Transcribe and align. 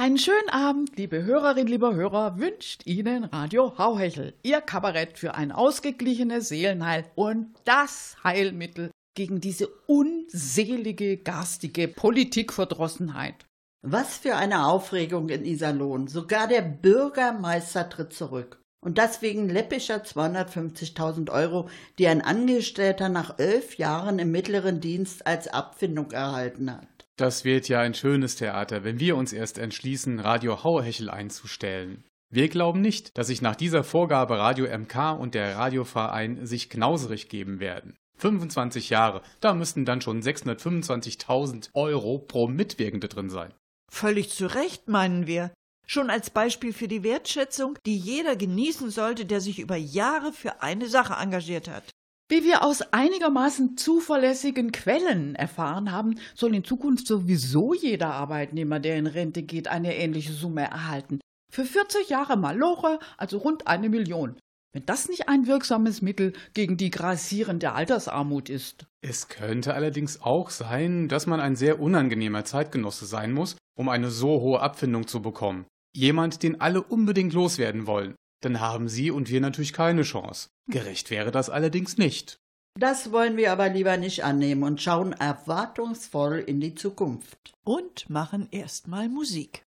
Einen 0.00 0.16
schönen 0.16 0.48
Abend, 0.48 0.96
liebe 0.96 1.24
Hörerinnen, 1.24 1.66
lieber 1.66 1.94
Hörer, 1.94 2.38
wünscht 2.38 2.86
Ihnen 2.86 3.24
Radio 3.24 3.76
Hauhechel, 3.76 4.32
Ihr 4.42 4.62
Kabarett 4.62 5.18
für 5.18 5.34
ein 5.34 5.52
ausgeglichenes 5.52 6.48
Seelenheil 6.48 7.04
und 7.16 7.48
das 7.66 8.16
Heilmittel 8.24 8.92
gegen 9.14 9.42
diese 9.42 9.68
unselige, 9.86 11.18
garstige 11.18 11.86
Politikverdrossenheit. 11.86 13.44
Was 13.82 14.16
für 14.16 14.36
eine 14.36 14.64
Aufregung 14.68 15.28
in 15.28 15.44
Iserlohn. 15.44 16.06
Sogar 16.06 16.48
der 16.48 16.62
Bürgermeister 16.62 17.86
tritt 17.90 18.14
zurück. 18.14 18.58
Und 18.82 18.96
das 18.96 19.20
wegen 19.20 19.50
läppischer 19.50 20.02
250.000 20.02 21.30
Euro, 21.30 21.68
die 21.98 22.08
ein 22.08 22.22
Angestellter 22.22 23.10
nach 23.10 23.38
elf 23.38 23.76
Jahren 23.76 24.18
im 24.18 24.30
mittleren 24.30 24.80
Dienst 24.80 25.26
als 25.26 25.46
Abfindung 25.48 26.10
erhalten 26.12 26.72
hat. 26.72 26.99
Das 27.20 27.44
wird 27.44 27.68
ja 27.68 27.80
ein 27.80 27.92
schönes 27.92 28.36
Theater, 28.36 28.82
wenn 28.82 28.98
wir 28.98 29.14
uns 29.14 29.34
erst 29.34 29.58
entschließen, 29.58 30.20
Radio 30.20 30.64
Hauhechel 30.64 31.10
einzustellen. 31.10 32.02
Wir 32.32 32.48
glauben 32.48 32.80
nicht, 32.80 33.18
dass 33.18 33.26
sich 33.26 33.42
nach 33.42 33.56
dieser 33.56 33.84
Vorgabe 33.84 34.38
Radio 34.38 34.66
MK 34.66 35.18
und 35.20 35.34
der 35.34 35.54
Radioverein 35.54 36.46
sich 36.46 36.70
knauserig 36.70 37.28
geben 37.28 37.60
werden. 37.60 37.98
25 38.16 38.88
Jahre, 38.88 39.20
da 39.42 39.52
müssten 39.52 39.84
dann 39.84 40.00
schon 40.00 40.22
625.000 40.22 41.68
Euro 41.74 42.20
pro 42.20 42.48
Mitwirkende 42.48 43.08
drin 43.08 43.28
sein. 43.28 43.52
Völlig 43.92 44.30
zu 44.30 44.46
Recht, 44.46 44.88
meinen 44.88 45.26
wir. 45.26 45.52
Schon 45.86 46.08
als 46.08 46.30
Beispiel 46.30 46.72
für 46.72 46.88
die 46.88 47.02
Wertschätzung, 47.02 47.76
die 47.84 47.98
jeder 47.98 48.34
genießen 48.34 48.88
sollte, 48.88 49.26
der 49.26 49.42
sich 49.42 49.58
über 49.58 49.76
Jahre 49.76 50.32
für 50.32 50.62
eine 50.62 50.88
Sache 50.88 51.20
engagiert 51.20 51.68
hat. 51.68 51.90
Wie 52.30 52.44
wir 52.44 52.62
aus 52.62 52.80
einigermaßen 52.92 53.76
zuverlässigen 53.76 54.70
Quellen 54.70 55.34
erfahren 55.34 55.90
haben, 55.90 56.14
soll 56.36 56.54
in 56.54 56.62
Zukunft 56.62 57.08
sowieso 57.08 57.74
jeder 57.74 58.12
Arbeitnehmer, 58.14 58.78
der 58.78 58.98
in 58.98 59.08
Rente 59.08 59.42
geht, 59.42 59.66
eine 59.66 59.96
ähnliche 59.96 60.32
Summe 60.32 60.62
erhalten. 60.62 61.18
Für 61.52 61.64
40 61.64 62.08
Jahre 62.08 62.36
Maloche, 62.36 63.00
also 63.16 63.38
rund 63.38 63.66
eine 63.66 63.88
Million. 63.88 64.36
Wenn 64.72 64.86
das 64.86 65.08
nicht 65.08 65.28
ein 65.28 65.48
wirksames 65.48 66.02
Mittel 66.02 66.32
gegen 66.54 66.76
die 66.76 66.90
grassierende 66.90 67.72
Altersarmut 67.72 68.48
ist. 68.48 68.86
Es 69.04 69.26
könnte 69.26 69.74
allerdings 69.74 70.22
auch 70.22 70.50
sein, 70.50 71.08
dass 71.08 71.26
man 71.26 71.40
ein 71.40 71.56
sehr 71.56 71.80
unangenehmer 71.80 72.44
Zeitgenosse 72.44 73.06
sein 73.06 73.32
muss, 73.32 73.56
um 73.76 73.88
eine 73.88 74.08
so 74.08 74.40
hohe 74.40 74.60
Abfindung 74.60 75.08
zu 75.08 75.20
bekommen. 75.20 75.66
Jemand, 75.96 76.44
den 76.44 76.60
alle 76.60 76.80
unbedingt 76.80 77.32
loswerden 77.32 77.88
wollen 77.88 78.14
dann 78.40 78.60
haben 78.60 78.88
Sie 78.88 79.10
und 79.10 79.30
wir 79.30 79.40
natürlich 79.40 79.72
keine 79.72 80.02
Chance. 80.02 80.48
Gerecht 80.66 81.10
wäre 81.10 81.30
das 81.30 81.50
allerdings 81.50 81.98
nicht. 81.98 82.40
Das 82.78 83.12
wollen 83.12 83.36
wir 83.36 83.52
aber 83.52 83.68
lieber 83.68 83.96
nicht 83.96 84.24
annehmen 84.24 84.62
und 84.62 84.80
schauen 84.80 85.12
erwartungsvoll 85.12 86.38
in 86.38 86.60
die 86.60 86.74
Zukunft. 86.74 87.52
Und 87.64 88.08
machen 88.08 88.48
erstmal 88.50 89.08
Musik. 89.08 89.64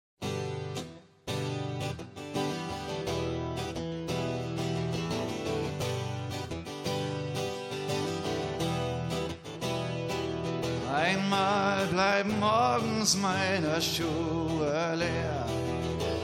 Einmal 10.94 11.88
bleiben 11.88 12.39
morgens 12.39 13.17
meine 13.17 13.81
Schuhe 13.81 14.95
leer 14.95 15.70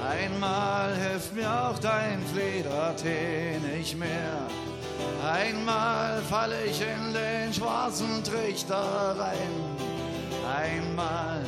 Einmal 0.09 0.95
hilft 0.95 1.35
mir 1.35 1.49
auch 1.49 1.77
dein 1.79 2.23
Fledertee 2.33 3.59
nicht 3.75 3.97
mehr. 3.97 4.47
Einmal 5.23 6.21
falle 6.29 6.63
ich 6.65 6.81
in 6.81 7.13
den 7.13 7.53
schwarzen 7.53 8.23
Trichter 8.23 9.15
rein. 9.17 9.53
Einmal, 10.47 11.41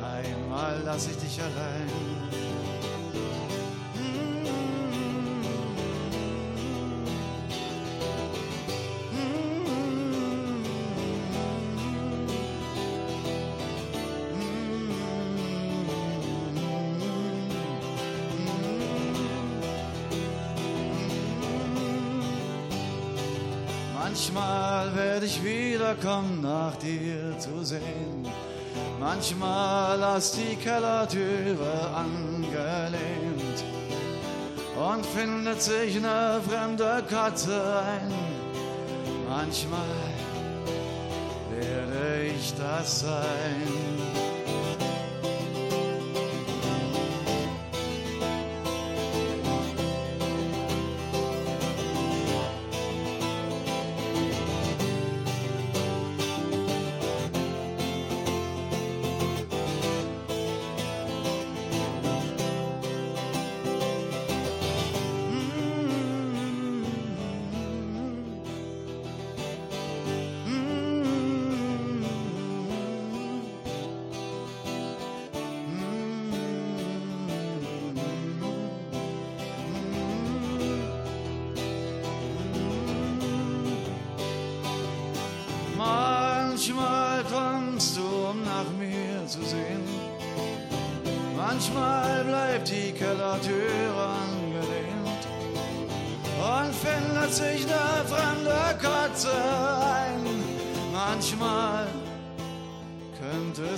einmal 0.00 0.82
lass 0.84 1.08
ich 1.08 1.16
dich 1.16 1.40
allein. 1.40 2.11
Ich 25.32 25.44
wiederkommen, 25.44 26.40
nach 26.42 26.76
dir 26.76 27.38
zu 27.38 27.64
sehen. 27.64 28.26
Manchmal 29.00 29.98
lass 29.98 30.32
die 30.32 30.56
Kellertüre 30.56 31.90
angelehnt 31.94 33.64
und 34.76 35.06
findet 35.06 35.62
sich 35.62 35.96
eine 35.96 36.40
fremde 36.42 37.02
Katze 37.08 37.62
ein. 37.78 38.12
Manchmal 39.28 39.80
werde 41.50 42.24
ich 42.24 42.54
das 42.54 43.00
sein. 43.00 44.11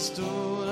Könntest 0.04 0.19
du 0.19 0.66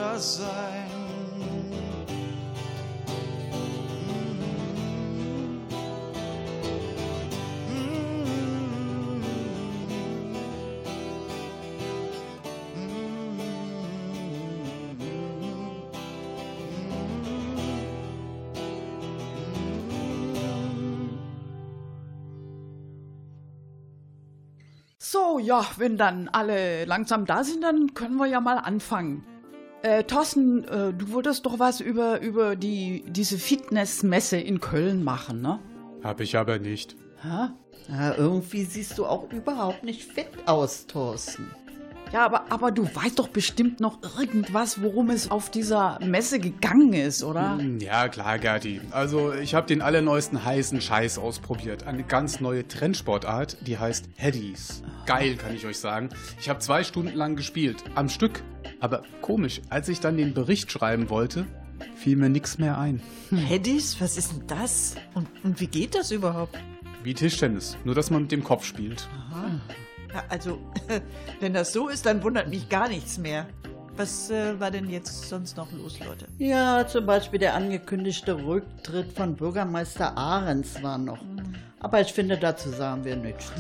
So, 25.13 25.39
ja, 25.39 25.63
wenn 25.77 25.99
dann 25.99 26.31
alle 26.31 26.87
langsam 26.87 27.27
da 27.27 27.45
sind, 27.45 27.63
dann 27.63 27.93
können 27.93 28.17
wir 28.17 28.25
ja 28.25 28.41
mal 28.41 28.57
anfangen. 28.57 29.23
Äh, 29.83 30.05
Thorsten, 30.05 30.65
äh, 30.65 30.95
du 30.95 31.13
wolltest 31.13 31.45
doch 31.45 31.59
was 31.59 31.81
über, 31.81 32.23
über 32.23 32.57
die, 32.57 33.05
diese 33.07 33.37
Fitnessmesse 33.37 34.39
in 34.39 34.59
Köln 34.59 35.05
machen, 35.05 35.43
ne? 35.43 35.59
Hab 36.03 36.21
ich 36.21 36.39
aber 36.39 36.59
nicht. 36.59 36.97
Hä? 37.21 37.49
Ja, 37.91 38.15
irgendwie 38.17 38.65
siehst 38.65 38.97
du 38.97 39.05
auch 39.05 39.31
überhaupt 39.31 39.85
nicht 39.85 40.03
fett 40.03 40.31
aus, 40.47 40.87
Thorsten. 40.87 41.51
Ja, 42.13 42.27
aber, 42.27 42.45
aber 42.51 42.71
du 42.71 42.85
weißt 42.85 43.19
doch 43.19 43.29
bestimmt 43.29 43.81
noch 43.81 43.99
irgendwas, 44.19 44.83
worum 44.83 45.09
es 45.09 45.31
auf 45.31 45.51
dieser 45.51 45.99
Messe 46.05 46.39
gegangen 46.39 46.93
ist, 46.93 47.25
oder? 47.25 47.57
Hm, 47.57 47.79
Ja, 47.81 48.09
klar, 48.09 48.39
Gerti. 48.39 48.83
Also, 48.91 49.33
ich 49.33 49.55
habe 49.55 49.67
den 49.67 49.81
allerneuesten 49.81 50.45
heißen 50.45 50.83
Scheiß 50.83 51.17
ausprobiert. 51.19 51.87
Eine 51.87 52.03
ganz 52.03 52.41
neue 52.41 52.69
Trendsportart, 52.69 53.57
die 53.67 53.79
heißt 53.79 54.11
Headies. 54.17 54.83
Geil, 55.07 55.37
kann 55.37 55.55
ich 55.57 55.65
euch 55.65 55.79
sagen. 55.79 56.11
Ich 56.39 56.51
habe 56.51 56.59
zwei 56.59 56.85
Stunden 56.85 57.15
lang 57.17 57.35
gespielt, 57.35 57.83
am 57.95 58.11
Stück. 58.11 58.43
Aber 58.79 59.03
komisch, 59.23 59.63
als 59.71 59.89
ich 59.89 60.01
dann 60.01 60.19
den 60.19 60.35
Bericht 60.35 60.71
schreiben 60.71 61.09
wollte, 61.09 61.47
fiel 61.97 62.17
mir 62.17 62.29
nichts 62.29 62.59
mehr 62.59 62.77
ein. 62.79 63.01
Headies, 63.31 64.01
was 64.03 64.19
ist 64.19 64.33
denn 64.33 64.47
das? 64.49 64.97
Und, 65.15 65.29
und 65.45 65.61
wie 65.61 65.67
geht 65.67 65.95
das 65.95 66.11
überhaupt? 66.11 66.59
Wie 67.03 67.15
Tischtennis, 67.15 67.77
nur 67.85 67.95
dass 67.95 68.11
man 68.11 68.23
mit 68.23 68.33
dem 68.33 68.45
Kopf 68.45 68.65
spielt. 68.67 69.09
Ja, 70.15 70.25
also, 70.29 70.59
wenn 71.41 71.53
das 71.55 71.73
so 71.73 71.89
ist, 71.89 72.07
dann 72.07 72.23
wundert 72.23 72.49
mich 72.49 72.69
gar 72.69 72.89
nichts 72.89 73.19
mehr. 73.19 73.47
Was 73.97 74.31
äh, 74.31 74.59
war 74.59 74.71
denn 74.71 74.89
jetzt 74.89 75.29
sonst 75.29 75.57
noch 75.57 75.71
los, 75.73 75.99
Leute? 76.01 76.27
Ja, 76.39 76.87
zum 76.87 77.05
Beispiel 77.05 77.39
der 77.39 77.55
angekündigte 77.55 78.35
Rücktritt 78.35 79.13
von 79.13 79.37
Bürgermeister 79.37 80.17
Ahrens 80.17 80.83
war 80.83 80.97
noch. 80.97 81.19
Aber 81.81 82.01
ich 82.01 82.13
finde, 82.13 82.39
dazu 82.39 82.71
sagen 82.71 83.05
wir 83.05 83.17
nichts. 83.17 83.53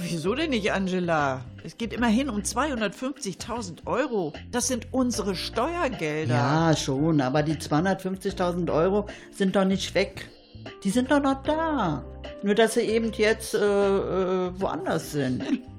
Wieso 0.00 0.34
denn 0.34 0.50
nicht, 0.50 0.72
Angela? 0.72 1.42
Es 1.62 1.76
geht 1.76 1.92
immerhin 1.92 2.28
um 2.28 2.40
250.000 2.40 3.86
Euro. 3.86 4.32
Das 4.50 4.66
sind 4.66 4.88
unsere 4.90 5.34
Steuergelder. 5.34 6.34
Ja, 6.34 6.76
schon, 6.76 7.20
aber 7.20 7.42
die 7.42 7.54
250.000 7.54 8.72
Euro 8.72 9.06
sind 9.30 9.54
doch 9.54 9.64
nicht 9.64 9.94
weg. 9.94 10.28
Die 10.82 10.90
sind 10.90 11.10
doch 11.10 11.20
noch 11.20 11.42
da. 11.42 12.04
Nur, 12.42 12.54
dass 12.54 12.74
sie 12.74 12.80
eben 12.80 13.12
jetzt 13.12 13.54
äh, 13.54 13.58
äh, 13.58 14.60
woanders 14.60 15.12
sind. 15.12 15.44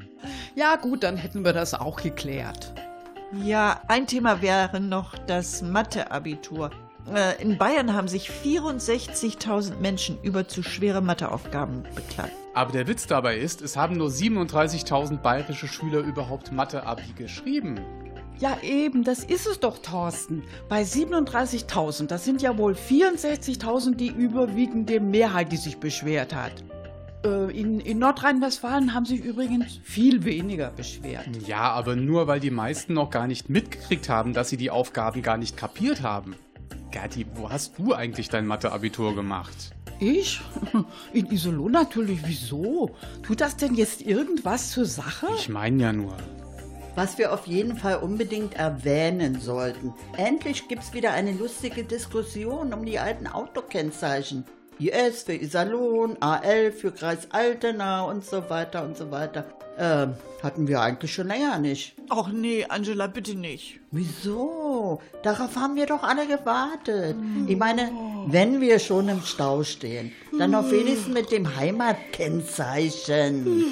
Ja, 0.55 0.75
gut, 0.75 1.03
dann 1.03 1.17
hätten 1.17 1.43
wir 1.45 1.53
das 1.53 1.73
auch 1.73 2.01
geklärt. 2.01 2.73
Ja, 3.43 3.81
ein 3.87 4.05
Thema 4.07 4.41
wäre 4.41 4.79
noch 4.79 5.17
das 5.17 5.61
Mathe-Abitur. 5.61 6.69
Äh, 7.13 7.41
In 7.41 7.57
Bayern 7.57 7.93
haben 7.93 8.07
sich 8.07 8.29
64.000 8.29 9.77
Menschen 9.79 10.21
über 10.21 10.47
zu 10.47 10.63
schwere 10.63 11.01
Matheaufgaben 11.01 11.83
beklagt. 11.95 12.31
Aber 12.53 12.71
der 12.71 12.87
Witz 12.87 13.07
dabei 13.07 13.37
ist, 13.37 13.61
es 13.61 13.75
haben 13.75 13.97
nur 13.97 14.09
37.000 14.09 15.17
bayerische 15.17 15.67
Schüler 15.67 15.99
überhaupt 15.99 16.51
Mathe-Abi 16.51 17.13
geschrieben. 17.17 17.79
Ja, 18.39 18.57
eben, 18.61 19.03
das 19.03 19.23
ist 19.23 19.47
es 19.47 19.59
doch, 19.59 19.79
Thorsten. 19.79 20.43
Bei 20.69 20.83
37.000, 20.83 22.07
das 22.07 22.25
sind 22.25 22.41
ja 22.41 22.57
wohl 22.57 22.73
64.000 22.73 23.95
die 23.95 24.09
überwiegende 24.09 24.99
Mehrheit, 24.99 25.51
die 25.51 25.57
sich 25.57 25.77
beschwert 25.77 26.33
hat. 26.35 26.63
Äh, 27.23 27.57
in 27.57 27.79
in 27.79 27.99
Nordrhein-Westfalen 27.99 28.93
haben 28.93 29.05
sich 29.05 29.23
übrigens 29.23 29.79
viel 29.83 30.23
weniger 30.25 30.69
beschwert. 30.71 31.27
Ja, 31.47 31.71
aber 31.71 31.95
nur 31.95 32.27
weil 32.27 32.39
die 32.39 32.51
meisten 32.51 32.93
noch 32.93 33.09
gar 33.09 33.27
nicht 33.27 33.49
mitgekriegt 33.49 34.09
haben, 34.09 34.33
dass 34.33 34.49
sie 34.49 34.57
die 34.57 34.71
Aufgaben 34.71 35.21
gar 35.21 35.37
nicht 35.37 35.55
kapiert 35.55 36.01
haben. 36.01 36.35
Gerti, 36.91 37.25
wo 37.35 37.49
hast 37.49 37.79
du 37.79 37.93
eigentlich 37.93 38.29
dein 38.29 38.45
Mathe-Abitur 38.45 39.15
gemacht? 39.15 39.73
Ich? 39.99 40.41
In 41.13 41.31
Iserlohn 41.31 41.71
natürlich. 41.71 42.19
Wieso? 42.25 42.95
Tut 43.23 43.41
das 43.41 43.55
denn 43.57 43.75
jetzt 43.75 44.01
irgendwas 44.01 44.71
zur 44.71 44.85
Sache? 44.85 45.27
Ich 45.37 45.49
meine 45.49 45.81
ja 45.81 45.93
nur. 45.93 46.15
Was 46.95 47.17
wir 47.17 47.33
auf 47.33 47.47
jeden 47.47 47.75
Fall 47.75 47.97
unbedingt 47.97 48.53
erwähnen 48.53 49.39
sollten. 49.39 49.93
Endlich 50.17 50.67
gibt's 50.67 50.93
wieder 50.93 51.11
eine 51.13 51.31
lustige 51.31 51.83
Diskussion 51.83 52.73
um 52.73 52.85
die 52.85 52.99
alten 52.99 53.25
Autokennzeichen. 53.25 54.45
IS 54.79 55.23
für 55.23 55.33
Iserlohn, 55.33 56.17
AL 56.19 56.71
für 56.71 56.91
Kreis 56.91 57.27
Altena 57.31 58.03
und 58.03 58.25
so 58.25 58.49
weiter 58.49 58.83
und 58.83 58.97
so 58.97 59.11
weiter. 59.11 59.45
Ähm, 59.77 60.15
hatten 60.43 60.67
wir 60.67 60.81
eigentlich 60.81 61.13
schon 61.13 61.27
länger 61.27 61.57
nicht. 61.57 61.95
Ach 62.09 62.27
nee, 62.27 62.65
Angela, 62.67 63.07
bitte 63.07 63.33
nicht. 63.35 63.79
Wieso? 63.91 65.01
Darauf 65.23 65.55
haben 65.55 65.75
wir 65.75 65.87
doch 65.87 66.03
alle 66.03 66.27
gewartet. 66.27 67.15
Ich 67.47 67.57
meine, 67.57 67.91
wenn 68.27 68.61
wir 68.61 68.77
schon 68.79 69.09
im 69.09 69.21
Stau 69.21 69.63
stehen, 69.63 70.11
dann 70.37 70.51
doch 70.51 70.69
wenigstens 70.69 71.13
mit 71.13 71.31
dem 71.31 71.55
Heimatkennzeichen. 71.55 73.63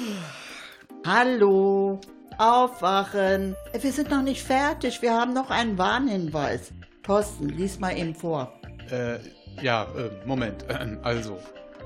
Hallo, 1.06 2.00
aufwachen. 2.38 3.54
Wir 3.78 3.92
sind 3.92 4.10
noch 4.10 4.22
nicht 4.22 4.42
fertig, 4.42 5.02
wir 5.02 5.12
haben 5.12 5.34
noch 5.34 5.50
einen 5.50 5.78
Warnhinweis. 5.78 6.72
Thorsten, 7.02 7.48
lies 7.48 7.78
mal 7.78 7.96
eben 7.96 8.14
vor. 8.14 8.52
Äh, 8.90 9.18
ja, 9.60 9.84
äh, 9.96 10.10
Moment. 10.26 10.64
Also, 11.02 11.38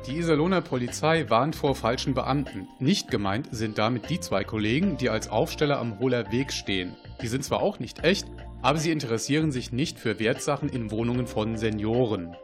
die 0.06 0.18
Iserlohner 0.18 0.60
Polizei 0.60 1.28
warnt 1.28 1.56
vor 1.56 1.74
falschen 1.74 2.14
Beamten. 2.14 2.68
Nicht 2.78 3.10
gemeint 3.10 3.48
sind 3.50 3.78
damit 3.78 4.08
die 4.08 4.20
zwei 4.20 4.44
Kollegen, 4.44 4.96
die 4.98 5.10
als 5.10 5.28
Aufsteller 5.28 5.80
am 5.80 5.98
Hohler 5.98 6.30
Weg 6.30 6.52
stehen. 6.52 6.94
Die 7.22 7.26
sind 7.26 7.42
zwar 7.42 7.60
auch 7.60 7.80
nicht 7.80 8.04
echt, 8.04 8.26
aber 8.62 8.78
sie 8.78 8.92
interessieren 8.92 9.50
sich 9.50 9.72
nicht 9.72 9.98
für 9.98 10.20
Wertsachen 10.20 10.68
in 10.68 10.90
Wohnungen 10.92 11.26
von 11.26 11.56
Senioren. 11.56 12.36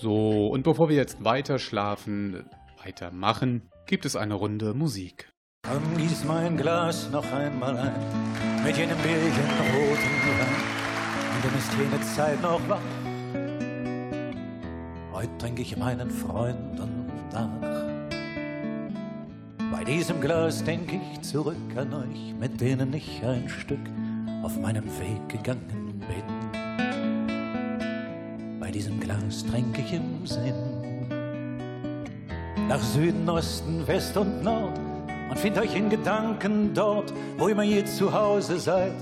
So, 0.00 0.48
und 0.48 0.62
bevor 0.62 0.88
wir 0.88 0.96
jetzt 0.96 1.24
weiter 1.24 1.58
schlafen, 1.58 2.44
weitermachen, 2.84 3.70
gibt 3.86 4.04
es 4.04 4.14
eine 4.14 4.34
Runde 4.34 4.74
Musik. 4.74 5.32
Komm, 5.68 5.96
gieß 5.96 6.24
mein 6.24 6.56
Glas 6.56 7.10
noch 7.10 7.32
einmal 7.32 7.76
ein, 7.76 8.64
mit 8.64 8.76
jenem 8.76 8.98
billigen 8.98 9.48
roten 9.74 10.16
Wein. 10.38 10.76
Und 11.34 11.44
dann 11.44 11.58
ist 11.58 11.72
jene 11.72 12.00
Zeit 12.14 12.40
noch 12.42 12.60
wach. 12.68 13.05
Heute 15.16 15.38
trinke 15.38 15.62
ich 15.62 15.74
meinen 15.78 16.10
Freunden 16.10 17.10
nach. 17.32 17.48
Bei 19.72 19.82
diesem 19.82 20.20
Glas 20.20 20.62
denke 20.62 21.00
ich 21.14 21.22
zurück 21.22 21.56
an 21.74 21.94
euch, 21.94 22.34
mit 22.38 22.60
denen 22.60 22.92
ich 22.92 23.24
ein 23.24 23.48
Stück 23.48 23.80
auf 24.42 24.60
meinem 24.60 24.84
Weg 24.84 25.26
gegangen 25.30 26.02
bin. 26.06 26.22
Bei 28.60 28.70
diesem 28.70 29.00
Glas 29.00 29.46
trinke 29.46 29.80
ich 29.80 29.94
im 29.94 30.26
Sinn 30.26 31.08
nach 32.68 32.82
Süden, 32.82 33.26
Osten, 33.30 33.86
West 33.86 34.18
und 34.18 34.42
Nord 34.42 34.78
und 35.30 35.38
find 35.38 35.56
euch 35.56 35.74
in 35.74 35.88
Gedanken 35.88 36.74
dort, 36.74 37.14
wo 37.38 37.48
immer 37.48 37.64
ihr 37.64 37.86
zu 37.86 38.12
Hause 38.12 38.60
seid. 38.60 38.92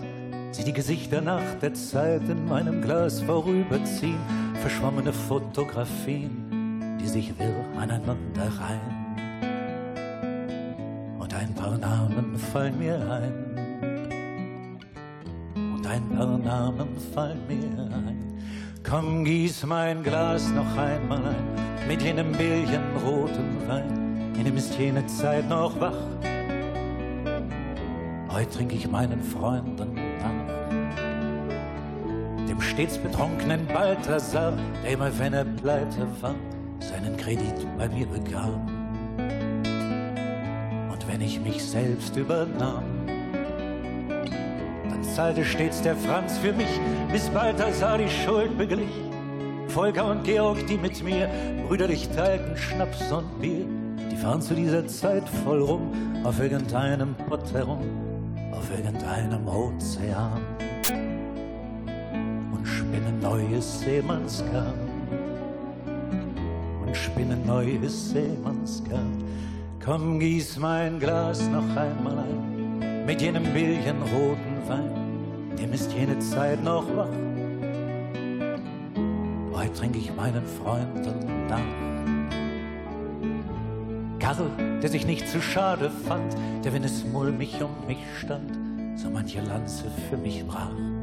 Sieh 0.53 0.63
die 0.63 0.73
Gesichter 0.73 1.21
nach 1.21 1.57
der 1.61 1.75
Zeit 1.75 2.29
in 2.29 2.47
meinem 2.47 2.83
Glas 2.83 3.21
vorüberziehen, 3.21 4.44
verschwommene 4.65 5.13
Fotografien, 5.13 6.97
die 6.99 7.07
sich 7.07 7.39
wirr 7.39 7.67
aneinander 7.79 8.49
reihen. 8.59 8.97
Und 11.19 11.35
ein 11.35 11.55
paar 11.55 11.77
Namen 11.77 12.39
fallen 12.39 12.79
mir 12.79 12.97
ein. 13.11 13.35
Und 15.55 15.87
ein 15.87 16.09
paar 16.17 16.39
Namen 16.39 16.89
fallen 17.13 17.47
mir 17.47 17.79
ein. 17.95 18.39
Komm, 18.83 19.23
gieß 19.27 19.67
mein 19.67 20.03
Glas 20.03 20.51
noch 20.51 20.79
einmal 20.79 21.19
ein, 21.19 21.87
mit 21.87 22.01
jenem 22.01 22.33
billigen 22.33 22.97
roten 23.05 23.69
Wein, 23.69 24.33
in 24.35 24.45
dem 24.47 24.57
ist 24.57 24.79
jene 24.79 25.05
Zeit 25.05 25.47
noch 25.47 25.79
wach. 25.79 26.07
Heute 28.31 28.51
trinke 28.51 28.77
ich 28.77 28.91
meinen 28.91 29.23
Freunden. 29.23 30.04
Dem 32.55 32.61
stets 32.61 32.99
betrunkenen 32.99 33.67
Balthasar, 33.67 34.53
der 34.85 34.93
immer, 34.93 35.11
wenn 35.19 35.33
er 35.33 35.45
pleite 35.45 36.07
war, 36.21 36.37
seinen 36.79 37.17
Kredit 37.17 37.67
bei 37.77 37.89
mir 37.89 38.07
bekam. 38.07 38.69
Und 40.89 41.09
wenn 41.09 41.21
ich 41.21 41.41
mich 41.41 41.65
selbst 41.65 42.17
übernahm, 42.17 42.85
dann 44.89 45.03
zahlte 45.03 45.45
stets 45.45 45.83
der 45.83 45.97
Franz 45.97 46.39
für 46.39 46.53
mich, 46.53 46.81
bis 47.11 47.29
Balthasar 47.31 47.99
die 47.99 48.09
Schuld 48.09 48.57
beglich. 48.57 49.03
Volker 49.67 50.13
und 50.13 50.23
Georg, 50.23 50.65
die 50.69 50.79
mit 50.79 51.03
mir 51.03 51.29
brüderlich 51.67 52.09
teilten 52.11 52.57
Schnaps 52.57 53.11
und 53.11 53.41
Bier, 53.41 53.67
die 54.13 54.17
fahren 54.17 54.41
zu 54.41 54.55
dieser 54.55 54.87
Zeit 54.87 55.29
voll 55.45 55.61
rum 55.61 55.91
auf 56.23 56.39
irgendeinem 56.39 57.17
Pott 57.29 57.53
herum, 57.53 57.81
auf 58.53 58.71
irgendeinem 58.71 59.49
Ozean 59.49 60.41
neues 63.35 63.81
Seemannsgarn 63.81 64.79
und 66.87 66.97
spinnen 66.97 67.45
neues 67.45 68.11
Seemannsgarn. 68.11 69.25
Komm, 69.85 70.21
gieß 70.21 70.59
mein 70.59 71.01
Glas 71.01 71.49
noch 71.49 71.69
einmal 71.77 72.19
ein 72.19 73.05
mit 73.07 73.21
jenem 73.21 73.43
billigen 73.53 74.01
roten 74.03 74.69
Wein, 74.69 75.57
dem 75.59 75.73
ist 75.73 75.93
jene 75.93 76.17
Zeit 76.21 76.63
noch 76.63 76.87
wach. 76.97 77.09
Heute 79.53 79.73
trinke 79.73 79.99
ich 79.99 80.15
meinen 80.15 80.47
Freunden 80.47 81.47
nach. 81.49 81.59
Karl, 84.21 84.49
der 84.81 84.89
sich 84.89 85.07
nicht 85.07 85.29
zu 85.29 85.43
schade 85.43 85.91
fand, 85.91 86.37
der, 86.65 86.73
wenn 86.73 86.85
es 86.85 87.05
mulmig 87.05 87.61
um 87.61 87.87
mich 87.89 87.99
stand, 88.21 88.53
so 88.97 89.11
manche 89.11 89.41
Lanze 89.41 89.91
für 90.09 90.17
mich 90.17 90.47
brach. 90.47 90.94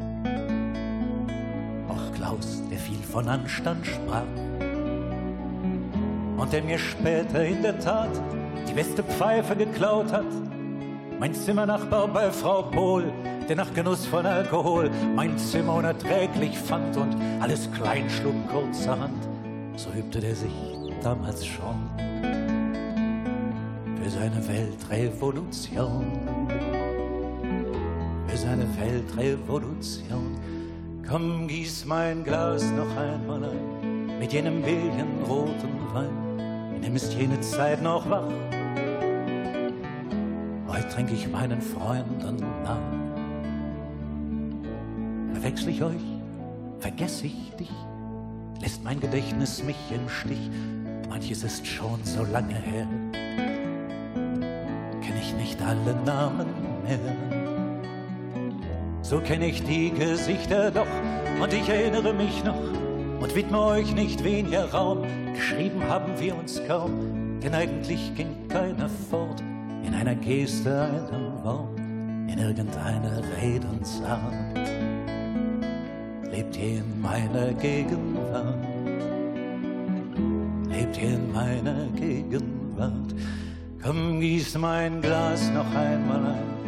Klaus, 2.32 2.64
der 2.72 2.78
viel 2.78 3.02
von 3.04 3.28
Anstand 3.28 3.86
sprach. 3.86 4.24
Und 6.38 6.54
der 6.54 6.64
mir 6.64 6.80
später 6.80 7.44
in 7.44 7.62
der 7.62 7.78
Tat 7.80 8.10
die 8.68 8.74
beste 8.74 9.04
Pfeife 9.04 9.56
geklaut 9.56 10.12
hat, 10.12 10.26
Mein 11.20 11.36
Zimmernachbar 11.36 12.08
bei 12.08 12.32
Frau 12.32 12.64
Pohl, 12.64 13.12
der 13.48 13.56
nach 13.56 13.72
Genuss 13.74 14.08
von 14.08 14.26
Alkohol 14.26 14.90
mein 15.16 15.38
Zimmer 15.38 15.76
unerträglich 15.76 16.58
fand 16.58 16.98
und 16.98 17.16
alles 17.40 17.70
klein 17.74 18.10
schlug 18.10 18.34
kurzerhand. 18.50 19.28
So 19.76 19.90
übte 19.92 20.20
der 20.20 20.36
sich 20.36 20.54
damals 21.04 21.46
schon 21.46 21.90
für 24.02 24.10
seine 24.10 24.48
Weltrevolution. 24.48 26.06
Für 28.26 28.38
seine 28.38 28.66
Weltrevolution. 28.80 30.31
Komm, 31.12 31.46
gieß 31.50 31.84
mein 31.84 32.24
Glas 32.24 32.64
noch 32.72 32.96
einmal 32.96 33.44
ein 33.44 34.18
mit 34.18 34.32
jenem 34.32 34.62
billigenroten 34.62 35.94
Wein. 35.94 36.80
In 36.82 36.96
ist 36.96 37.14
jene 37.14 37.38
Zeit 37.42 37.82
noch 37.82 38.10
wach. 38.10 38.32
Heute 40.70 40.88
trinke 40.88 41.14
ich 41.14 41.28
meinen 41.28 41.62
Freunden 41.62 42.38
nach. 42.64 42.80
Verwechsel 45.34 45.68
ich 45.68 45.84
euch, 45.84 46.06
vergesse 46.80 47.26
ich 47.26 47.52
dich, 47.60 47.74
lässt 48.62 48.82
mein 48.82 49.02
Gedächtnis 49.02 49.62
mich 49.66 49.92
im 49.94 50.08
Stich. 50.08 50.50
Manches 51.10 51.44
ist 51.44 51.68
schon 51.68 52.00
so 52.06 52.24
lange 52.24 52.56
her, 52.56 52.88
kenn 55.02 55.18
ich 55.20 55.34
nicht 55.34 55.62
alle 55.62 55.94
Namen 56.06 56.48
mehr 56.86 57.31
so 59.12 59.20
kenne 59.20 59.48
ich 59.48 59.62
die 59.64 59.92
Gesichter 59.92 60.72
doch 60.72 60.88
und 61.42 61.52
ich 61.52 61.68
erinnere 61.68 62.14
mich 62.14 62.46
noch 62.46 62.64
und 63.20 63.36
widme 63.36 63.60
euch 63.60 63.94
nicht 63.94 64.24
weniger 64.24 64.72
Raum. 64.72 65.00
Geschrieben 65.34 65.84
haben 65.90 66.18
wir 66.18 66.34
uns 66.34 66.62
kaum, 66.66 67.38
denn 67.44 67.54
eigentlich 67.54 68.16
ging 68.16 68.48
keiner 68.48 68.88
fort 68.88 69.44
in 69.86 69.94
einer 69.94 70.16
Geste, 70.16 70.84
einem 71.12 71.44
Wort, 71.44 71.78
in 71.78 72.38
irgendeiner 72.40 73.22
Redensart. 73.42 74.58
Lebt 76.32 76.56
ihr 76.56 76.78
in 76.78 77.02
meiner 77.02 77.52
Gegenwart? 77.56 78.66
Lebt 80.70 80.98
ihr 81.02 81.16
in 81.16 81.34
meiner 81.34 81.88
Gegenwart? 81.98 83.14
Komm, 83.84 84.22
gieß 84.22 84.58
mein 84.58 85.02
Glas 85.02 85.50
noch 85.50 85.76
einmal 85.76 86.28
ein 86.28 86.61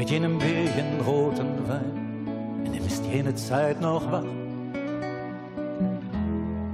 mit 0.00 0.08
jenem 0.08 0.38
billigen 0.38 0.98
roten 1.02 1.68
Wein, 1.68 2.64
in 2.64 2.72
dem 2.72 2.86
ist 2.86 3.04
jene 3.04 3.34
Zeit 3.34 3.82
noch 3.82 4.10
wach. 4.10 4.24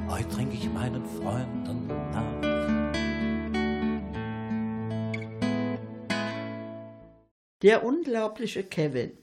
Heute 0.09 0.29
trinke 0.29 0.55
ich 0.55 0.73
meinen 0.73 1.05
Freunden 1.05 1.89
nach. 2.13 2.41
Der 7.63 7.85
unglaubliche 7.85 8.63
Kevin. 8.63 9.19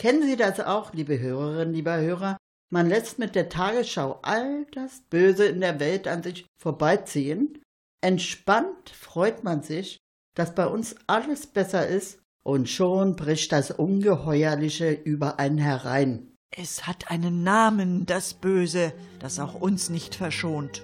Kennen 0.00 0.24
Sie 0.24 0.34
das 0.34 0.58
auch, 0.58 0.92
liebe 0.92 1.20
Hörerinnen, 1.20 1.74
lieber 1.74 1.96
Hörer? 1.96 2.38
Man 2.72 2.88
lässt 2.88 3.20
mit 3.20 3.36
der 3.36 3.48
Tagesschau 3.48 4.18
all 4.22 4.64
das 4.72 5.02
Böse 5.10 5.46
in 5.46 5.60
der 5.60 5.78
Welt 5.78 6.08
an 6.08 6.24
sich 6.24 6.44
vorbeiziehen. 6.60 7.62
Entspannt 8.00 8.90
freut 8.90 9.44
man 9.44 9.62
sich, 9.62 9.98
dass 10.34 10.56
bei 10.56 10.66
uns 10.66 10.96
alles 11.06 11.46
besser 11.46 11.86
ist 11.86 12.18
und 12.48 12.66
schon 12.66 13.14
bricht 13.14 13.52
das 13.52 13.70
Ungeheuerliche 13.70 14.90
über 14.90 15.38
einen 15.38 15.58
herein. 15.58 16.28
Es 16.50 16.86
hat 16.86 17.10
einen 17.10 17.42
Namen, 17.42 18.06
das 18.06 18.32
Böse, 18.32 18.94
das 19.18 19.38
auch 19.38 19.54
uns 19.54 19.90
nicht 19.90 20.14
verschont. 20.14 20.82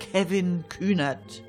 Kevin 0.00 0.64
Kühnert. 0.68 1.44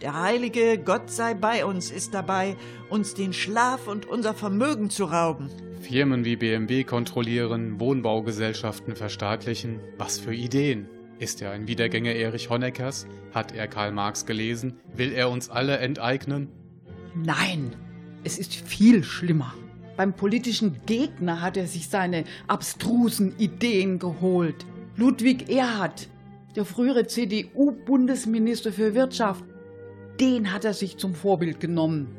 Der 0.00 0.18
heilige 0.18 0.78
Gott 0.78 1.10
sei 1.10 1.34
bei 1.34 1.66
uns 1.66 1.90
ist 1.90 2.14
dabei, 2.14 2.56
uns 2.88 3.12
den 3.12 3.34
Schlaf 3.34 3.86
und 3.86 4.06
unser 4.06 4.32
Vermögen 4.32 4.88
zu 4.88 5.04
rauben. 5.04 5.50
Firmen 5.82 6.24
wie 6.24 6.36
BMW 6.36 6.82
kontrollieren, 6.82 7.80
Wohnbaugesellschaften 7.80 8.96
verstaatlichen. 8.96 9.80
Was 9.98 10.18
für 10.18 10.34
Ideen! 10.34 10.88
Ist 11.18 11.42
er 11.42 11.50
ein 11.50 11.68
Wiedergänger 11.68 12.14
Erich 12.14 12.48
Honeckers? 12.48 13.06
Hat 13.34 13.52
er 13.52 13.68
Karl 13.68 13.92
Marx 13.92 14.24
gelesen? 14.24 14.80
Will 14.96 15.12
er 15.12 15.28
uns 15.28 15.50
alle 15.50 15.76
enteignen? 15.76 16.48
Nein, 17.14 17.76
es 18.24 18.38
ist 18.38 18.54
viel 18.54 19.02
schlimmer. 19.04 19.54
Beim 19.96 20.14
politischen 20.14 20.80
Gegner 20.86 21.42
hat 21.42 21.56
er 21.56 21.66
sich 21.66 21.88
seine 21.88 22.24
abstrusen 22.46 23.36
Ideen 23.38 23.98
geholt. 23.98 24.64
Ludwig 24.96 25.50
Erhard, 25.50 26.08
der 26.56 26.64
frühere 26.64 27.06
CDU-Bundesminister 27.06 28.72
für 28.72 28.94
Wirtschaft, 28.94 29.44
den 30.20 30.52
hat 30.52 30.64
er 30.64 30.74
sich 30.74 30.98
zum 30.98 31.14
Vorbild 31.14 31.60
genommen. 31.60 32.16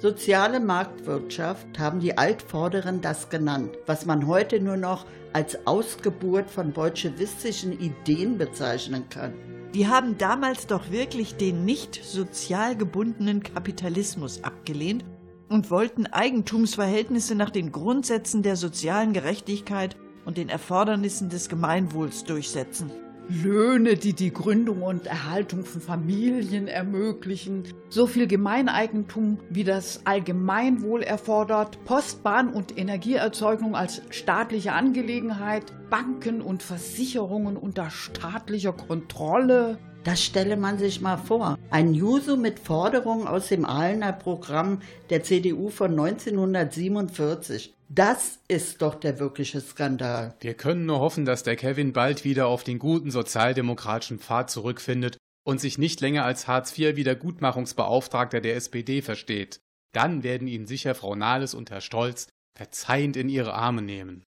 Soziale 0.00 0.60
Marktwirtschaft 0.60 1.78
haben 1.78 2.00
die 2.00 2.16
Altvorderen 2.16 3.02
das 3.02 3.28
genannt, 3.28 3.76
was 3.86 4.06
man 4.06 4.26
heute 4.26 4.60
nur 4.60 4.78
noch 4.78 5.04
als 5.34 5.66
Ausgeburt 5.66 6.48
von 6.48 6.72
bolschewistischen 6.72 7.78
Ideen 7.78 8.38
bezeichnen 8.38 9.04
kann. 9.10 9.34
Die 9.74 9.86
haben 9.86 10.16
damals 10.16 10.66
doch 10.66 10.90
wirklich 10.90 11.36
den 11.36 11.64
nicht 11.64 12.02
sozial 12.02 12.76
gebundenen 12.76 13.42
Kapitalismus 13.42 14.42
abgelehnt 14.42 15.04
und 15.50 15.70
wollten 15.70 16.06
Eigentumsverhältnisse 16.06 17.34
nach 17.34 17.50
den 17.50 17.72
Grundsätzen 17.72 18.42
der 18.42 18.56
sozialen 18.56 19.12
Gerechtigkeit 19.12 19.96
und 20.24 20.38
den 20.38 20.48
Erfordernissen 20.48 21.28
des 21.28 21.48
Gemeinwohls 21.48 22.24
durchsetzen. 22.24 22.90
Löhne, 23.28 23.94
die 23.94 24.12
die 24.12 24.32
Gründung 24.32 24.82
und 24.82 25.06
Erhaltung 25.06 25.64
von 25.64 25.80
Familien 25.80 26.66
ermöglichen, 26.66 27.62
so 27.88 28.08
viel 28.08 28.26
Gemeineigentum, 28.26 29.38
wie 29.50 29.62
das 29.62 30.04
Allgemeinwohl 30.04 31.02
erfordert, 31.02 31.84
Postbahn 31.84 32.48
und 32.48 32.76
Energieerzeugung 32.76 33.76
als 33.76 34.02
staatliche 34.10 34.72
Angelegenheit, 34.72 35.72
Banken 35.90 36.42
und 36.42 36.64
Versicherungen 36.64 37.56
unter 37.56 37.90
staatlicher 37.90 38.72
Kontrolle, 38.72 39.78
das 40.04 40.22
stelle 40.22 40.56
man 40.56 40.78
sich 40.78 41.00
mal 41.00 41.16
vor. 41.16 41.58
Ein 41.70 41.94
Juso 41.94 42.36
mit 42.36 42.58
Forderungen 42.58 43.26
aus 43.26 43.48
dem 43.48 43.64
Ahlener 43.64 44.12
Programm 44.12 44.80
der 45.10 45.22
CDU 45.22 45.68
von 45.70 45.90
1947. 45.90 47.74
Das 47.88 48.38
ist 48.48 48.82
doch 48.82 48.94
der 48.94 49.18
wirkliche 49.18 49.60
Skandal. 49.60 50.34
Wir 50.40 50.54
können 50.54 50.86
nur 50.86 51.00
hoffen, 51.00 51.24
dass 51.24 51.42
der 51.42 51.56
Kevin 51.56 51.92
bald 51.92 52.24
wieder 52.24 52.46
auf 52.46 52.62
den 52.62 52.78
guten 52.78 53.10
sozialdemokratischen 53.10 54.20
Pfad 54.20 54.50
zurückfindet 54.50 55.18
und 55.44 55.60
sich 55.60 55.76
nicht 55.76 56.00
länger 56.00 56.24
als 56.24 56.46
Hartz-IV-Wiedergutmachungsbeauftragter 56.46 58.40
der 58.40 58.56
SPD 58.56 59.02
versteht. 59.02 59.60
Dann 59.92 60.22
werden 60.22 60.46
ihn 60.46 60.66
sicher 60.66 60.94
Frau 60.94 61.16
Nahles 61.16 61.52
und 61.52 61.70
Herr 61.70 61.80
Stolz 61.80 62.28
verzeihend 62.56 63.16
in 63.16 63.28
ihre 63.28 63.54
Arme 63.54 63.82
nehmen. 63.82 64.22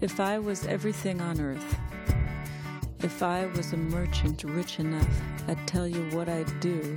If 0.00 0.20
I 0.20 0.38
was 0.38 0.64
everything 0.64 1.20
on 1.20 1.40
earth, 1.40 1.76
if 3.02 3.20
I 3.20 3.46
was 3.46 3.72
a 3.72 3.76
merchant 3.76 4.44
rich 4.44 4.78
enough, 4.78 5.20
I'd 5.48 5.66
tell 5.66 5.88
you 5.88 6.08
what 6.16 6.28
I'd 6.28 6.60
do. 6.60 6.96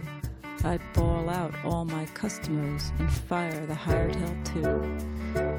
I'd 0.63 0.81
ball 0.93 1.27
out 1.27 1.51
all 1.65 1.83
my 1.83 2.05
customers 2.13 2.91
and 2.99 3.11
fire 3.11 3.65
the 3.65 3.73
hired 3.73 4.15
hell 4.15 4.37
too. 4.43 4.97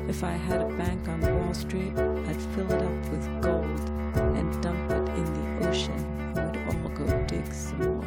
If 0.09 0.23
I 0.23 0.31
had 0.31 0.61
a 0.61 0.69
bank 0.77 1.09
on 1.09 1.21
Wall 1.21 1.53
Street, 1.53 1.99
I'd 1.99 2.43
fill 2.55 2.71
it 2.71 2.81
up 2.81 3.11
with 3.11 3.43
gold 3.43 3.91
and 4.39 4.63
dump 4.63 4.93
it 4.93 5.09
in 5.19 5.59
the 5.59 5.69
ocean, 5.69 5.99
and 6.37 6.57
we'd 6.57 6.77
all 6.77 6.91
go 6.91 7.27
dig 7.27 7.53
some 7.53 7.79
more. 7.79 8.05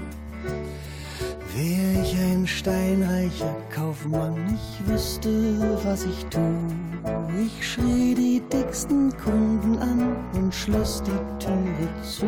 Wär 1.54 2.01
ich 2.01 2.18
ein 2.18 2.48
steinreicher 2.48 3.56
Kaufmann, 3.70 4.56
ich 4.56 4.88
wüsste, 4.88 5.30
was 5.84 6.06
ich 6.06 6.25
tu. 6.27 6.39
Ich 7.34 7.74
schrie 7.74 8.13
die 8.13 8.41
dicksten 8.51 9.12
Kunden 9.17 9.77
an 9.79 10.15
und 10.34 10.53
schloss 10.53 11.01
die 11.03 11.44
Türe 11.44 11.89
zu. 12.03 12.25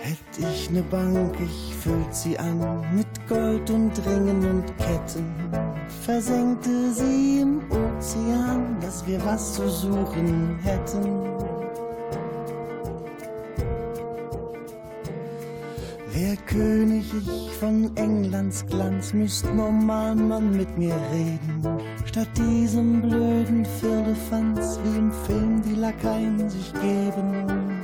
Hätt 0.00 0.38
ich 0.38 0.70
ne 0.70 0.82
Bank, 0.82 1.34
ich 1.40 1.74
füllt 1.76 2.14
sie 2.14 2.38
an 2.38 2.84
mit 2.94 3.06
Gold 3.28 3.70
und 3.70 3.92
Ringen 4.06 4.44
und 4.44 4.78
Ketten. 4.78 5.34
Versenkte 6.02 6.92
sie 6.92 7.40
im 7.40 7.60
Ozean, 7.70 8.76
dass 8.80 9.06
wir 9.06 9.24
was 9.24 9.54
zu 9.54 9.68
suchen 9.68 10.58
hätten. 10.62 11.31
König 16.52 17.06
ich 17.14 17.50
von 17.52 17.96
Englands 17.96 18.66
Glanz, 18.66 19.14
müsst 19.14 19.46
normal 19.54 20.14
man 20.14 20.54
mit 20.54 20.76
mir 20.76 20.94
reden. 21.10 21.80
Statt 22.04 22.28
diesem 22.36 23.00
blöden 23.00 23.64
Firlefanz, 23.80 24.78
wie 24.84 24.98
im 24.98 25.10
Film 25.10 25.62
die 25.62 25.76
Lakaien 25.76 26.50
sich 26.50 26.70
geben. 26.74 27.80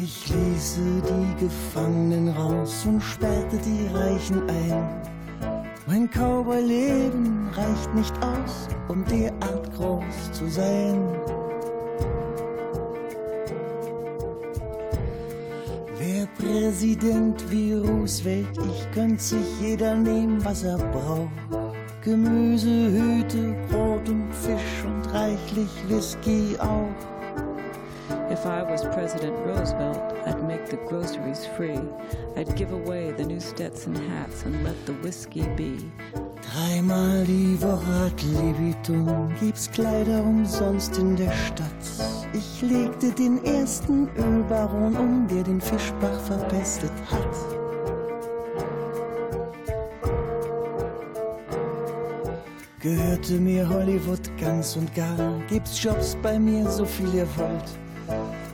Ich 0.00 0.28
ließe 0.28 0.80
die 0.80 1.44
Gefangenen 1.44 2.28
raus 2.28 2.84
und 2.86 3.00
sperrte 3.00 3.58
die 3.58 3.88
Reichen 3.92 4.48
ein 4.48 5.11
Mein 6.02 6.10
Cowboy-Leben 6.10 7.48
reicht 7.54 7.94
nicht 7.94 8.12
aus, 8.24 8.66
um 8.88 9.04
derart 9.04 9.72
groß 9.76 10.32
zu 10.32 10.48
sein. 10.48 10.98
Wer 15.96 16.26
Präsident 16.38 17.48
wie 17.52 17.74
Roosevelt, 17.74 18.48
ich 18.66 18.90
könnte 18.90 19.22
sich 19.22 19.60
jeder 19.60 19.94
nehmen, 19.94 20.44
was 20.44 20.64
er 20.64 20.78
braucht. 20.78 21.30
Gemüse, 22.02 22.90
Hüte, 22.90 23.54
Brot 23.70 24.08
und 24.08 24.34
Fisch 24.34 24.84
und 24.84 25.14
reichlich 25.14 25.70
Whisky 25.88 26.56
auch. 26.58 27.11
If 28.32 28.46
I 28.46 28.62
was 28.62 28.82
President 28.94 29.36
Roosevelt, 29.44 30.00
I'd 30.26 30.42
make 30.42 30.64
the 30.64 30.78
groceries 30.88 31.44
free. 31.54 31.78
I'd 32.34 32.56
give 32.56 32.72
away 32.72 33.12
the 33.12 33.26
new 33.26 33.38
Stetson 33.38 33.94
hats 33.94 34.44
and 34.44 34.64
let 34.64 34.86
the 34.86 34.94
whiskey 35.04 35.46
be. 35.54 35.76
Dreimal 36.40 37.26
die 37.26 37.58
Woche 37.60 37.84
hat 37.84 38.22
Libitum, 38.22 39.34
gibt's 39.38 39.70
Kleider 39.70 40.22
umsonst 40.22 40.96
in 40.96 41.14
der 41.14 41.30
Stadt. 41.30 41.84
Ich 42.32 42.62
legte 42.62 43.12
den 43.12 43.44
ersten 43.44 44.08
Ölbaron 44.16 44.96
um, 44.96 45.28
der 45.28 45.42
den 45.42 45.60
Fischbach 45.60 46.18
verpestet 46.20 46.90
hat. 47.10 47.36
Gehörte 52.80 53.34
mir 53.34 53.68
Hollywood 53.68 54.34
ganz 54.40 54.74
und 54.74 54.92
gar, 54.94 55.38
gibt's 55.50 55.82
Jobs 55.82 56.16
bei 56.22 56.38
mir, 56.38 56.66
so 56.70 56.86
viel 56.86 57.14
ihr 57.14 57.28
wollt. 57.36 57.81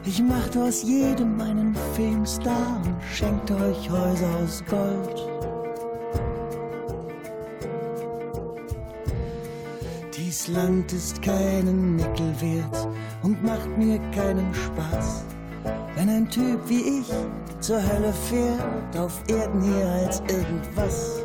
Ich 0.08 0.22
machte 0.22 0.62
aus 0.64 0.84
jedem 0.84 1.38
einen 1.38 1.76
Filmstar 1.94 2.80
und 2.82 2.96
schenkte 3.14 3.54
euch 3.56 3.90
Häuser 3.90 4.38
aus 4.42 4.64
Gold. 4.64 5.28
Dies 10.16 10.48
Land 10.48 10.90
ist 10.94 11.20
keinen 11.20 11.96
Nickel 11.96 12.34
wert 12.40 12.88
und 13.22 13.44
macht 13.44 13.68
mir 13.76 13.98
keinen 14.12 14.54
Spaß. 14.54 15.24
Wenn 15.94 16.08
ein 16.08 16.30
Typ 16.30 16.58
wie 16.68 17.00
ich 17.00 17.12
zur 17.60 17.76
Hölle 17.76 18.14
fährt, 18.30 18.96
auf 18.96 19.22
Erden 19.28 19.60
hier 19.60 19.88
als 19.88 20.20
irgendwas. 20.20 21.17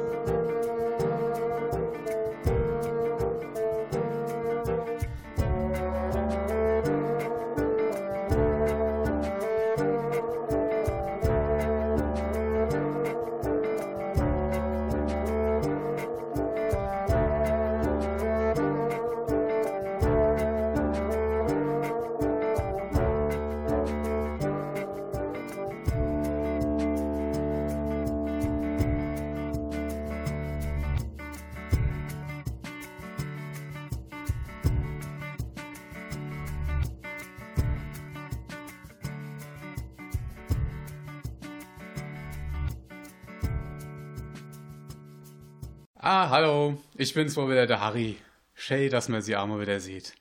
Ich 47.04 47.14
bin's 47.14 47.36
wohl 47.36 47.50
wieder, 47.50 47.68
der 47.68 47.82
Harry. 47.82 48.18
Schön, 48.54 48.90
dass 48.90 49.10
man 49.10 49.22
sie 49.22 49.36
auch 49.36 49.46
mal 49.46 49.60
wieder 49.60 49.80
sieht. 49.82 50.16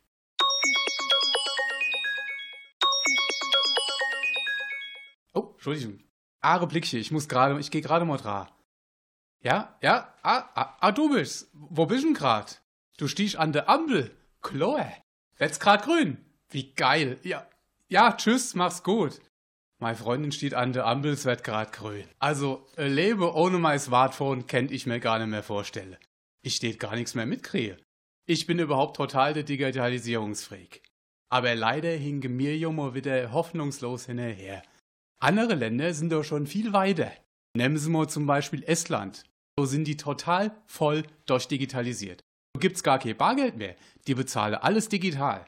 Oh, 5.33 5.51
Entschuldigung. 5.53 6.01
Are 6.41 6.67
Blickchen, 6.67 6.99
ich 6.99 7.13
muss 7.13 7.29
gerade, 7.29 7.59
ich 7.61 7.71
gehe 7.71 7.83
gerade 7.83 8.05
mal 8.05 8.17
dran. 8.17 8.49
Ja, 9.43 9.79
ja, 9.81 10.13
ah, 10.23 10.49
ah, 10.55 10.77
ah, 10.81 10.93
du 10.93 11.09
bist. 11.11 11.51
Wo 11.53 11.87
bist 11.87 12.05
denn 12.05 12.15
grad? 12.15 12.61
Du 12.99 13.07
stiehst 13.07 13.37
an 13.37 13.53
der 13.53 13.69
Ampel. 13.69 14.17
Chloe. 14.43 14.93
Wird's 15.39 15.61
grad 15.61 15.85
grün. 15.85 16.19
Wie 16.51 16.75
geil. 16.75 17.19
Ja, 17.23 17.47
ja, 17.89 18.13
tschüss, 18.13 18.55
mach's 18.55 18.83
gut. 18.83 19.21
Meine 19.79 19.97
Freundin 19.97 20.33
steht 20.33 20.55
an 20.55 20.73
der 20.73 20.87
Ampel, 20.87 21.13
es 21.13 21.25
wird 21.25 21.45
grad 21.45 21.73
grün. 21.73 22.09
Also, 22.19 22.67
ein 22.77 22.93
Leben 22.93 23.23
ohne 23.23 23.59
mein 23.59 23.79
Smartphone 23.79 24.49
kennt 24.49 24.73
ich 24.73 24.87
mir 24.87 24.99
gar 24.99 25.19
nicht 25.21 25.29
mehr 25.29 25.43
vorstellen. 25.45 25.97
Ich 26.45 26.57
steht 26.57 26.81
gar 26.81 26.95
nichts 26.97 27.15
mehr 27.15 27.27
mitkriege. 27.27 27.79
Ich 28.27 28.47
bin 28.47 28.59
überhaupt 28.59 28.97
total 28.97 29.33
der 29.33 29.45
Digitalisierungsfreak. 29.45 30.83
Aber 31.31 31.55
leider 31.55 31.91
hinge 31.91 32.29
mir 32.29 32.57
Junge 32.57 32.95
wieder 32.95 33.33
hoffnungslos 33.33 34.07
hinterher. 34.07 34.63
Andere 35.21 35.55
Länder 35.55 35.95
sind 35.95 36.13
doch 36.13 36.25
schon 36.25 36.47
viel 36.47 36.73
weiter. 36.73 37.13
Nehmen 37.57 37.79
Sie 37.79 37.91
mal 37.91 38.09
zum 38.09 38.27
Beispiel 38.27 38.63
Estland. 38.65 39.25
So 39.59 39.67
sind 39.67 39.85
die 39.85 39.97
total 39.97 40.55
voll 40.67 41.05
durchdigitalisiert. 41.27 42.21
Da 42.55 42.61
gibt's 42.61 42.83
gar 42.83 42.99
kein 42.99 43.17
Bargeld 43.17 43.57
mehr. 43.57 43.77
Die 44.07 44.15
bezahlen 44.15 44.55
alles 44.55 44.89
digital. 44.89 45.47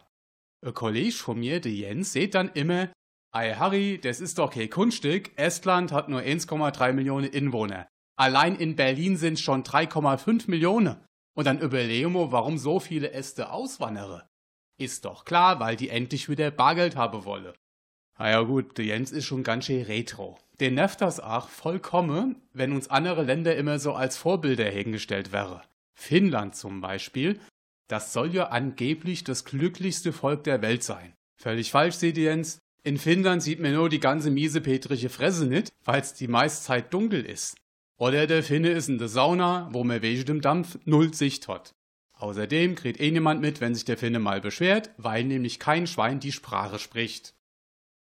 Ein 0.64 0.74
Kollege 0.74 1.12
von 1.12 1.38
mir, 1.38 1.60
der 1.60 1.72
Jens, 1.72 2.12
seht 2.12 2.34
dann 2.34 2.50
immer, 2.50 2.90
Ei 3.32 3.54
Harry, 3.54 3.98
das 4.00 4.20
ist 4.20 4.38
doch 4.38 4.52
kein 4.52 4.70
Kunststück. 4.70 5.36
Estland 5.36 5.92
hat 5.92 6.08
nur 6.08 6.20
1,3 6.20 6.92
Millionen 6.92 7.30
Inwohner. 7.30 7.88
Allein 8.16 8.56
in 8.56 8.76
Berlin 8.76 9.16
sind 9.16 9.40
schon 9.40 9.64
3,5 9.64 10.48
Millionen. 10.50 10.96
Und 11.34 11.46
dann 11.46 11.58
überlegen 11.58 12.12
wir, 12.12 12.30
warum 12.30 12.58
so 12.58 12.78
viele 12.78 13.12
Äste 13.12 13.50
auswandern. 13.50 14.22
Ist 14.78 15.04
doch 15.04 15.24
klar, 15.24 15.60
weil 15.60 15.76
die 15.76 15.88
endlich 15.88 16.28
wieder 16.28 16.50
Bargeld 16.50 16.96
haben 16.96 17.24
wolle. 17.24 17.54
Na 18.18 18.30
ja 18.30 18.40
gut, 18.42 18.78
der 18.78 18.84
Jens 18.84 19.10
ist 19.10 19.24
schon 19.24 19.42
ganz 19.42 19.66
schön 19.66 19.82
retro. 19.82 20.38
Den 20.60 20.74
nervt 20.74 21.00
das 21.00 21.18
auch 21.18 21.48
vollkommen, 21.48 22.40
wenn 22.52 22.72
uns 22.72 22.88
andere 22.88 23.24
Länder 23.24 23.56
immer 23.56 23.80
so 23.80 23.94
als 23.94 24.16
Vorbilder 24.16 24.66
hingestellt 24.66 25.32
wäre. 25.32 25.62
Finnland 25.94 26.54
zum 26.54 26.80
Beispiel, 26.80 27.40
das 27.88 28.12
soll 28.12 28.32
ja 28.32 28.48
angeblich 28.48 29.24
das 29.24 29.44
glücklichste 29.44 30.12
Volk 30.12 30.44
der 30.44 30.62
Welt 30.62 30.84
sein. 30.84 31.14
Völlig 31.36 31.72
falsch, 31.72 31.96
seht 31.96 32.16
ihr 32.16 32.24
Jens. 32.24 32.58
In 32.84 32.98
Finnland 32.98 33.42
sieht 33.42 33.60
man 33.60 33.72
nur 33.72 33.88
die 33.88 34.00
ganze 34.00 34.30
miesepetrische 34.30 35.08
Fresse 35.08 35.46
nicht, 35.46 35.72
weil's 35.84 36.14
die 36.14 36.28
meiste 36.28 36.64
Zeit 36.64 36.92
dunkel 36.94 37.24
ist. 37.24 37.56
Oder 37.96 38.26
der 38.26 38.42
Finne 38.42 38.70
ist 38.70 38.88
in 38.88 38.98
der 38.98 39.08
Sauna, 39.08 39.68
wo 39.72 39.84
man 39.84 40.02
wegen 40.02 40.24
dem 40.24 40.40
Dampf 40.40 40.78
null 40.84 41.14
Sicht 41.14 41.48
hat. 41.48 41.74
Außerdem 42.14 42.74
kriegt 42.74 43.00
eh 43.00 43.10
niemand 43.10 43.40
mit, 43.40 43.60
wenn 43.60 43.74
sich 43.74 43.84
der 43.84 43.98
Finne 43.98 44.18
mal 44.18 44.40
beschwert, 44.40 44.90
weil 44.96 45.24
nämlich 45.24 45.58
kein 45.58 45.86
Schwein 45.86 46.20
die 46.20 46.32
Sprache 46.32 46.78
spricht. 46.78 47.34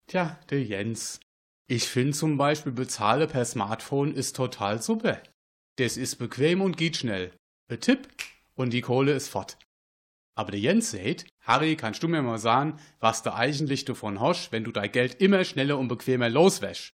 Tja, 0.07 0.39
der 0.49 0.63
Jens. 0.63 1.19
Ich 1.67 1.85
finde 1.85 2.13
zum 2.13 2.37
Beispiel 2.37 2.71
Bezahle 2.71 3.27
per 3.27 3.45
Smartphone 3.45 4.13
ist 4.13 4.35
total 4.35 4.81
super. 4.81 5.21
Das 5.77 5.97
ist 5.97 6.17
bequem 6.17 6.61
und 6.61 6.77
geht 6.77 6.97
schnell. 6.97 7.31
Ein 7.69 7.79
Tipp 7.79 8.07
und 8.55 8.73
die 8.73 8.81
Kohle 8.81 9.13
ist 9.13 9.29
fort. 9.29 9.57
Aber 10.35 10.51
der 10.51 10.59
Jens 10.59 10.91
sagt, 10.91 11.25
Harry, 11.41 11.75
kannst 11.75 12.01
du 12.03 12.07
mir 12.07 12.21
mal 12.21 12.39
sagen, 12.39 12.79
was 12.99 13.23
du 13.23 13.33
eigentlich 13.33 13.85
davon 13.85 14.19
hast, 14.19 14.51
wenn 14.51 14.63
du 14.63 14.71
dein 14.71 14.91
Geld 14.91 15.21
immer 15.21 15.43
schneller 15.43 15.77
und 15.77 15.87
bequemer 15.87 16.29
loswäsch? 16.29 16.93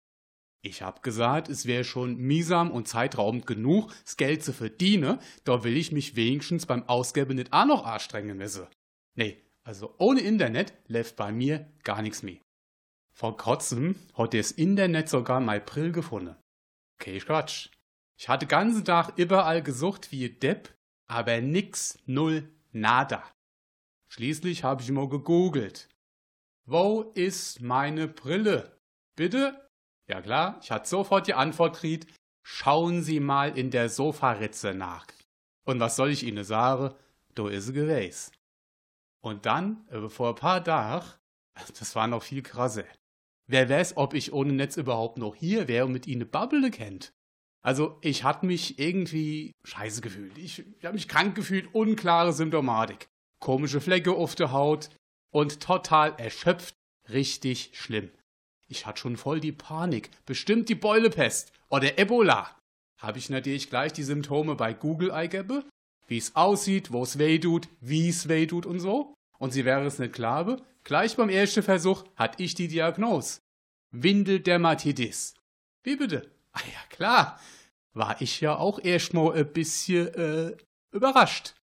Ich 0.62 0.82
hab 0.82 1.04
gesagt, 1.04 1.50
es 1.50 1.66
wäre 1.66 1.84
schon 1.84 2.18
miesam 2.18 2.72
und 2.72 2.88
zeitraubend 2.88 3.46
genug, 3.46 3.94
das 4.04 4.18
Geld 4.18 4.44
zu 4.44 4.54
verdienen, 4.54 5.20
da 5.44 5.64
will 5.64 5.78
ich 5.78 5.92
mich 5.92 6.16
wenigstens 6.16 6.66
beim 6.66 6.84
Ausgeben 6.90 7.36
nicht 7.36 7.54
auch 7.54 7.66
noch 7.66 7.86
anstrengen 7.86 8.38
müssen. 8.38 8.68
Nee, 9.16 9.44
also 9.64 9.94
ohne 9.98 10.22
Internet 10.22 10.74
läuft 10.88 11.16
bei 11.16 11.32
mir 11.32 11.72
gar 11.84 12.02
nichts 12.02 12.24
mehr. 12.24 12.40
Vor 13.14 13.38
kurzem 13.38 13.96
hat 14.14 14.34
das 14.34 14.52
Internet 14.52 15.10
sogar 15.10 15.40
mein 15.40 15.66
Brill 15.66 15.92
gefunden. 15.92 16.36
Okay, 17.00 17.20
Quatsch. 17.20 17.70
Ich 18.20 18.30
hatte 18.30 18.48
ganzen 18.48 18.84
Tag 18.84 19.14
überall 19.18 19.62
gesucht 19.62 20.12
wie 20.12 20.30
Depp, 20.30 20.74
aber 21.08 21.40
nix, 21.42 21.98
null, 22.06 22.50
Nada. 22.72 23.24
Schließlich 24.10 24.64
habe 24.64 24.82
ich 24.82 24.92
mal 24.92 25.10
gegoogelt. 25.10 25.90
Wo 26.66 27.02
ist 27.16 27.62
meine 27.62 28.08
Brille? 28.08 28.80
Bitte? 29.16 29.67
Ja 30.10 30.22
klar, 30.22 30.60
ich 30.62 30.72
hatte 30.72 30.88
sofort 30.88 31.28
die 31.28 31.34
Antwort 31.34 31.76
kriegt, 31.76 32.08
schauen 32.44 33.04
Sie 33.04 33.20
mal 33.20 33.58
in 33.58 33.72
der 33.72 33.90
Sofaritze 33.90 34.74
nach. 34.74 35.06
Und 35.66 35.80
was 35.80 35.98
soll 35.98 36.12
ich 36.12 36.24
Ihnen 36.24 36.46
sagen? 36.46 36.96
Da 37.36 37.50
ist 37.50 37.74
gewesen. 37.74 38.32
Und 39.22 39.46
dann, 39.46 39.86
äh, 39.90 40.08
vor 40.08 40.30
ein 40.30 40.36
paar 40.36 40.64
Tagen, 40.64 41.06
das 41.80 41.96
war 41.96 42.08
noch 42.08 42.24
viel 42.24 42.42
krasser. 42.42 42.86
Wer 43.50 43.70
weiß, 43.70 43.98
ob 43.98 44.14
ich 44.14 44.34
ohne 44.34 44.54
Netz 44.54 44.78
überhaupt 44.78 45.18
noch 45.18 45.36
hier 45.36 45.68
wäre 45.68 45.86
und 45.86 45.94
mit 45.94 46.08
Ihnen 46.08 46.30
Bubble 46.30 46.70
kennt. 46.72 47.14
Also 47.62 47.98
ich 48.02 48.24
hatte 48.24 48.46
mich 48.46 48.80
irgendwie 48.80 49.54
scheiße 49.66 50.02
gefühlt. 50.02 50.38
Ich, 50.38 50.60
ich 50.60 50.86
habe 50.86 50.94
mich 50.94 51.08
krank 51.08 51.36
gefühlt, 51.36 51.74
unklare 51.74 52.32
Symptomatik. 52.32 53.10
Komische 53.40 53.82
Flecke 53.82 54.14
auf 54.14 54.36
der 54.36 54.52
Haut 54.52 54.90
und 55.34 55.60
total 55.62 56.14
erschöpft, 56.18 56.76
richtig 57.10 57.72
schlimm. 57.74 58.10
Ich 58.68 58.86
hatte 58.86 59.00
schon 59.00 59.18
voll 59.18 59.40
die 59.40 59.52
Panik. 59.52 60.10
Bestimmt 60.26 60.70
die 60.70 60.76
Beulepest 60.76 61.52
oder 61.70 61.98
Ebola. 61.98 62.56
habe 62.98 63.20
ich 63.20 63.30
natürlich 63.30 63.70
gleich 63.70 63.94
die 63.94 64.04
Symptome 64.04 64.56
bei 64.56 64.74
Google 64.74 65.12
eingebe, 65.12 65.64
wie 66.08 66.18
es 66.18 66.36
aussieht, 66.36 66.92
wo 66.92 67.04
es 67.04 67.20
weh 67.20 67.38
tut, 67.38 67.68
wie 67.80 68.10
es 68.10 68.28
weh 68.28 68.48
tut 68.48 68.66
und 68.66 68.80
so. 68.80 69.14
Und 69.38 69.52
sie 69.52 69.66
wäre 69.66 69.86
es 69.86 70.00
nicht 70.00 70.14
glaube, 70.14 70.62
gleich 70.84 71.16
beim 71.16 71.30
ersten 71.30 71.62
Versuch 71.62 72.06
hatte 72.16 72.42
ich 72.42 72.56
die 72.56 72.68
Diagnose. 72.68 73.40
Windeldermatitis. 73.92 75.36
Wie 75.84 75.96
bitte? 75.96 76.32
Ah 76.54 76.62
ja, 76.74 76.80
klar. 76.90 77.40
War 77.94 78.20
ich 78.22 78.42
ja 78.42 78.56
auch 78.56 78.80
erstmal 78.80 79.34
ein 79.38 79.54
bisschen 79.54 80.08
äh, 80.16 80.58
überrascht. 80.92 81.54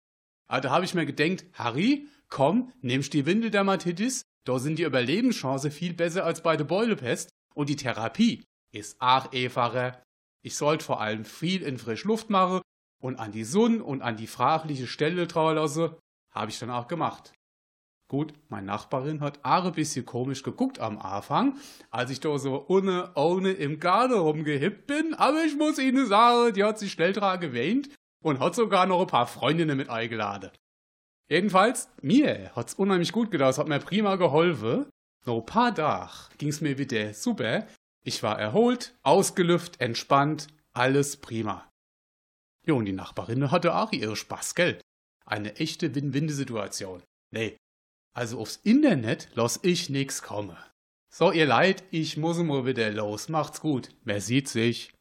Aber 0.47 0.61
da 0.61 0.71
habe 0.71 0.85
ich 0.85 0.95
mir 0.95 1.07
gedacht, 1.07 1.45
Harry, 1.55 2.07
komm, 2.29 2.73
nimmst 2.81 3.13
die 3.13 3.27
Windeldermatitis, 3.27 4.23
da 4.45 4.59
sind 4.59 4.79
die 4.79 4.85
Überlebenschancen 4.85 5.71
viel 5.71 5.95
besser 5.95 6.25
als 6.25 6.43
bei 6.43 6.57
der 6.57 6.65
Beulepest 6.65 7.31
und 7.55 7.69
die 7.69 7.77
Therapie 7.77 8.45
ist 8.73 9.01
auch 9.01 9.33
einfacher. 9.33 10.03
Ich 10.43 10.57
sollte 10.57 10.85
vor 10.85 11.01
allem 11.01 11.25
viel 11.25 11.63
in 11.63 11.79
frisch 11.79 12.05
Luft 12.05 12.29
machen 12.29 12.61
und 13.01 13.19
an 13.19 13.33
die 13.33 13.45
Sonne 13.45 13.83
und 13.83 14.03
an 14.03 14.17
die 14.17 14.27
fragliche 14.27 14.87
Stelle 14.87 15.27
trauen 15.27 15.57
lassen. 15.57 15.91
Habe 16.33 16.51
ich 16.51 16.59
dann 16.59 16.71
auch 16.71 16.89
gemacht. 16.89 17.33
Gut, 18.09 18.35
meine 18.49 18.67
Nachbarin 18.67 19.23
hat 19.23 19.41
auch 19.45 19.65
ein 19.65 19.73
bisschen 19.73 20.05
komisch 20.05 20.43
geguckt 20.43 20.79
am 20.79 20.99
Anfang, 20.99 21.57
als 21.91 22.11
ich 22.11 22.21
da 22.21 22.39
so 22.39 22.67
ohne, 22.69 23.13
ohne 23.15 23.53
im 23.53 23.81
Garten 23.81 24.15
rumgehippt 24.15 24.87
bin, 24.87 25.15
aber 25.15 25.43
ich 25.45 25.57
muss 25.57 25.79
Ihnen 25.79 26.07
sagen, 26.07 26.53
die 26.53 26.65
hat 26.65 26.79
sich 26.79 26.93
schnell 26.93 27.15
dran 27.15 27.41
gewähnt 27.41 27.89
und 28.23 28.41
hat 28.41 28.55
sogar 28.55 28.87
noch 28.87 29.01
ein 29.01 29.07
paar 29.07 29.27
Freundinnen 29.27 29.77
mit 29.77 29.89
eingeladen. 29.89 30.51
Jedenfalls, 31.29 31.89
mir 32.03 32.51
hat's 32.55 32.75
unheimlich 32.75 33.13
gut 33.13 33.31
gedacht, 33.31 33.53
es 33.53 33.59
hat 33.59 33.69
mir 33.69 33.81
prima 33.81 34.17
geholfen. 34.17 34.87
Ein 35.27 35.47
paar 35.47 35.75
Tage 35.75 36.13
ging's 36.37 36.61
mir 36.61 36.77
wieder 36.77 37.15
super. 37.15 37.67
Ich 38.05 38.23
war 38.23 38.39
erholt, 38.39 38.95
ausgelüftet, 39.03 39.81
entspannt, 39.81 40.49
alles 40.75 41.17
prima. 41.17 41.71
Jo, 42.67 42.77
und 42.77 42.85
die 42.85 42.93
Nachbarin 42.93 43.51
hatte 43.51 43.75
auch 43.75 43.93
ihre 43.93 44.17
Spaß, 44.17 44.55
gell? 44.55 44.81
Eine 45.25 45.57
echte 45.57 45.95
Win-Win-Situation. 45.95 47.03
Nee, 47.31 47.57
also 48.15 48.41
aufs 48.41 48.57
Internet 48.63 49.29
lass 49.35 49.61
ich 49.63 49.91
nix 49.91 50.23
kommen. 50.23 50.57
So, 51.11 51.33
ihr 51.33 51.47
Leid, 51.47 51.85
ich 51.91 52.17
muss 52.17 52.39
mal 52.39 52.67
wieder 52.67 52.91
los. 52.91 53.29
Macht's 53.29 53.61
gut. 53.61 53.91
Wer 54.05 54.21
sieht 54.21 54.49
sich? 54.49 54.93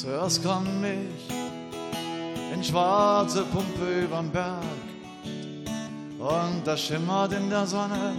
Zuerst 0.00 0.42
komm 0.42 0.82
ich 0.82 1.34
in 2.54 2.64
schwarze 2.64 3.42
Pumpe 3.42 4.04
überm 4.04 4.30
Berg 4.30 4.64
und 6.18 6.62
da 6.64 6.74
schimmert 6.74 7.34
in 7.34 7.50
der 7.50 7.66
Sonne 7.66 8.14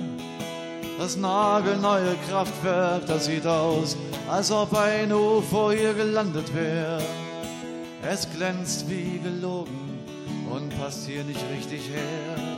das 1.00 1.18
nagelneue 1.18 2.16
Kraftwerk. 2.30 3.08
Das 3.08 3.26
sieht 3.26 3.48
aus, 3.48 3.98
als 4.30 4.52
ob 4.52 4.78
ein 4.78 5.12
UFO 5.12 5.72
hier 5.72 5.96
gelandet 5.96 6.54
wäre. 6.54 7.02
Es 8.08 8.28
glänzt 8.32 8.88
wie 8.88 9.18
gelogen 9.18 10.06
und 10.54 10.70
passt 10.80 11.08
hier 11.08 11.24
nicht 11.24 11.44
richtig 11.52 11.90
her. 11.90 12.58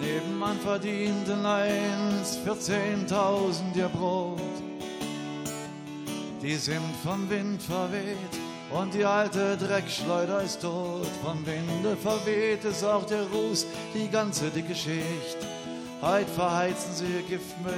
Nebenan 0.00 0.58
verdienten 0.60 1.44
eins 1.44 2.38
14.000 2.46 3.76
ihr 3.76 3.88
Brot. 3.88 4.63
Die 6.44 6.56
sind 6.56 6.94
vom 7.02 7.30
Wind 7.30 7.62
verweht 7.62 8.16
und 8.70 8.92
die 8.92 9.04
alte 9.04 9.56
Dreckschleuder 9.56 10.42
ist 10.42 10.60
tot. 10.60 11.06
Vom 11.24 11.44
Winde 11.46 11.96
verweht 11.96 12.64
ist 12.64 12.84
auch 12.84 13.06
der 13.06 13.22
Ruß, 13.28 13.64
die 13.94 14.10
ganze 14.10 14.50
dicke 14.50 14.74
Schicht. 14.74 15.38
Heut 16.02 16.28
verheizen 16.28 16.92
sie 16.92 17.24
Giftmüll 17.26 17.72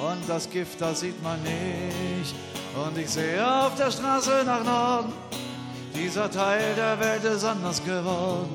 und 0.00 0.26
das 0.26 0.48
Gift, 0.48 0.80
das 0.80 1.00
sieht 1.00 1.22
man 1.22 1.38
nicht. 1.42 2.34
Und 2.74 2.96
ich 2.96 3.10
sehe 3.10 3.46
auf 3.46 3.74
der 3.74 3.90
Straße 3.90 4.42
nach 4.46 4.64
Norden 4.64 5.12
dieser 5.94 6.30
Teil 6.30 6.74
der 6.74 6.98
Welt 6.98 7.24
ist 7.24 7.44
anders 7.44 7.84
geworden. 7.84 8.48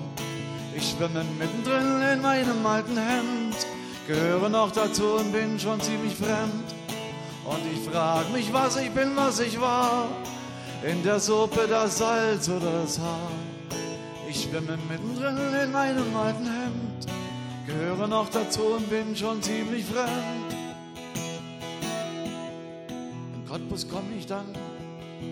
Ich 0.76 0.90
schwimme 0.90 1.24
mittendrin 1.38 2.02
in 2.12 2.22
meinem 2.22 2.66
alten 2.66 2.98
Hemd, 2.98 3.56
gehöre 4.08 4.50
noch 4.50 4.72
dazu 4.72 5.06
und 5.20 5.32
bin 5.32 5.60
schon 5.60 5.80
ziemlich 5.82 6.16
fremd. 6.16 6.77
Und 7.48 7.62
ich 7.74 7.90
frag 7.90 8.32
mich, 8.34 8.52
was 8.52 8.76
ich 8.76 8.92
bin, 8.92 9.16
was 9.16 9.40
ich 9.40 9.60
war. 9.60 10.10
In 10.84 11.02
der 11.04 11.20
Suppe 11.20 11.66
das 11.68 11.98
Salz 11.98 12.50
oder 12.50 12.82
das 12.82 13.00
Haar. 13.00 13.32
Ich 14.30 14.44
schwimme 14.44 14.78
mittendrin 14.90 15.64
in 15.64 15.72
meinem 15.72 16.16
alten 16.16 16.46
Hemd, 16.46 17.08
gehöre 17.66 18.08
noch 18.08 18.30
dazu 18.30 18.62
und 18.76 18.90
bin 18.90 19.16
schon 19.16 19.42
ziemlich 19.42 19.86
fremd. 19.86 20.54
In 23.34 23.48
Cottbus 23.48 23.88
komm 23.90 24.12
ich 24.18 24.28
dann 24.28 24.54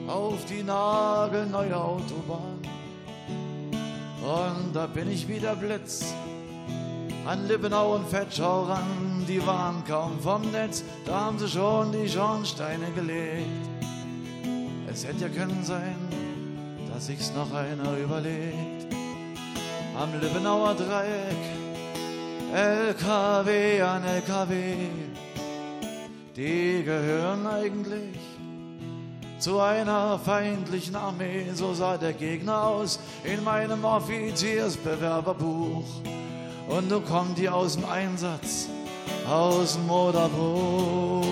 auf 0.08 0.46
die 0.46 0.64
nagelneue 0.64 1.76
Autobahn. 1.76 2.62
Und 4.24 4.74
da 4.74 4.88
bin 4.88 5.12
ich 5.12 5.28
wieder 5.28 5.56
Blitz 5.56 6.06
an 7.28 7.48
Lippenau 7.48 7.96
und 7.96 8.08
Fetschau 8.08 8.64
ran. 8.64 9.15
Die 9.28 9.46
waren 9.46 9.84
kaum 9.88 10.20
vom 10.20 10.52
Netz, 10.52 10.84
da 11.04 11.26
haben 11.26 11.40
sie 11.40 11.48
schon 11.48 11.92
die 11.92 12.08
Schornsteine 12.08 12.92
gelegt. 12.92 13.48
Es 14.88 15.04
hätte 15.06 15.24
ja 15.24 15.30
können 15.30 15.64
sein, 15.64 15.96
dass 16.94 17.08
sich's 17.08 17.34
noch 17.34 17.52
einer 17.54 17.98
überlegt. 17.98 18.94
Am 20.00 20.22
Lippenauer 20.22 20.76
Dreieck, 20.76 21.36
LKW 22.54 23.82
an 23.82 24.04
LKW, 24.04 24.76
die 26.36 26.84
gehören 26.84 27.48
eigentlich 27.48 28.20
zu 29.40 29.60
einer 29.60 30.20
feindlichen 30.20 30.96
Armee, 30.96 31.48
so 31.54 31.74
sah 31.74 31.98
der 31.98 32.14
Gegner 32.14 32.64
aus 32.64 33.00
in 33.24 33.44
meinem 33.44 33.84
Offiziersbewerberbuch. 33.84 35.86
Und 36.68 36.90
nun 36.90 37.06
kommt 37.06 37.38
die 37.38 37.48
aus 37.50 37.76
dem 37.76 37.86
Einsatz, 37.86 38.68
aus 39.28 39.78
Moderbruch. 39.88 41.24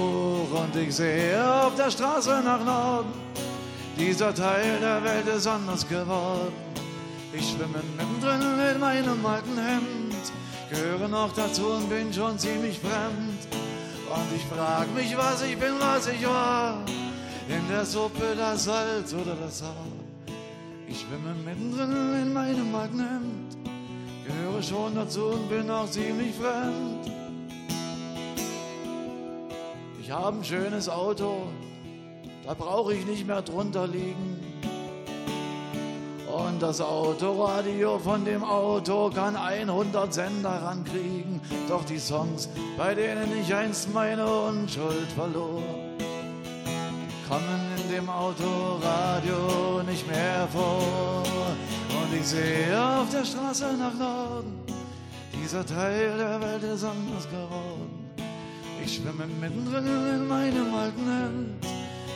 Und 0.51 0.75
ich 0.75 0.95
sehe 0.95 1.43
auf 1.63 1.75
der 1.75 1.91
Straße 1.91 2.41
nach 2.43 2.63
Norden, 2.63 3.13
dieser 3.97 4.33
Teil 4.33 4.79
der 4.79 5.03
Welt 5.03 5.27
ist 5.27 5.47
anders 5.47 5.87
geworden. 5.87 6.53
Ich 7.31 7.49
schwimme 7.49 7.81
mittendrin 7.97 8.41
in 8.73 8.79
meinem 8.79 9.25
alten 9.25 9.57
Hemd, 9.57 10.31
gehöre 10.69 11.07
noch 11.07 11.33
dazu 11.33 11.65
und 11.67 11.89
bin 11.89 12.13
schon 12.13 12.37
ziemlich 12.37 12.79
fremd. 12.79 13.47
Und 14.09 14.35
ich 14.35 14.45
frag 14.45 14.93
mich, 14.93 15.17
was 15.17 15.41
ich 15.41 15.57
bin, 15.57 15.73
was 15.79 16.07
ich 16.07 16.25
war 16.27 16.83
in 17.49 17.67
der 17.67 17.85
Suppe 17.85 18.35
das 18.37 18.65
Salz 18.65 19.13
oder 19.13 19.35
das 19.35 19.61
Haar. 19.61 19.87
Ich 20.87 21.01
schwimme 21.01 21.33
mittendrin 21.33 22.21
in 22.21 22.33
meinem 22.33 22.75
alten 22.75 22.99
Hemd, 22.99 23.57
gehöre 24.25 24.61
schon 24.61 24.95
dazu 24.95 25.25
und 25.25 25.49
bin 25.49 25.69
auch 25.69 25.89
ziemlich 25.89 26.35
fremd. 26.35 27.22
Ich 30.03 30.11
habe 30.11 30.37
ein 30.37 30.43
schönes 30.43 30.89
Auto, 30.89 31.43
da 32.45 32.53
brauche 32.53 32.93
ich 32.93 33.05
nicht 33.05 33.25
mehr 33.25 33.41
drunter 33.41 33.87
liegen. 33.87 34.37
Und 36.27 36.61
das 36.61 36.81
Autoradio 36.81 37.97
von 37.99 38.25
dem 38.25 38.43
Auto 38.43 39.09
kann 39.11 39.37
100 39.37 40.13
Sender 40.13 40.61
rankriegen. 40.61 41.39
Doch 41.69 41.85
die 41.85 41.99
Songs, 41.99 42.49
bei 42.77 42.93
denen 42.93 43.31
ich 43.39 43.55
einst 43.55 43.93
meine 43.93 44.27
Unschuld 44.27 45.09
verlor, 45.15 45.63
kommen 47.29 47.71
in 47.77 47.95
dem 47.95 48.09
Autoradio 48.09 49.83
nicht 49.87 50.05
mehr 50.05 50.49
vor. 50.51 51.23
Und 51.87 52.19
ich 52.19 52.27
sehe 52.27 52.77
auf 52.77 53.09
der 53.09 53.23
Straße 53.23 53.73
nach 53.79 53.93
Norden, 53.93 54.65
dieser 55.41 55.65
Teil 55.65 56.17
der 56.17 56.41
Welt 56.41 56.63
ist 56.63 56.83
anders 56.83 57.25
geworden. 57.29 58.02
Ich 58.83 58.95
schwimme 58.95 59.27
mittendrin 59.39 59.85
in 59.85 60.27
meinem 60.27 60.73
alten 60.73 61.05
Hemd, 61.05 61.67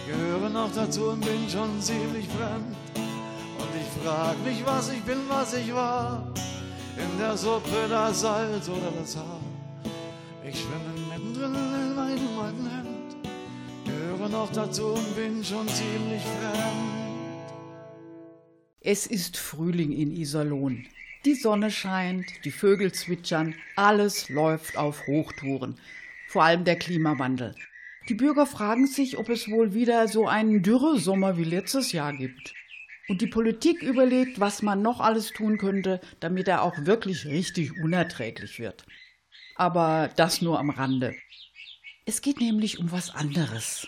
gehöre 0.08 0.50
noch 0.50 0.72
dazu 0.74 1.10
und 1.10 1.22
bin 1.22 1.50
schon 1.50 1.82
ziemlich 1.82 2.28
fremd. 2.28 2.76
Und 2.96 3.72
ich 3.80 4.04
frag 4.04 4.36
mich, 4.44 4.66
was 4.66 4.92
ich 4.92 5.02
bin, 5.04 5.20
was 5.30 5.54
ich 5.54 5.74
war, 5.74 6.34
in 6.98 7.20
der 7.20 7.38
Suppe 7.38 7.88
das 7.90 8.22
Salz 8.22 8.68
oder 8.68 8.92
das 9.00 9.16
Haar. 9.16 9.40
Ich 10.44 10.60
schwimme 10.60 10.94
mittendrin 11.10 11.56
in 11.56 11.96
meinem 11.96 12.40
alten 12.40 12.70
Hemd 12.70 12.98
gehöre 14.18 14.30
noch 14.30 14.52
dazu 14.52 14.88
und 14.88 15.16
bin 15.16 15.44
schon 15.44 15.68
ziemlich 15.68 16.22
fremd. 16.22 17.52
Es 18.82 19.06
ist 19.06 19.38
Frühling 19.38 19.92
in 19.92 20.12
Iserlohn. 20.12 20.86
Die 21.26 21.36
Sonne 21.36 21.72
scheint, 21.72 22.26
die 22.46 22.52
Vögel 22.52 22.92
zwitschern, 22.92 23.56
alles 23.76 24.30
läuft 24.30 24.78
auf 24.78 25.06
Hochtouren. 25.08 25.78
Vor 26.28 26.44
allem 26.44 26.64
der 26.64 26.78
Klimawandel. 26.78 27.56
Die 28.10 28.16
Bürger 28.16 28.46
fragen 28.46 28.88
sich, 28.88 29.18
ob 29.18 29.30
es 29.30 29.50
wohl 29.50 29.74
wieder 29.74 30.08
so 30.08 30.28
einen 30.28 30.62
Dürresommer 30.62 31.38
wie 31.38 31.44
letztes 31.44 31.92
Jahr 31.92 32.14
gibt. 32.14 32.54
Und 33.10 33.22
die 33.22 33.28
Politik 33.28 33.82
überlegt, 33.82 34.40
was 34.40 34.62
man 34.62 34.82
noch 34.82 35.00
alles 35.00 35.32
tun 35.32 35.58
könnte, 35.58 36.02
damit 36.20 36.48
er 36.48 36.62
auch 36.62 36.76
wirklich 36.86 37.26
richtig 37.26 37.82
unerträglich 37.82 38.60
wird. 38.60 38.86
Aber 39.56 40.10
das 40.16 40.42
nur 40.42 40.60
am 40.60 40.70
Rande. 40.70 41.16
Es 42.06 42.22
geht 42.22 42.40
nämlich 42.40 42.80
um 42.80 42.92
was 42.92 43.10
anderes. 43.10 43.88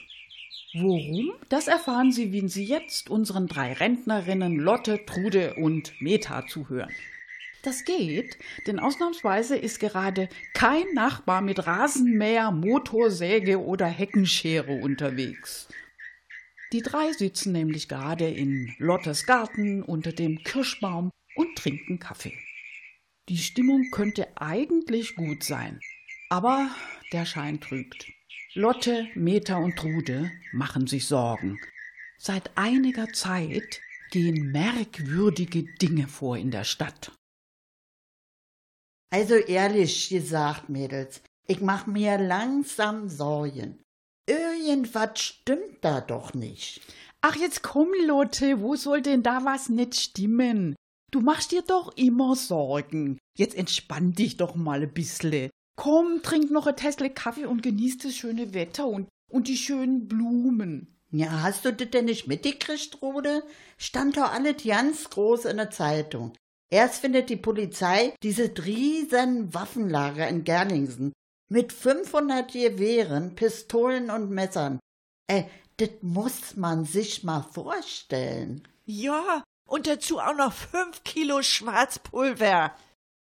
Worum? 0.74 1.32
Das 1.50 1.68
erfahren 1.68 2.12
Sie, 2.12 2.32
wenn 2.32 2.48
Sie 2.48 2.66
jetzt 2.66 3.10
unseren 3.10 3.48
drei 3.48 3.74
Rentnerinnen 3.74 4.58
Lotte, 4.58 5.06
Trude 5.06 5.56
und 5.56 5.94
Meta 6.00 6.46
zuhören. 6.46 6.92
Das 7.64 7.84
geht, 7.84 8.38
denn 8.68 8.80
ausnahmsweise 8.80 9.58
ist 9.58 9.80
gerade 9.80 10.30
kein 10.54 10.86
Nachbar 10.94 11.42
mit 11.42 11.68
Rasenmäher, 11.68 12.52
Motorsäge 12.52 13.60
oder 13.60 13.86
Heckenschere 13.86 14.72
unterwegs. 14.74 15.68
Die 16.72 16.82
drei 16.82 17.12
sitzen 17.12 17.52
nämlich 17.52 17.90
gerade 17.90 18.30
in 18.30 18.74
Lottes 18.78 19.26
Garten 19.26 19.84
unter 19.84 20.14
dem 20.14 20.44
Kirschbaum 20.44 21.12
und 21.36 21.58
trinken 21.58 22.00
Kaffee. 22.00 22.38
Die 23.28 23.38
Stimmung 23.38 23.92
könnte 23.92 24.28
eigentlich 24.38 25.16
gut 25.16 25.44
sein, 25.44 25.80
aber 26.30 26.70
der 27.12 27.26
Schein 27.26 27.60
trügt. 27.60 28.08
Lotte, 28.54 29.08
Meta 29.16 29.58
und 29.58 29.76
Trude 29.76 30.32
machen 30.54 30.88
sich 30.88 31.06
Sorgen. 31.06 31.60
Seit 32.18 32.52
einiger 32.56 33.08
Zeit 33.14 33.82
gehen 34.12 34.52
merkwürdige 34.52 35.64
Dinge 35.64 36.08
vor 36.08 36.38
in 36.38 36.52
der 36.52 36.64
Stadt. 36.64 37.19
Also 39.12 39.36
ehrlich 39.36 40.10
gesagt, 40.10 40.70
Mädels, 40.70 41.22
ich 41.48 41.62
mach 41.62 41.88
mir 41.88 42.18
langsam 42.18 43.10
Sorgen. 43.10 43.82
Irgendwas 44.28 45.20
stimmt 45.20 45.78
da 45.82 46.02
doch 46.02 46.36
nicht. 46.36 46.82
Ach, 47.22 47.36
jetzt 47.36 47.64
komm, 47.64 47.90
Lotte, 48.06 48.62
wo 48.62 48.76
soll 48.76 49.02
denn 49.02 49.24
da 49.24 49.44
was 49.44 49.70
nicht 49.70 49.96
stimmen? 49.96 50.76
Du 51.12 51.22
machst 51.22 51.52
dir 51.52 51.64
doch 51.64 51.98
immer 51.98 52.36
Sorgen. 52.36 53.18
Jetzt 53.36 53.56
entspann 53.56 54.14
dich 54.14 54.38
doch 54.38 54.56
mal 54.56 54.84
ein 54.84 54.94
bissle. 54.94 55.50
Komm, 55.76 56.22
trink 56.22 56.52
noch 56.52 56.68
ein 56.68 56.76
Tässle 56.76 57.10
Kaffee 57.10 57.46
und 57.46 57.64
genieß 57.64 57.98
das 57.98 58.16
schöne 58.16 58.54
Wetter 58.54 58.86
und, 58.88 59.10
und 59.32 59.48
die 59.48 59.58
schönen 59.58 60.08
Blumen. 60.08 61.00
Ja, 61.12 61.42
hast 61.42 61.66
du 61.66 61.74
das 61.74 61.90
denn 61.90 62.06
nicht 62.06 62.28
mitgekriegt, 62.28 63.02
Rode? 63.02 63.44
Stand 63.78 64.18
doch 64.18 64.32
alles 64.32 64.64
ganz 64.64 65.10
groß 65.10 65.46
in 65.46 65.58
der 65.58 65.72
Zeitung. 65.72 66.34
Erst 66.72 67.02
findet 67.02 67.30
die 67.30 67.38
Polizei 67.38 68.14
dieses 68.22 68.52
riesen 68.66 69.54
Waffenlager 69.54 70.28
in 70.28 70.44
Gerlingsen 70.44 71.14
mit 71.50 71.74
500 71.74 72.52
Gewehren, 72.52 73.36
Pistolen 73.36 74.12
und 74.12 74.30
Messern. 74.30 74.80
Ey, 75.28 75.50
das 75.78 75.90
muss 76.02 76.56
man 76.56 76.86
sich 76.86 77.24
mal 77.24 77.42
vorstellen. 77.42 78.68
Ja, 78.86 79.44
und 79.68 79.88
dazu 79.88 80.20
auch 80.20 80.36
noch 80.36 80.54
fünf 80.54 81.04
Kilo 81.04 81.42
Schwarzpulver. 81.42 82.76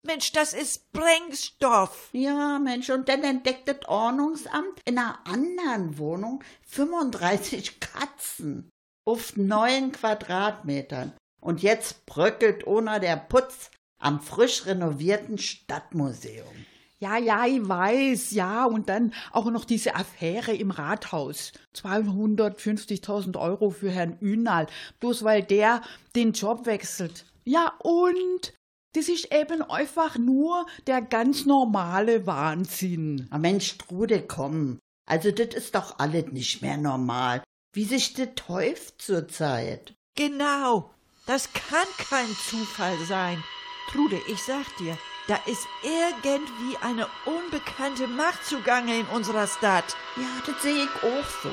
Mensch, 0.06 0.32
das 0.32 0.54
ist 0.54 0.86
Sprengstoff. 0.86 2.10
Ja, 2.14 2.60
Mensch, 2.60 2.90
und 2.90 3.10
dann 3.10 3.24
entdeckt 3.24 3.68
das 3.68 3.86
Ordnungsamt 3.88 4.82
in 4.86 4.98
einer 4.98 5.20
anderen 5.26 5.98
Wohnung 5.98 6.44
35 6.68 7.80
Katzen 7.80 8.70
auf 9.06 9.36
neun 9.36 9.92
Quadratmetern. 9.92 11.14
Und 11.40 11.62
jetzt 11.62 12.06
bröckelt 12.06 12.66
ohne 12.68 13.00
der 13.00 13.18
Putz 13.18 13.72
am 14.00 14.22
frisch 14.22 14.66
renovierten 14.66 15.38
Stadtmuseum. 15.38 16.66
Ja, 17.00 17.18
ja, 17.18 17.46
ich 17.46 17.68
weiß, 17.68 18.32
ja, 18.32 18.66
und 18.66 18.90
dann 18.90 19.14
auch 19.32 19.46
noch 19.52 19.66
diese 19.66 19.96
Affäre 19.96 20.54
im 20.54 20.72
Rathaus. 20.72 21.52
250.000 21.76 23.40
Euro 23.40 23.70
für 23.70 23.92
Herrn 23.92 24.18
Ünal, 24.20 24.66
bloß 25.00 25.24
weil 25.24 25.44
der 25.44 25.82
den 26.16 26.32
Job 26.32 26.66
wechselt. 26.66 27.26
Ja, 27.46 27.74
und 27.84 28.54
das 28.96 29.10
ist 29.10 29.32
eben 29.32 29.62
einfach 29.62 30.18
nur 30.18 30.66
der 30.88 31.04
ganz 31.04 31.46
normale 31.46 32.26
Wahnsinn. 32.26 33.28
Ah, 33.30 33.38
Mensch, 33.38 33.78
Trude, 33.78 34.24
komm. 34.24 34.80
Also, 35.08 35.30
das 35.30 35.54
ist 35.54 35.76
doch 35.76 36.00
alles 36.00 36.32
nicht 36.32 36.64
mehr 36.64 36.78
normal. 36.78 37.44
Wie 37.74 37.86
sich 37.86 38.16
das 38.16 38.48
häuft 38.48 39.04
zurzeit. 39.04 39.94
Genau. 40.16 40.92
Das 41.28 41.50
kann 41.52 41.88
kein 42.10 42.30
Zufall 42.30 42.98
sein. 43.06 43.44
Trude, 43.92 44.18
ich 44.28 44.42
sag 44.44 44.66
dir, 44.78 44.98
da 45.28 45.36
ist 45.46 45.68
irgendwie 45.84 46.78
eine 46.78 47.06
unbekannte 47.26 48.08
Macht 48.08 48.46
zugange 48.46 48.98
in 48.98 49.06
unserer 49.08 49.46
Stadt. 49.46 49.98
Ja, 50.16 50.24
das 50.46 50.62
sehe 50.62 50.86
ich 50.86 51.04
auch 51.04 51.30
so. 51.44 51.52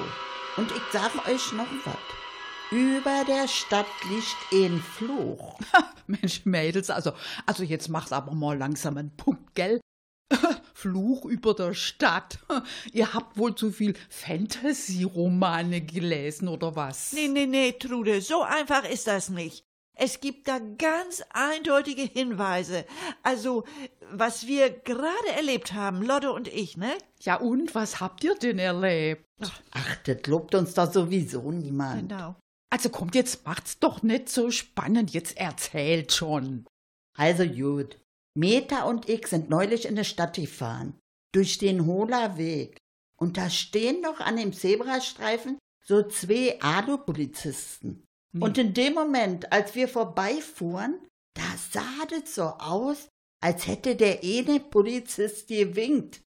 Und 0.56 0.70
ich 0.70 0.82
sag 0.92 1.26
euch 1.26 1.52
noch 1.52 1.66
was. 1.84 1.96
Über 2.70 3.24
der 3.26 3.48
Stadt 3.48 3.86
liegt 4.08 4.36
ein 4.52 4.80
Fluch. 4.80 5.58
Mensch, 6.06 6.42
Mädels, 6.44 6.88
also, 6.90 7.12
also 7.44 7.64
jetzt 7.64 7.88
mach's 7.88 8.12
aber 8.12 8.32
mal 8.32 8.56
langsam 8.56 8.96
einen 8.96 9.16
Punkt, 9.16 9.56
gell? 9.56 9.80
Fluch 10.74 11.24
über 11.24 11.54
der 11.54 11.74
Stadt. 11.74 12.38
Ihr 12.92 13.14
habt 13.14 13.36
wohl 13.36 13.54
zu 13.54 13.70
viel 13.70 13.94
Fantasy-Romane 14.08 15.80
gelesen, 15.80 16.48
oder 16.48 16.76
was? 16.76 17.12
Nee, 17.12 17.28
nee, 17.28 17.46
nee, 17.46 17.72
Trude, 17.72 18.20
so 18.20 18.42
einfach 18.42 18.88
ist 18.88 19.06
das 19.06 19.28
nicht. 19.28 19.64
Es 19.96 20.20
gibt 20.20 20.48
da 20.48 20.58
ganz 20.58 21.22
eindeutige 21.30 22.02
Hinweise. 22.02 22.84
Also, 23.22 23.64
was 24.10 24.46
wir 24.46 24.70
gerade 24.70 25.28
erlebt 25.36 25.72
haben, 25.72 26.02
Lotte 26.02 26.32
und 26.32 26.48
ich, 26.48 26.76
ne? 26.76 26.92
Ja, 27.20 27.36
und 27.36 27.74
was 27.76 28.00
habt 28.00 28.24
ihr 28.24 28.34
denn 28.34 28.58
erlebt? 28.58 29.24
Ach, 29.70 29.96
das 30.04 30.26
lobt 30.26 30.54
uns 30.56 30.74
doch 30.74 30.92
sowieso 30.92 31.52
niemand. 31.52 32.08
Genau. 32.08 32.34
Also 32.70 32.88
kommt, 32.88 33.14
jetzt 33.14 33.46
macht's 33.46 33.78
doch 33.78 34.02
nicht 34.02 34.28
so 34.28 34.50
spannend, 34.50 35.12
jetzt 35.12 35.36
erzählt 35.36 36.12
schon. 36.12 36.66
Also 37.16 37.46
gut. 37.46 37.98
Meta 38.36 38.84
und 38.84 39.08
ich 39.08 39.26
sind 39.26 39.48
neulich 39.48 39.86
in 39.86 39.96
der 39.96 40.04
Stadt 40.04 40.36
gefahren. 40.36 40.98
Durch 41.32 41.58
den 41.58 41.86
Hohler 41.86 42.36
Weg. 42.36 42.78
Und 43.16 43.36
da 43.36 43.48
stehen 43.50 44.02
doch 44.02 44.20
an 44.20 44.36
dem 44.36 44.52
Zebrastreifen 44.52 45.58
so 45.84 46.02
zwei 46.02 46.60
Alu-Polizisten. 46.60 48.04
Hm. 48.32 48.42
Und 48.42 48.58
in 48.58 48.74
dem 48.74 48.94
Moment, 48.94 49.52
als 49.52 49.74
wir 49.74 49.88
vorbeifuhren, 49.88 51.06
da 51.34 51.42
sah 51.72 52.06
das 52.08 52.34
so 52.34 52.44
aus, 52.44 53.08
als 53.40 53.66
hätte 53.66 53.94
der 53.96 54.20
eine 54.22 54.60
Polizist 54.60 55.48
gewinkt. 55.48 56.22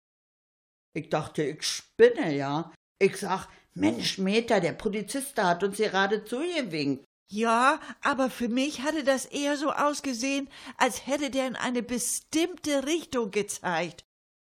Ich 0.93 1.09
dachte, 1.09 1.43
ich 1.43 1.63
spinne, 1.63 2.35
ja. 2.35 2.73
Ich 2.99 3.17
sag, 3.17 3.47
Mensch, 3.73 4.17
Meta, 4.17 4.59
der 4.59 4.73
Polizist 4.73 5.37
da 5.37 5.49
hat 5.49 5.63
uns 5.63 5.77
gerade 5.77 6.23
zugewinkt. 6.23 7.05
Ja, 7.31 7.79
aber 8.01 8.29
für 8.29 8.49
mich 8.49 8.81
hatte 8.81 9.03
das 9.03 9.25
eher 9.25 9.57
so 9.57 9.71
ausgesehen, 9.71 10.47
als 10.77 11.07
hätte 11.07 11.31
der 11.31 11.47
in 11.47 11.55
eine 11.55 11.81
bestimmte 11.81 12.85
Richtung 12.85 13.31
gezeigt. 13.31 14.05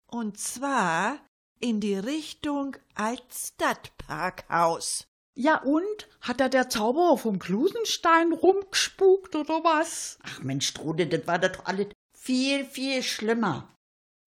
Und 0.10 0.40
zwar 0.40 1.20
in 1.60 1.82
die 1.82 1.96
Richtung 1.96 2.78
Altstadtparkhaus. 2.96 5.08
Ja, 5.34 5.62
und? 5.62 6.10
Hat 6.22 6.40
da 6.40 6.48
der 6.50 6.70
Zauberer 6.70 7.18
vom 7.18 7.40
Klusenstein 7.40 8.34
rumgespukt, 8.34 9.36
oder 9.36 9.64
was? 9.64 10.20
Ach 10.24 10.42
Mensch, 10.42 10.74
Trude, 10.74 11.08
das 11.08 11.28
war 11.28 11.40
doch 11.40 11.66
alles 11.66 11.88
viel, 12.18 12.66
viel 12.66 13.04
schlimmer. 13.04 13.74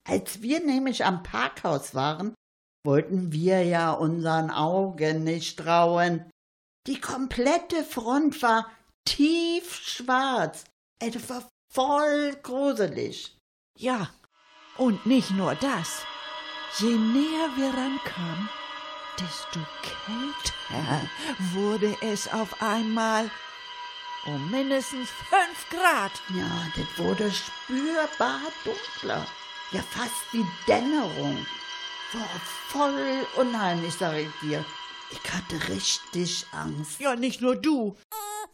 Als 0.08 0.42
wir 0.42 0.64
nämlich 0.64 1.04
am 1.04 1.22
Parkhaus 1.22 1.94
waren, 1.94 2.34
wollten 2.84 3.32
wir 3.32 3.62
ja 3.64 3.92
unseren 3.92 4.50
Augen 4.50 5.24
nicht 5.24 5.58
trauen. 5.58 6.30
Die 6.86 7.00
komplette 7.00 7.82
Front 7.82 8.42
war 8.42 8.70
tiefschwarz. 9.06 10.64
Es 10.98 11.28
war 11.30 11.48
voll 11.72 12.36
gruselig. 12.42 13.38
Ja, 13.74 14.10
und 14.76 15.06
nicht 15.06 15.30
nur 15.30 15.54
das. 15.54 16.02
Je 16.78 16.94
näher 16.94 17.50
wir 17.56 17.68
rankamen, 17.68 18.50
desto 19.18 19.60
kälter 19.82 21.08
wurde 21.54 21.96
es 22.02 22.30
auf 22.32 22.60
einmal. 22.60 23.30
Um 24.26 24.50
mindestens 24.50 25.08
fünf 25.10 25.70
Grad. 25.70 26.12
Ja, 26.34 26.66
das 26.76 26.98
wurde 26.98 27.30
spürbar 27.30 28.40
dunkler. 28.64 29.26
Ja, 29.70 29.82
fast 29.82 30.32
wie 30.32 30.44
Dämmerung. 30.66 31.46
War 32.12 32.40
voll 32.68 33.26
unheimlich, 33.36 33.94
sag 33.94 34.16
ich 34.16 34.30
dir. 34.42 34.64
Ich 35.14 35.32
hatte 35.32 35.68
richtig 35.72 36.46
Angst. 36.52 37.00
Ja, 37.00 37.14
nicht 37.14 37.40
nur 37.40 37.56
du. 37.56 37.96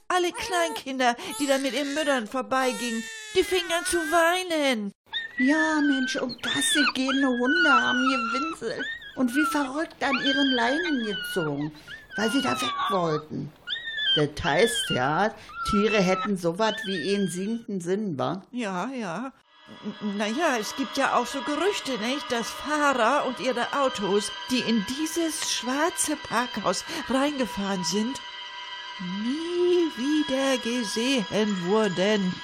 Alle 0.08 0.32
Kleinkinder, 0.32 1.16
die 1.38 1.46
da 1.46 1.58
mit 1.58 1.72
ihren 1.72 1.94
Müttern 1.94 2.26
vorbeigingen, 2.26 3.02
die 3.34 3.44
fingen 3.44 3.70
an 3.78 3.84
zu 3.84 3.96
weinen. 3.96 4.92
Ja, 5.38 5.80
Mensch, 5.80 6.16
und 6.16 6.42
Gassi 6.42 6.84
gehende 6.94 7.28
Hunde 7.28 7.72
haben 7.72 8.02
gewinselt 8.02 8.84
und 9.16 9.34
wie 9.34 9.46
verrückt 9.46 10.02
an 10.02 10.16
ihren 10.24 10.50
Leinen 10.52 11.04
gezogen, 11.04 11.72
weil 12.16 12.30
sie 12.30 12.42
da 12.42 12.60
weg 12.60 12.74
wollten. 12.90 13.52
Das 14.16 14.30
heißt 14.42 14.90
ja, 14.90 15.32
Tiere 15.70 16.00
hätten 16.00 16.36
so 16.36 16.58
was 16.58 16.74
wie 16.84 17.12
ihren 17.12 17.28
siebten 17.28 17.80
Sinn, 17.80 18.18
wa? 18.18 18.42
Ja, 18.50 18.90
ja. 18.90 19.32
Naja, 20.00 20.56
es 20.58 20.76
gibt 20.76 20.96
ja 20.96 21.16
auch 21.16 21.26
so 21.26 21.40
Gerüchte, 21.42 21.96
nicht, 21.98 22.30
dass 22.30 22.50
Fahrer 22.50 23.24
und 23.26 23.40
ihre 23.40 23.72
Autos, 23.72 24.30
die 24.50 24.60
in 24.60 24.84
dieses 24.86 25.52
schwarze 25.52 26.16
Parkhaus 26.16 26.84
reingefahren 27.08 27.84
sind, 27.84 28.20
nie 29.22 29.90
wieder 29.96 30.58
gesehen 30.58 31.66
wurden. 31.66 32.34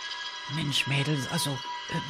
Mensch, 0.54 0.86
Mädels, 0.86 1.28
also, 1.30 1.50
äh, 1.50 2.00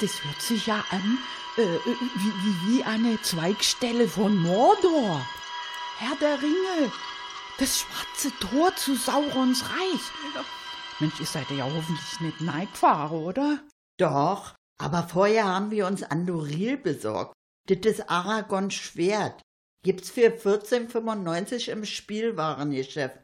das 0.00 0.22
hört 0.24 0.42
sich 0.42 0.66
ja 0.66 0.84
an 0.90 1.18
äh, 1.56 1.62
äh, 1.62 1.80
wie, 1.86 2.32
wie, 2.34 2.78
wie 2.78 2.84
eine 2.84 3.20
Zweigstelle 3.22 4.08
von 4.08 4.36
Mordor. 4.36 5.24
Herr 5.98 6.16
der 6.16 6.42
Ringe, 6.42 6.92
das 7.58 7.80
schwarze 7.80 8.36
Tor 8.40 8.74
zu 8.74 8.96
Saurons 8.96 9.64
Reich. 9.70 10.44
Mensch, 10.98 11.20
ihr 11.20 11.26
seid 11.26 11.48
ja 11.50 11.64
hoffentlich 11.64 12.20
nicht 12.20 12.40
Neigfahrer, 12.40 13.12
oder? 13.12 13.60
Doch, 13.98 14.54
aber 14.78 15.04
vorher 15.04 15.46
haben 15.46 15.70
wir 15.70 15.86
uns 15.86 16.02
Andoril 16.02 16.76
besorgt. 16.76 17.34
Das 17.68 17.78
ist 17.84 18.10
Aragons 18.10 18.74
Schwert. 18.74 19.40
Gibt's 19.82 20.10
für 20.10 20.28
14,95 20.28 21.70
im 21.70 21.84
Spielwarengeschäft. 21.84 23.18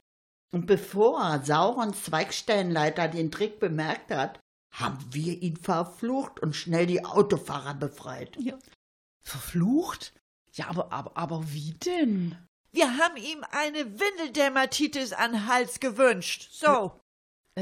Und 0.53 0.67
bevor 0.67 1.43
Saurons 1.45 2.05
Zweigstellenleiter 2.05 3.09
den 3.09 3.31
Trick 3.31 3.61
bemerkt 3.61 4.11
hat, 4.11 4.41
haben 4.73 4.99
wir 5.11 5.41
ihn 5.43 5.57
verflucht 5.57 6.41
und 6.41 6.55
schnell 6.55 6.87
die 6.87 7.05
Autofahrer 7.05 7.75
befreit. 7.75 8.37
Ja. 8.39 8.59
Verflucht? 9.23 10.13
Ja, 10.53 10.69
aber, 10.69 10.93
aber, 10.93 11.17
aber 11.17 11.53
wie 11.53 11.73
denn? 11.73 12.37
Wir 12.73 12.97
haben 12.99 13.17
ihm 13.17 13.45
eine 13.51 13.99
Windeldermatitis 13.99 15.13
an 15.13 15.33
den 15.33 15.47
Hals 15.47 15.81
gewünscht. 15.81 16.49
So. 16.53 17.01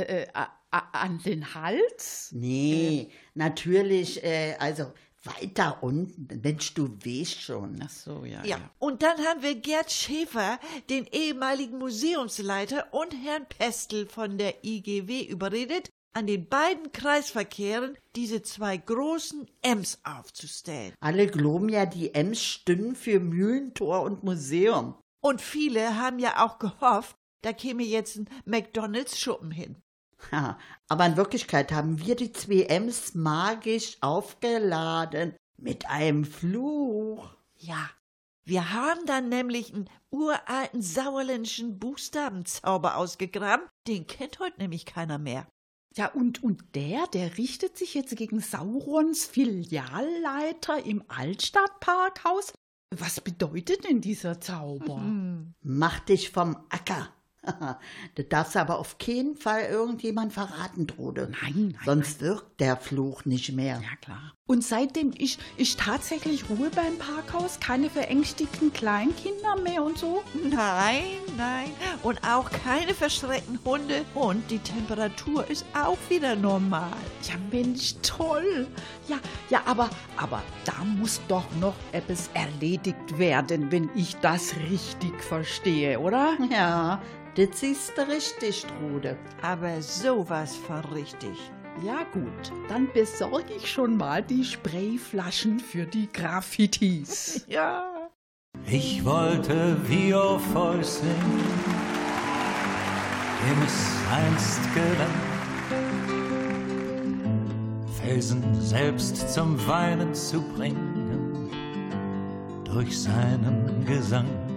Äh, 0.02 0.22
äh, 0.24 0.46
an 0.70 1.18
den 1.24 1.54
Hals? 1.54 2.30
Nee, 2.32 3.10
natürlich, 3.34 4.22
äh, 4.22 4.54
also 4.58 4.92
weiter 5.24 5.82
unten. 5.82 6.28
Mensch, 6.42 6.74
du 6.74 6.88
weißt 6.88 7.40
schon. 7.40 7.80
Ach 7.82 7.88
so, 7.90 8.24
ja, 8.24 8.44
Ja. 8.44 8.58
ja. 8.58 8.70
Und 8.78 9.02
dann 9.02 9.18
haben 9.18 9.42
wir 9.42 9.54
Gerd 9.54 9.90
Schäfer, 9.90 10.58
den 10.90 11.06
ehemaligen 11.06 11.78
Museumsleiter, 11.78 12.92
und 12.92 13.12
Herrn 13.12 13.46
Pestel 13.48 14.06
von 14.06 14.38
der 14.38 14.64
IGW 14.64 15.22
überredet, 15.24 15.90
an 16.12 16.26
den 16.26 16.48
beiden 16.48 16.92
Kreisverkehren 16.92 17.96
diese 18.16 18.42
zwei 18.42 18.76
großen 18.76 19.46
Ems 19.62 20.00
aufzustellen. 20.04 20.94
Alle 21.00 21.26
glauben 21.26 21.68
ja, 21.68 21.86
die 21.86 22.14
Ems 22.14 22.42
stünden 22.42 22.94
für 22.96 23.20
Mühlentor 23.20 24.02
und 24.02 24.24
Museum. 24.24 24.94
Und 25.20 25.40
viele 25.40 25.96
haben 25.96 26.18
ja 26.18 26.44
auch 26.44 26.58
gehofft, 26.58 27.16
da 27.42 27.52
käme 27.52 27.84
jetzt 27.84 28.16
ein 28.16 28.28
McDonalds-Schuppen 28.46 29.50
hin. 29.50 29.76
Ha, 30.32 30.58
aber 30.88 31.06
in 31.06 31.16
Wirklichkeit 31.16 31.72
haben 31.72 31.98
wir 32.04 32.16
die 32.16 32.32
zwei 32.32 32.62
Ems 32.64 33.14
magisch 33.14 33.98
aufgeladen 34.00 35.34
mit 35.56 35.88
einem 35.88 36.24
Fluch. 36.24 37.34
Ja, 37.56 37.90
wir 38.44 38.72
haben 38.72 39.04
dann 39.06 39.28
nämlich 39.28 39.74
einen 39.74 39.90
uralten 40.10 40.80
sauerländischen 40.80 41.78
Buchstabenzauber 41.78 42.96
ausgegraben, 42.96 43.66
den 43.86 44.06
kennt 44.06 44.38
heute 44.38 44.58
nämlich 44.58 44.86
keiner 44.86 45.18
mehr. 45.18 45.46
Ja, 45.96 46.06
und, 46.06 46.42
und 46.42 46.74
der, 46.74 47.06
der 47.08 47.38
richtet 47.38 47.76
sich 47.76 47.94
jetzt 47.94 48.14
gegen 48.16 48.40
Saurons 48.40 49.26
Filialleiter 49.26 50.84
im 50.84 51.02
Altstadtparkhaus? 51.08 52.52
Was 52.96 53.20
bedeutet 53.20 53.84
denn 53.84 54.00
dieser 54.00 54.40
Zauber? 54.40 54.98
Mach 55.60 56.00
dich 56.00 56.30
vom 56.30 56.56
Acker. 56.70 57.08
das 58.28 58.56
aber 58.56 58.78
auf 58.78 58.98
keinen 58.98 59.36
Fall 59.36 59.62
irgendjemand 59.62 60.32
verraten, 60.32 60.86
Trude. 60.86 61.30
Nein, 61.42 61.74
nein, 61.74 61.84
Sonst 61.84 62.20
wirkt 62.20 62.60
der 62.60 62.76
Fluch 62.76 63.24
nicht 63.24 63.52
mehr. 63.52 63.80
Ja, 63.82 63.96
klar. 64.00 64.34
Und 64.46 64.64
seitdem 64.64 65.12
ist, 65.12 65.38
ist 65.58 65.78
tatsächlich 65.78 66.48
Ruhe 66.48 66.70
beim 66.74 66.96
Parkhaus, 66.96 67.60
keine 67.60 67.90
verängstigten 67.90 68.72
Kleinkinder 68.72 69.56
mehr 69.62 69.82
und 69.82 69.98
so? 69.98 70.22
Nein, 70.42 71.02
nein. 71.36 71.70
Und 72.02 72.18
auch 72.26 72.50
keine 72.50 72.94
verschreckten 72.94 73.58
Hunde. 73.62 74.06
Und 74.14 74.50
die 74.50 74.58
Temperatur 74.58 75.46
ist 75.50 75.66
auch 75.74 75.98
wieder 76.08 76.34
normal. 76.34 76.96
Ja, 77.24 77.34
Mensch, 77.52 77.96
toll. 78.02 78.66
Ja, 79.06 79.18
ja, 79.50 79.60
aber, 79.66 79.90
aber 80.16 80.42
da 80.64 80.82
muss 80.82 81.20
doch 81.28 81.44
noch 81.60 81.74
etwas 81.92 82.30
erledigt 82.32 83.18
werden, 83.18 83.70
wenn 83.70 83.90
ich 83.94 84.16
das 84.16 84.54
richtig 84.70 85.22
verstehe, 85.22 86.00
oder? 86.00 86.38
Ja, 86.50 87.02
das 87.38 87.92
du 87.94 88.08
richtig, 88.08 88.66
Trude. 88.66 89.16
Aber 89.42 89.80
sowas 89.80 90.56
von 90.56 90.80
richtig. 90.86 91.38
Ja, 91.84 92.02
gut. 92.12 92.52
Dann 92.68 92.88
besorge 92.92 93.54
ich 93.56 93.70
schon 93.70 93.96
mal 93.96 94.22
die 94.24 94.44
Sprayflaschen 94.44 95.60
für 95.60 95.86
die 95.86 96.08
Graffitis. 96.12 97.44
Ja. 97.48 97.84
Ich 98.66 99.04
wollte 99.04 99.76
wie 99.86 100.12
euch 100.12 100.86
singen, 100.86 101.40
dem 103.46 103.62
es 103.64 103.96
einst 104.12 104.60
gelang, 104.74 105.14
Felsen 108.02 108.42
selbst 108.60 109.32
zum 109.32 109.64
Weinen 109.68 110.12
zu 110.12 110.42
bringen, 110.42 111.50
durch 112.64 113.00
seinen 113.00 113.84
Gesang. 113.86 114.47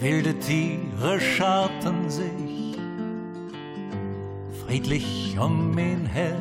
Wilde 0.00 0.34
Tiere 0.38 1.20
scharten 1.20 2.10
sich 2.10 2.76
friedlich 4.64 5.36
um 5.38 5.76
ihn 5.78 6.06
her 6.06 6.36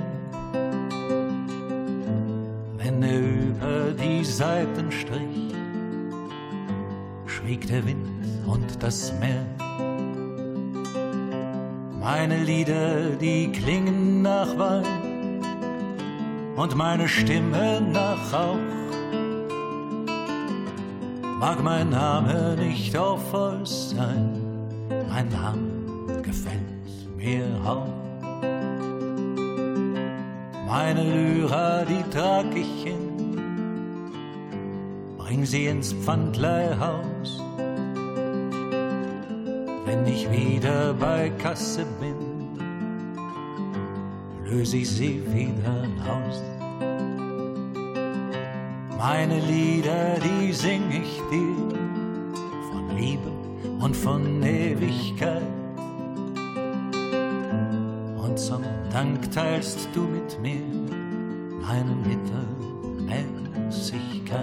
wenn 2.85 3.01
er 3.03 3.19
über 3.19 3.91
die 3.99 4.23
Seiten 4.23 4.91
strich, 4.91 5.53
schwieg 7.25 7.67
der 7.67 7.85
Wind 7.85 8.07
und 8.45 8.81
das 8.81 9.11
Meer. 9.19 9.45
Meine 11.99 12.43
Lieder, 12.43 13.09
die 13.19 13.51
klingen 13.51 14.21
nach 14.21 14.57
Wein 14.57 15.41
und 16.55 16.75
meine 16.75 17.07
Stimme 17.07 17.81
nach 17.81 18.31
Rauch. 18.31 18.84
Mag 21.39 21.61
mein 21.61 21.89
Name 21.89 22.55
nicht 22.57 22.95
euch 22.97 23.67
sein, 23.67 24.41
mein 25.09 25.27
Name 25.29 26.21
gefällt 26.21 26.61
mir 27.17 27.45
auch. 27.65 27.87
Meine 30.65 31.03
Lyra, 31.03 31.83
die 31.83 32.03
trag 32.09 32.45
ich 32.55 32.83
hin, 32.85 33.37
bring 35.17 35.45
sie 35.45 35.65
ins 35.65 35.91
Pfandleihhaus. 35.91 37.43
Wenn 39.85 40.07
ich 40.07 40.31
wieder 40.31 40.93
bei 40.93 41.31
Kasse 41.37 41.85
bin, 41.99 42.15
löse 44.45 44.77
ich 44.77 44.89
sie 44.89 45.21
wieder 45.33 45.83
aus. 46.09 46.54
Meine 49.07 49.39
Lieder, 49.39 50.15
die 50.15 50.51
sing 50.51 50.89
ich 50.89 51.21
dir 51.29 51.77
von 52.71 52.97
Liebe 52.97 53.29
und 53.79 53.95
von 53.95 54.41
Ewigkeit. 54.41 55.43
Und 58.17 58.39
zum 58.39 58.63
Dank 58.91 59.31
teilst 59.31 59.89
du 59.93 60.01
mit 60.07 60.41
mir 60.41 60.63
meine 61.61 61.95
Mittelmäßigkeit. 63.07 64.39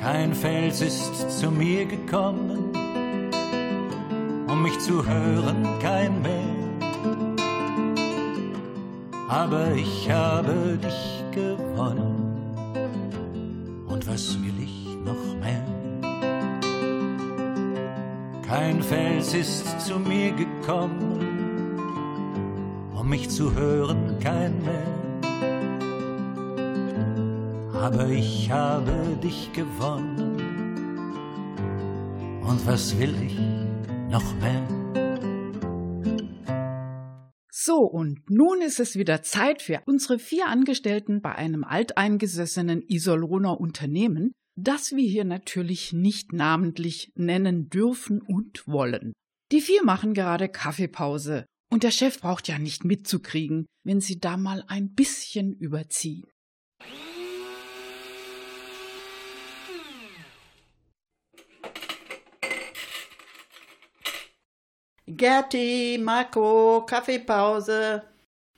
Kein 0.00 0.34
Fels 0.34 0.80
ist 0.80 1.30
zu 1.40 1.50
mir 1.50 1.84
gekommen, 1.84 2.72
um 4.48 4.62
mich 4.62 4.78
zu 4.78 5.06
hören, 5.06 5.78
kein 5.82 6.22
mehr. 6.22 6.55
Aber 9.28 9.72
ich 9.74 10.08
habe 10.08 10.78
dich 10.78 11.24
gewonnen, 11.32 12.32
und 13.88 14.06
was 14.06 14.38
will 14.40 14.54
ich 14.62 14.86
noch 15.04 15.36
mehr? 15.40 15.64
Kein 18.46 18.80
Fels 18.80 19.34
ist 19.34 19.80
zu 19.80 19.98
mir 19.98 20.30
gekommen, 20.30 21.78
um 22.94 23.08
mich 23.08 23.28
zu 23.28 23.52
hören, 23.52 24.16
kein 24.20 24.54
mehr. 24.62 24.86
Aber 27.82 28.06
ich 28.08 28.48
habe 28.50 28.92
dich 29.22 29.52
gewonnen, 29.52 30.40
und 32.42 32.64
was 32.64 32.96
will 32.96 33.14
ich 33.26 33.38
noch 34.08 34.34
mehr? 34.40 34.75
So, 37.66 37.78
und 37.78 38.30
nun 38.30 38.62
ist 38.62 38.78
es 38.78 38.94
wieder 38.94 39.22
Zeit 39.22 39.60
für 39.60 39.82
unsere 39.86 40.20
vier 40.20 40.46
Angestellten 40.46 41.20
bei 41.20 41.34
einem 41.34 41.64
alteingesessenen 41.64 42.80
Iserlohner 42.80 43.60
Unternehmen, 43.60 44.30
das 44.56 44.92
wir 44.92 45.02
hier 45.02 45.24
natürlich 45.24 45.92
nicht 45.92 46.32
namentlich 46.32 47.10
nennen 47.16 47.68
dürfen 47.68 48.22
und 48.22 48.68
wollen. 48.68 49.14
Die 49.50 49.60
vier 49.60 49.82
machen 49.84 50.14
gerade 50.14 50.48
Kaffeepause, 50.48 51.44
und 51.68 51.82
der 51.82 51.90
Chef 51.90 52.20
braucht 52.20 52.46
ja 52.46 52.60
nicht 52.60 52.84
mitzukriegen, 52.84 53.66
wenn 53.84 54.00
sie 54.00 54.20
da 54.20 54.36
mal 54.36 54.62
ein 54.68 54.92
bisschen 54.92 55.52
überziehen. 55.52 56.22
Gerti, 65.08 66.00
Marco, 66.02 66.84
Kaffeepause. 66.84 68.02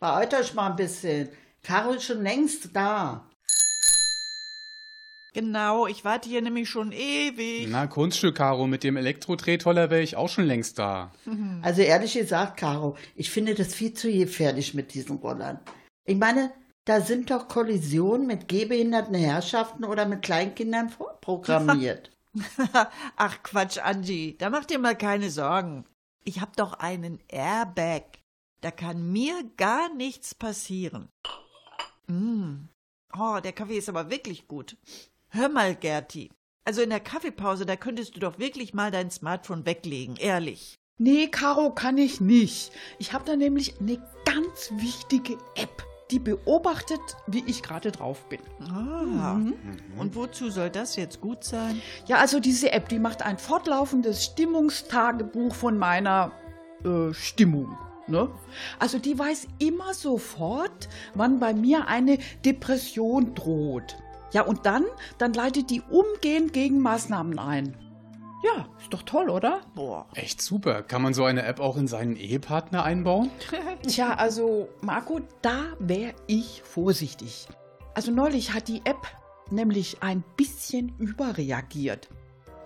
Beeilt 0.01 0.33
euch 0.33 0.55
mal 0.55 0.71
ein 0.71 0.77
bisschen. 0.77 1.29
Caro 1.63 1.93
ist 1.93 2.05
schon 2.05 2.23
längst 2.23 2.75
da. 2.75 3.29
Genau, 5.35 5.87
ich 5.87 6.05
warte 6.05 6.29
hier 6.29 6.41
nämlich 6.41 6.69
schon 6.71 6.91
ewig. 6.91 7.69
Na, 7.69 7.87
Kunststück, 7.87 8.37
Caro, 8.37 8.67
mit 8.67 8.83
dem 8.83 8.97
Elektrodrehtoller 8.97 9.91
wäre 9.91 10.01
ich 10.01 10.17
auch 10.17 10.31
schon 10.31 10.47
längst 10.47 10.79
da. 10.79 11.13
Also 11.63 11.83
ehrlich 11.83 12.15
gesagt, 12.15 12.57
Caro, 12.57 12.97
ich 13.15 13.31
finde 13.31 13.55
das 13.55 13.75
viel 13.75 13.93
zu 13.93 14.11
gefährlich 14.11 14.73
mit 14.73 14.95
diesen 14.95 15.19
Rollern. 15.19 15.61
Ich 16.07 16.17
meine, 16.17 16.51
da 16.87 17.03
sind 17.03 17.31
doch 17.31 17.49
Kollisionen 17.49 18.27
mit 18.27 18.49
gehbehinderten 18.49 19.15
Herrschaften 19.15 19.85
oder 19.85 20.07
mit 20.07 20.23
Kleinkindern 20.23 20.89
vorprogrammiert. 20.89 22.11
Ach 23.17 23.43
Quatsch, 23.43 23.79
Angie, 23.79 24.37
da 24.39 24.49
mach 24.49 24.65
dir 24.65 24.79
mal 24.79 24.97
keine 24.97 25.29
Sorgen. 25.31 25.85
Ich 26.29 26.43
hab 26.43 26.57
doch 26.57 26.75
einen 26.75 27.21
Airbag. 27.29 28.03
Da 28.61 28.71
kann 28.71 29.11
mir 29.13 29.51
gar 29.57 29.89
nichts 29.95 30.35
passieren. 30.35 31.09
Mm. 32.07 32.69
Oh, 33.19 33.39
der 33.43 33.55
Kaffee 33.55 33.79
ist 33.79 33.89
aber 33.89 34.11
wirklich 34.11 34.47
gut. 34.47 34.77
Hör 35.31 35.49
mal, 35.49 35.75
Gerti. 35.75 36.31
Also 36.67 36.83
in 36.83 36.91
der 36.91 37.01
Kaffeepause, 37.01 37.65
da 37.65 37.77
könntest 37.77 38.15
du 38.15 38.21
doch 38.21 38.39
wirklich 38.39 38.75
mal 38.75 38.91
dein 38.91 39.11
Smartphone 39.11 39.65
weglegen, 39.65 40.17
ehrlich. 40.17 40.75
Nee, 40.99 41.29
Caro, 41.29 41.75
kann 41.75 41.97
ich 41.97 42.21
nicht. 42.21 42.73
Ich 42.99 43.15
habe 43.15 43.25
da 43.25 43.35
nämlich 43.35 43.81
eine 43.81 43.97
ganz 44.27 44.71
wichtige 44.73 45.39
App, 45.55 45.83
die 46.11 46.19
beobachtet, 46.19 47.01
wie 47.27 47.45
ich 47.47 47.63
gerade 47.63 47.93
drauf 47.93 48.25
bin. 48.29 48.41
Ah. 48.71 49.39
Und 49.99 50.15
wozu 50.15 50.51
soll 50.51 50.71
das 50.71 50.97
jetzt 50.97 51.21
gut 51.21 51.45
sein? 51.45 51.83
Ja, 52.07 52.17
also 52.17 52.41
diese 52.41 52.73
App, 52.73 52.89
die 52.89 52.99
macht 52.99 53.23
ein 53.23 53.39
fortlaufendes 53.39 54.25
Stimmungstagebuch 54.25 55.55
von 55.55 55.79
meiner 55.79 56.33
äh, 56.85 57.13
Stimmung. 57.13 57.77
Ne? 58.07 58.31
Also 58.79 58.99
die 58.99 59.19
weiß 59.19 59.49
immer 59.59 59.93
sofort, 59.93 60.89
wann 61.15 61.39
bei 61.39 61.53
mir 61.53 61.89
eine 61.89 62.19
Depression 62.45 63.35
droht. 63.35 63.97
Ja, 64.33 64.43
und 64.43 64.67
dann, 64.67 64.85
dann 65.19 65.33
leitet 65.33 65.71
die 65.71 65.83
umgehend 65.83 66.53
Gegenmaßnahmen 66.53 67.39
ein. 67.39 67.77
Ja, 68.43 68.67
ist 68.81 68.93
doch 68.93 69.03
toll, 69.03 69.31
oder? 69.31 69.63
Boah. 69.75 70.07
Echt 70.15 70.41
super. 70.41 70.83
Kann 70.83 71.03
man 71.03 71.13
so 71.13 71.25
eine 71.25 71.45
App 71.45 71.59
auch 71.59 71.77
in 71.77 71.89
seinen 71.89 72.15
Ehepartner 72.15 72.85
einbauen? 72.85 73.31
Tja, 73.87 74.15
also 74.15 74.69
Marco, 74.81 75.21
da 75.43 75.65
wäre 75.81 76.15
ich 76.27 76.63
vorsichtig. 76.63 77.49
Also 77.95 78.13
neulich 78.13 78.55
hat 78.55 78.69
die 78.69 78.83
App 78.85 79.09
nämlich 79.51 80.03
ein 80.03 80.23
bisschen 80.37 80.95
überreagiert. 80.99 82.09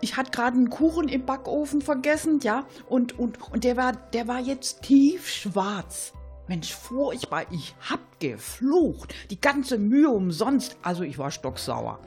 Ich 0.03 0.17
hatte 0.17 0.33
gerade 0.33 0.57
einen 0.57 0.69
Kuchen 0.69 1.09
im 1.09 1.25
Backofen 1.25 1.81
vergessen, 1.81 2.41
ja, 2.43 2.67
und, 2.89 3.19
und, 3.19 3.41
und 3.53 3.65
der, 3.65 3.77
war, 3.77 3.93
der 3.93 4.27
war 4.27 4.41
jetzt 4.41 4.83
tiefschwarz. 4.83 6.13
Mensch, 6.49 6.75
furchtbar, 6.75 7.45
ich 7.51 7.75
hab 7.89 8.01
geflucht. 8.21 9.15
Die 9.31 9.41
ganze 9.41 9.79
Mühe 9.79 10.11
umsonst. 10.11 10.77
Also 10.83 11.05
ich 11.05 11.19
war 11.19 11.31
stocksauer. 11.31 12.01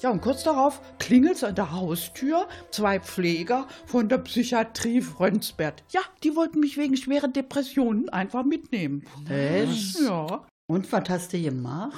Ja, 0.00 0.10
und 0.10 0.20
kurz 0.20 0.44
darauf 0.44 0.80
klingelt's 0.98 1.42
an 1.42 1.54
der 1.54 1.72
Haustür. 1.72 2.48
Zwei 2.70 3.00
Pfleger 3.00 3.66
von 3.86 4.08
der 4.08 4.18
Psychiatrie 4.18 5.02
Frönsberg. 5.02 5.74
Ja, 5.90 6.00
die 6.22 6.36
wollten 6.36 6.60
mich 6.60 6.76
wegen 6.76 6.96
schwerer 6.96 7.28
Depressionen 7.28 8.08
einfach 8.08 8.44
mitnehmen. 8.44 9.06
Echt? 9.28 10.00
Ja. 10.00 10.46
Und 10.68 10.90
was 10.92 11.08
hast 11.08 11.32
du 11.32 11.42
gemacht? 11.42 11.96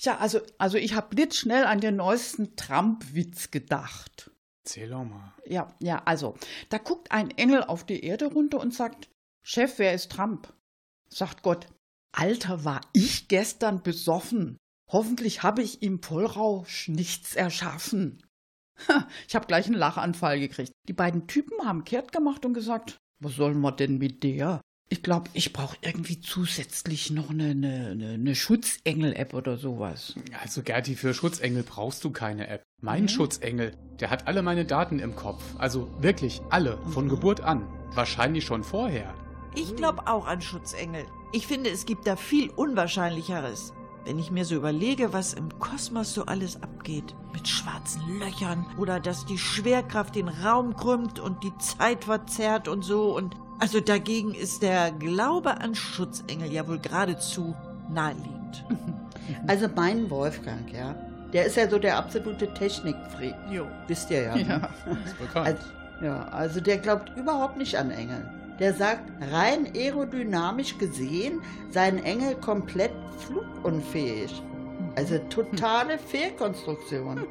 Ja, 0.00 0.18
also, 0.18 0.40
also 0.58 0.78
ich 0.78 0.94
habe 0.94 1.14
blitzschnell 1.14 1.64
an 1.64 1.80
den 1.80 1.96
neuesten 1.96 2.56
Trump-Witz 2.56 3.50
gedacht. 3.50 4.30
Erzähl 4.64 4.88
doch 4.88 5.04
mal. 5.04 5.34
Ja, 5.44 5.74
ja, 5.80 6.02
also, 6.04 6.34
da 6.68 6.78
guckt 6.78 7.10
ein 7.10 7.30
Engel 7.32 7.64
auf 7.64 7.84
die 7.84 8.04
Erde 8.04 8.26
runter 8.26 8.60
und 8.60 8.72
sagt, 8.72 9.08
Chef, 9.42 9.78
wer 9.78 9.94
ist 9.94 10.12
Trump? 10.12 10.52
Sagt 11.08 11.42
Gott, 11.42 11.66
Alter, 12.12 12.64
war 12.64 12.80
ich 12.92 13.28
gestern 13.28 13.82
besoffen. 13.82 14.56
Hoffentlich 14.88 15.42
habe 15.42 15.62
ich 15.62 15.82
im 15.82 16.02
Vollrausch 16.02 16.88
nichts 16.88 17.36
erschaffen. 17.36 18.22
Ha, 18.88 19.06
ich 19.26 19.34
habe 19.34 19.46
gleich 19.46 19.66
einen 19.66 19.74
Lachanfall 19.74 20.40
gekriegt. 20.40 20.72
Die 20.88 20.92
beiden 20.92 21.26
Typen 21.26 21.66
haben 21.66 21.84
kehrt 21.84 22.12
gemacht 22.12 22.46
und 22.46 22.54
gesagt, 22.54 22.98
was 23.20 23.34
sollen 23.34 23.60
wir 23.60 23.72
denn 23.72 23.98
mit 23.98 24.22
der? 24.22 24.60
Ich 24.90 25.02
glaube, 25.02 25.28
ich 25.34 25.52
brauche 25.52 25.76
irgendwie 25.82 26.20
zusätzlich 26.20 27.10
noch 27.10 27.28
eine, 27.28 27.50
eine, 27.50 27.88
eine, 27.88 28.08
eine 28.12 28.34
Schutzengel-App 28.34 29.34
oder 29.34 29.58
sowas. 29.58 30.14
Also 30.40 30.62
Gerti, 30.62 30.94
für 30.94 31.12
Schutzengel 31.12 31.62
brauchst 31.62 32.02
du 32.04 32.10
keine 32.10 32.48
App. 32.48 32.62
Mein 32.80 33.08
Schutzengel, 33.08 33.76
der 34.00 34.08
hat 34.08 34.26
alle 34.26 34.40
meine 34.40 34.64
Daten 34.64 35.00
im 35.00 35.14
Kopf. 35.14 35.42
Also 35.58 35.90
wirklich 36.00 36.40
alle, 36.48 36.78
von 36.92 37.08
Geburt 37.10 37.42
an. 37.42 37.66
Wahrscheinlich 37.92 38.44
schon 38.44 38.64
vorher. 38.64 39.12
Ich 39.54 39.76
glaube 39.76 40.06
auch 40.06 40.26
an 40.26 40.40
Schutzengel. 40.40 41.04
Ich 41.32 41.46
finde, 41.46 41.68
es 41.68 41.84
gibt 41.84 42.06
da 42.06 42.16
viel 42.16 42.48
Unwahrscheinlicheres. 42.48 43.74
Wenn 44.08 44.18
ich 44.18 44.30
mir 44.30 44.46
so 44.46 44.54
überlege, 44.54 45.12
was 45.12 45.34
im 45.34 45.58
Kosmos 45.58 46.14
so 46.14 46.24
alles 46.24 46.62
abgeht, 46.62 47.14
mit 47.34 47.46
schwarzen 47.46 48.00
Löchern 48.18 48.64
oder 48.78 49.00
dass 49.00 49.26
die 49.26 49.36
Schwerkraft 49.36 50.14
den 50.14 50.28
Raum 50.28 50.74
krümmt 50.74 51.20
und 51.20 51.44
die 51.44 51.52
Zeit 51.58 52.06
verzerrt 52.06 52.68
und 52.68 52.82
so 52.86 53.14
und 53.14 53.36
also 53.58 53.80
dagegen 53.80 54.32
ist 54.32 54.62
der 54.62 54.92
Glaube 54.92 55.60
an 55.60 55.74
Schutzengel 55.74 56.50
ja 56.50 56.66
wohl 56.66 56.78
geradezu 56.78 57.54
naheliegend. 57.90 58.64
Also 59.46 59.68
mein 59.76 60.08
Wolfgang, 60.08 60.72
ja, 60.72 60.94
der 61.34 61.44
ist 61.44 61.58
ja 61.58 61.68
so 61.68 61.78
der 61.78 61.98
absolute 61.98 62.54
Technikfreak. 62.54 63.34
Jo. 63.50 63.66
Wisst 63.86 64.10
ihr 64.10 64.22
ja. 64.22 64.34
Ne? 64.36 64.68
Ist 65.04 65.18
bekannt. 65.18 65.46
Also, 65.46 65.62
ja, 66.02 66.28
also 66.28 66.62
der 66.62 66.78
glaubt 66.78 67.14
überhaupt 67.14 67.58
nicht 67.58 67.76
an 67.76 67.90
Engel. 67.90 68.26
Der 68.58 68.74
sagt, 68.74 69.10
rein 69.32 69.68
aerodynamisch 69.74 70.78
gesehen 70.78 71.40
seien 71.70 72.02
Engel 72.02 72.34
komplett 72.36 72.92
flugunfähig. 73.18 74.42
Also 74.96 75.18
totale 75.30 75.98
Fehlkonstruktion. 75.98 77.24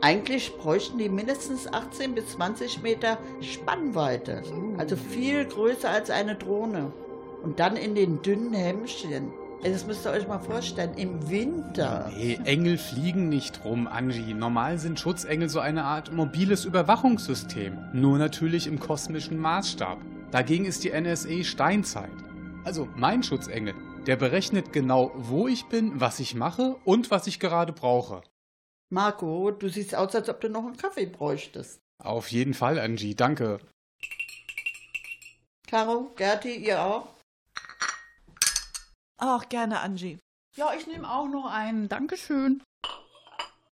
Eigentlich 0.00 0.56
bräuchten 0.58 0.98
die 0.98 1.08
mindestens 1.08 1.72
18 1.72 2.16
bis 2.16 2.30
20 2.30 2.82
Meter 2.82 3.18
Spannweite. 3.40 4.42
Also 4.76 4.96
viel 4.96 5.44
größer 5.44 5.88
als 5.88 6.10
eine 6.10 6.34
Drohne. 6.34 6.92
Und 7.44 7.60
dann 7.60 7.76
in 7.76 7.94
den 7.94 8.20
dünnen 8.22 8.52
Hemmchen. 8.52 9.30
Also 9.62 9.74
Das 9.74 9.86
müsst 9.86 10.04
ihr 10.04 10.10
euch 10.10 10.26
mal 10.26 10.40
vorstellen, 10.40 10.94
im 10.96 11.30
Winter. 11.30 12.10
Nee, 12.16 12.40
Engel 12.44 12.78
fliegen 12.78 13.28
nicht 13.28 13.64
rum, 13.64 13.86
Angie. 13.86 14.34
Normal 14.34 14.78
sind 14.78 14.98
Schutzengel 14.98 15.48
so 15.48 15.60
eine 15.60 15.84
Art 15.84 16.12
mobiles 16.12 16.64
Überwachungssystem. 16.64 17.78
Nur 17.92 18.18
natürlich 18.18 18.66
im 18.66 18.80
kosmischen 18.80 19.38
Maßstab. 19.38 19.98
Dagegen 20.32 20.64
ist 20.64 20.82
die 20.82 20.98
NSA 20.98 21.44
Steinzeit. 21.44 22.10
Also 22.64 22.88
mein 22.96 23.22
Schutzengel, 23.22 23.74
der 24.06 24.16
berechnet 24.16 24.72
genau, 24.72 25.12
wo 25.14 25.46
ich 25.46 25.66
bin, 25.66 26.00
was 26.00 26.20
ich 26.20 26.34
mache 26.34 26.76
und 26.86 27.10
was 27.10 27.26
ich 27.26 27.38
gerade 27.38 27.74
brauche. 27.74 28.22
Marco, 28.88 29.50
du 29.50 29.68
siehst 29.68 29.94
aus, 29.94 30.14
als 30.14 30.30
ob 30.30 30.40
du 30.40 30.48
noch 30.48 30.64
einen 30.64 30.78
Kaffee 30.78 31.04
bräuchtest. 31.04 31.82
Auf 32.02 32.28
jeden 32.32 32.54
Fall, 32.54 32.78
Angie, 32.78 33.14
danke. 33.14 33.58
Caro, 35.66 36.10
Gerti, 36.16 36.56
ihr 36.56 36.82
auch? 36.82 37.08
Auch 39.18 39.50
gerne, 39.50 39.80
Angie. 39.80 40.18
Ja, 40.56 40.72
ich 40.74 40.86
nehme 40.86 41.10
auch 41.10 41.28
noch 41.28 41.44
einen. 41.44 41.90
Dankeschön. 41.90 42.62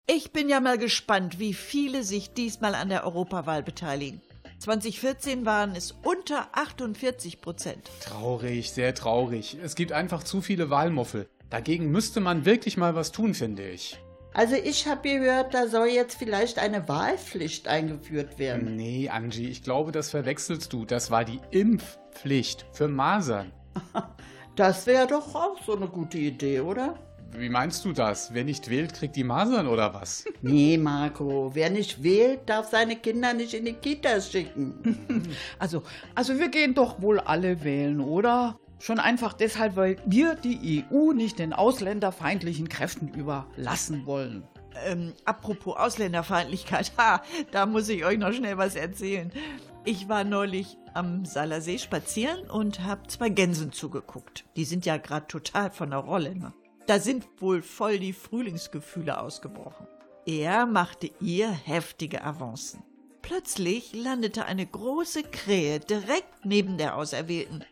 Ich 0.06 0.32
bin 0.32 0.50
ja 0.50 0.60
mal 0.60 0.76
gespannt, 0.76 1.38
wie 1.38 1.54
viele 1.54 2.02
sich 2.02 2.34
diesmal 2.34 2.74
an 2.74 2.90
der 2.90 3.04
Europawahl 3.04 3.62
beteiligen. 3.62 4.20
2014 4.62 5.44
waren 5.44 5.74
es 5.74 5.90
unter 6.04 6.46
48 6.52 7.40
Prozent. 7.40 7.90
Traurig, 8.00 8.70
sehr 8.70 8.94
traurig. 8.94 9.58
Es 9.60 9.74
gibt 9.74 9.90
einfach 9.90 10.22
zu 10.22 10.40
viele 10.40 10.70
Wahlmuffel. 10.70 11.28
Dagegen 11.50 11.90
müsste 11.90 12.20
man 12.20 12.44
wirklich 12.44 12.76
mal 12.76 12.94
was 12.94 13.10
tun, 13.10 13.34
finde 13.34 13.68
ich. 13.68 13.98
Also 14.34 14.54
ich 14.54 14.86
habe 14.86 15.18
gehört, 15.18 15.52
da 15.52 15.66
soll 15.66 15.88
jetzt 15.88 16.14
vielleicht 16.14 16.60
eine 16.60 16.88
Wahlpflicht 16.88 17.66
eingeführt 17.66 18.38
werden. 18.38 18.76
Nee, 18.76 19.08
Angie, 19.08 19.48
ich 19.48 19.64
glaube, 19.64 19.90
das 19.90 20.10
verwechselst 20.10 20.72
du. 20.72 20.84
Das 20.84 21.10
war 21.10 21.24
die 21.24 21.40
Impfpflicht 21.50 22.64
für 22.72 22.86
Masern. 22.86 23.52
Das 24.54 24.86
wäre 24.86 25.06
doch 25.06 25.34
auch 25.34 25.64
so 25.64 25.74
eine 25.74 25.88
gute 25.88 26.18
Idee, 26.18 26.60
oder? 26.60 26.98
Wie 27.34 27.48
meinst 27.48 27.84
du 27.84 27.92
das? 27.92 28.34
Wer 28.34 28.44
nicht 28.44 28.68
wählt, 28.68 28.92
kriegt 28.92 29.16
die 29.16 29.24
Masern 29.24 29.66
oder 29.66 29.94
was? 29.94 30.24
Nee, 30.42 30.76
Marco, 30.76 31.50
wer 31.54 31.70
nicht 31.70 32.02
wählt, 32.02 32.40
darf 32.46 32.70
seine 32.70 32.96
Kinder 32.96 33.32
nicht 33.32 33.54
in 33.54 33.64
die 33.64 33.72
Kitas 33.74 34.30
schicken. 34.30 35.28
Also, 35.58 35.82
also 36.14 36.38
wir 36.38 36.48
gehen 36.48 36.74
doch 36.74 37.00
wohl 37.00 37.20
alle 37.20 37.64
wählen, 37.64 38.00
oder? 38.00 38.58
Schon 38.78 38.98
einfach 38.98 39.32
deshalb, 39.32 39.76
weil 39.76 39.96
wir 40.04 40.34
die 40.34 40.84
EU 40.90 41.12
nicht 41.12 41.38
den 41.38 41.52
ausländerfeindlichen 41.52 42.68
Kräften 42.68 43.08
überlassen 43.08 44.04
wollen. 44.06 44.42
Ähm, 44.86 45.12
apropos 45.24 45.76
Ausländerfeindlichkeit, 45.76 46.92
ha, 46.98 47.22
da 47.50 47.66
muss 47.66 47.88
ich 47.88 48.04
euch 48.04 48.18
noch 48.18 48.32
schnell 48.32 48.58
was 48.58 48.74
erzählen. 48.74 49.30
Ich 49.84 50.08
war 50.08 50.24
neulich 50.24 50.76
am 50.94 51.24
Salersee 51.24 51.78
spazieren 51.78 52.48
und 52.50 52.84
hab 52.84 53.10
zwei 53.10 53.28
Gänsen 53.28 53.72
zugeguckt. 53.72 54.44
Die 54.56 54.64
sind 54.64 54.84
ja 54.86 54.96
gerade 54.96 55.26
total 55.26 55.70
von 55.70 55.90
der 55.90 56.00
Rolle. 56.00 56.34
Ne? 56.34 56.52
Da 56.86 56.98
sind 56.98 57.26
wohl 57.40 57.62
voll 57.62 57.98
die 57.98 58.12
Frühlingsgefühle 58.12 59.20
ausgebrochen. 59.20 59.86
Er 60.26 60.66
machte 60.66 61.10
ihr 61.20 61.50
heftige 61.50 62.24
Avancen. 62.24 62.82
Plötzlich 63.22 63.92
landete 63.94 64.44
eine 64.44 64.66
große 64.66 65.22
Krähe 65.22 65.80
direkt 65.80 66.44
neben 66.44 66.78
der 66.78 66.96
Auserwählten. 66.96 67.64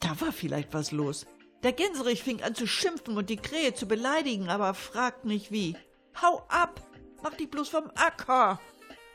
Da 0.00 0.20
war 0.20 0.32
vielleicht 0.32 0.72
was 0.72 0.92
los. 0.92 1.26
Der 1.62 1.72
Gänserich 1.72 2.22
fing 2.22 2.42
an 2.42 2.54
zu 2.54 2.66
schimpfen 2.66 3.16
und 3.16 3.30
die 3.30 3.36
Krähe 3.36 3.74
zu 3.74 3.86
beleidigen, 3.86 4.48
aber 4.48 4.74
fragt 4.74 5.24
nicht 5.24 5.50
wie. 5.50 5.76
Hau 6.20 6.44
ab! 6.48 6.80
Mach 7.22 7.34
dich 7.34 7.50
bloß 7.50 7.70
vom 7.70 7.90
Acker! 7.94 8.60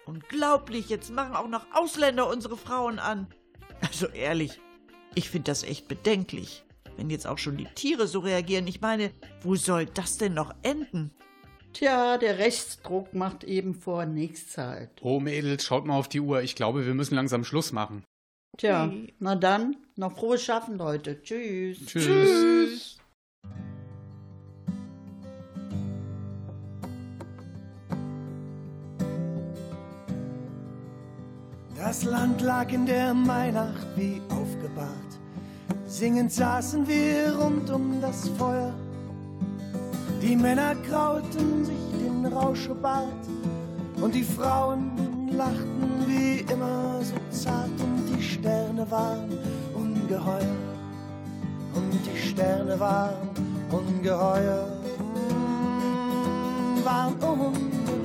Unglaublich, 0.05 0.89
jetzt 0.89 1.11
machen 1.11 1.35
auch 1.35 1.47
noch 1.47 1.67
Ausländer 1.73 2.27
unsere 2.27 2.57
Frauen 2.57 2.97
an. 2.97 3.27
Also 3.81 4.07
ehrlich, 4.07 4.59
ich 5.13 5.29
finde 5.29 5.51
das 5.51 5.63
echt 5.63 5.87
bedenklich. 5.87 6.65
Wenn 6.99 7.09
jetzt 7.09 7.27
auch 7.27 7.37
schon 7.37 7.55
die 7.55 7.67
Tiere 7.75 8.07
so 8.07 8.19
reagieren, 8.19 8.67
ich 8.67 8.81
meine, 8.81 9.11
wo 9.41 9.55
soll 9.55 9.85
das 9.85 10.17
denn 10.17 10.33
noch 10.33 10.53
enden? 10.63 11.11
Tja, 11.71 12.17
der 12.17 12.39
Rechtsdruck 12.39 13.13
macht 13.13 13.45
eben 13.45 13.73
vor 13.73 14.05
nichts 14.05 14.57
halt. 14.57 14.89
Oh, 14.99 15.21
Mädels, 15.21 15.63
schaut 15.63 15.85
mal 15.85 15.95
auf 15.95 16.09
die 16.09 16.19
Uhr. 16.19 16.41
Ich 16.41 16.55
glaube, 16.55 16.85
wir 16.85 16.93
müssen 16.93 17.15
langsam 17.15 17.45
Schluss 17.45 17.71
machen. 17.71 18.03
Tja, 18.57 18.87
okay. 18.87 19.13
na 19.17 19.35
dann, 19.35 19.77
noch 19.95 20.17
frohes 20.17 20.43
Schaffen, 20.43 20.77
Leute. 20.77 21.23
Tschüss. 21.23 21.85
Tschüss. 21.85 22.05
Tschüss. 22.05 22.97
Das 31.77 32.03
Land 32.03 32.41
lag 32.41 32.69
in 32.73 32.85
der 32.85 33.13
Mainacht 33.13 33.87
wie 33.95 34.21
aufgebahrt. 34.27 35.08
Singend 35.89 36.31
saßen 36.31 36.87
wir 36.87 37.35
rund 37.35 37.67
um 37.71 37.99
das 37.99 38.29
Feuer. 38.37 38.71
Die 40.21 40.35
Männer 40.35 40.75
krauten 40.87 41.65
sich 41.65 41.75
den 41.99 42.27
Rauschebart 42.27 43.27
und 43.99 44.13
die 44.13 44.23
Frauen 44.23 45.31
lachten 45.35 46.05
wie 46.05 46.45
immer 46.53 47.01
so 47.01 47.15
zart 47.31 47.71
und 47.81 48.05
die 48.05 48.21
Sterne 48.21 48.89
waren 48.91 49.35
ungeheuer. 49.73 50.57
Und 51.73 51.91
die 52.05 52.19
Sterne 52.19 52.79
waren 52.79 53.29
ungeheuer, 53.71 54.67
waren 56.83 57.15
ungeheuer. 57.15 57.98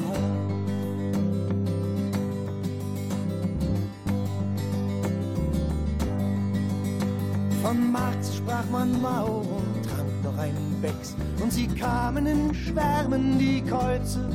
Von 7.65 7.93
Marx 7.93 8.37
sprach 8.37 8.69
man 8.71 9.01
Mao 9.01 9.39
und 9.39 9.87
trank 9.87 10.23
noch 10.23 10.37
einen 10.37 10.83
Becks. 10.83 11.17
Und 11.41 11.51
sie 11.51 11.67
kamen 11.67 12.27
in 12.27 12.55
Schwärmen 12.55 13.39
die 13.39 13.63
Kreuze. 13.63 14.29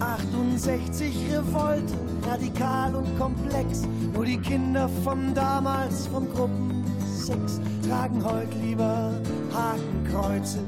68 0.00 1.14
Revolte, 1.32 1.92
radikal 2.26 2.94
und 2.94 3.18
komplex. 3.18 3.82
Nur 4.14 4.24
die 4.24 4.38
Kinder 4.38 4.88
von 5.04 5.34
damals 5.34 6.06
vom 6.06 6.32
Gruppensex 6.32 7.60
tragen 7.86 8.24
heut 8.24 8.54
lieber 8.62 9.12
Hakenkreuze. 9.52 10.60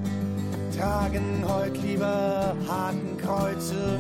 Tragen 0.77 1.43
heut 1.49 1.83
lieber 1.83 2.55
Hakenkreuze. 2.69 3.99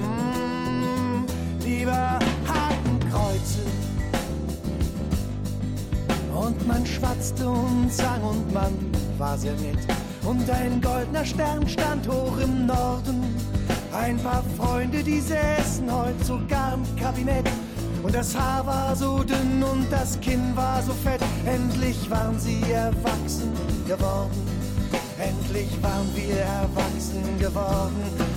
Man 6.68 6.84
schwatzte 6.86 7.48
und 7.48 7.90
sang 7.90 8.22
und 8.22 8.52
man 8.52 8.72
war 9.16 9.36
sehr 9.38 9.54
nett. 9.54 9.78
Und 10.24 10.48
ein 10.50 10.80
goldener 10.80 11.24
Stern 11.24 11.66
stand 11.66 12.06
hoch 12.06 12.38
im 12.38 12.66
Norden. 12.66 13.34
Ein 13.92 14.18
paar 14.18 14.44
Freunde, 14.56 15.02
die 15.02 15.20
säßen 15.20 15.90
heut 15.90 16.22
sogar 16.24 16.74
im 16.74 16.84
Kabinett. 16.96 17.48
Und 18.02 18.14
das 18.14 18.36
Haar 18.36 18.64
war 18.66 18.94
so 18.94 19.24
dünn 19.24 19.62
und 19.62 19.90
das 19.90 20.20
Kinn 20.20 20.54
war 20.54 20.82
so 20.82 20.92
fett. 20.92 21.20
Endlich 21.46 22.08
waren 22.10 22.38
sie 22.38 22.60
erwachsen 22.70 23.52
geworden. 23.86 24.30
Endlich 25.18 25.70
waren 25.82 26.08
wir 26.14 26.36
erwachsen 26.36 27.38
geworden. 27.40 28.27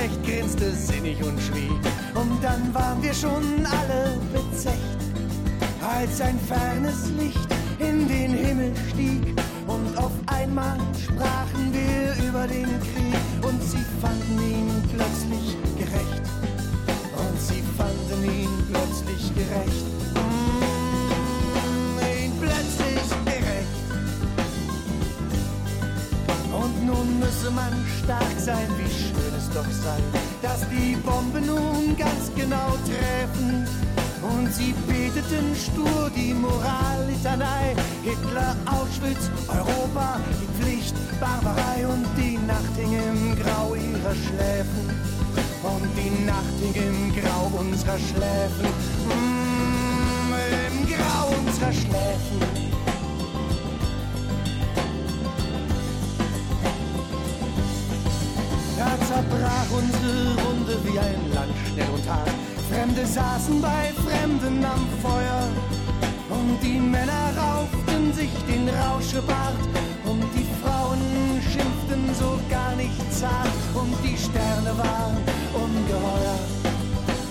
Schlecht, 0.00 0.24
grinste 0.24 0.72
sinnig 0.72 1.22
und 1.22 1.40
schwieg. 1.40 1.70
Und 2.14 2.42
dann 2.42 2.72
waren 2.74 3.02
wir 3.02 3.14
schon 3.14 3.66
alle 3.66 4.18
bezecht, 4.32 4.98
als 5.80 6.20
ein 6.20 6.38
fernes 6.40 7.10
Licht 7.18 7.48
in 7.78 8.08
den 8.08 8.34
Himmel 8.34 8.72
stieg. 8.90 9.34
Und 9.66 9.96
auf 9.98 10.12
einmal 10.26 10.78
sprachen 11.02 11.72
wir 11.72 12.28
über 12.28 12.46
den 12.46 12.66
Krieg 12.80 13.14
und 13.42 13.62
sie 13.62 13.84
fanden 14.00 14.38
ihn 14.42 14.82
plötzlich 14.94 15.56
gerecht. 15.76 16.22
Und 17.16 17.40
sie 17.40 17.62
fanden 17.76 18.24
ihn 18.24 18.50
plötzlich 18.70 19.34
gerecht. 19.34 19.86
Mmh, 20.14 22.00
ihn 22.24 22.32
plötzlich 22.40 23.08
gerecht. 23.24 23.76
Und 26.52 26.86
nun 26.86 27.20
müsse 27.20 27.50
man 27.50 27.72
stark 28.02 28.34
sein, 28.38 28.68
wie 28.78 29.09
doch 29.54 29.70
sei, 29.70 29.98
dass 30.42 30.60
die 30.68 30.96
Bomben 30.96 31.46
nun 31.46 31.96
ganz 31.96 32.30
genau 32.36 32.76
treffen. 32.86 33.66
Und 34.22 34.52
sie 34.52 34.74
beteten 34.86 35.54
stur 35.56 36.10
die 36.14 36.34
Morallitanei. 36.34 37.74
Hitler, 38.02 38.54
Auschwitz, 38.66 39.30
Europa, 39.48 40.20
die 40.40 40.62
Pflicht, 40.62 40.94
Barbarei 41.18 41.86
und 41.86 42.06
die 42.16 42.38
Nacht 42.46 42.74
hing 42.76 42.92
im 42.92 43.36
Grau 43.42 43.74
ihrer 43.74 44.14
Schläfen. 44.14 44.86
Und 45.62 45.88
die 45.96 46.24
Nacht 46.24 46.56
hing 46.60 46.74
im 46.74 47.14
Grau 47.14 47.50
unserer 47.58 47.98
Schläfen. 47.98 48.68
Mm, 49.08 50.32
Im 50.68 50.86
Grau 50.86 51.28
unserer 51.38 51.72
Schläfen. 51.72 52.69
Wie 60.84 60.98
ein 60.98 61.32
Land 61.34 61.54
schnell 61.68 61.90
und 61.90 62.08
hart. 62.08 62.30
Fremde 62.70 63.06
saßen 63.06 63.60
bei 63.60 63.92
Fremden 64.06 64.64
am 64.64 64.86
Feuer 65.02 65.48
und 66.30 66.58
die 66.62 66.78
Männer 66.78 67.32
rauften 67.36 68.12
sich 68.12 68.30
den 68.48 68.68
Rauschebart 68.68 69.62
und 70.04 70.22
die 70.36 70.46
Frauen 70.62 71.00
schimpften 71.42 72.14
so 72.14 72.38
gar 72.48 72.76
nicht 72.76 73.12
zart 73.12 73.58
und 73.74 73.94
die 74.04 74.16
Sterne 74.16 74.76
waren 74.78 75.16
ungeheuer 75.52 76.38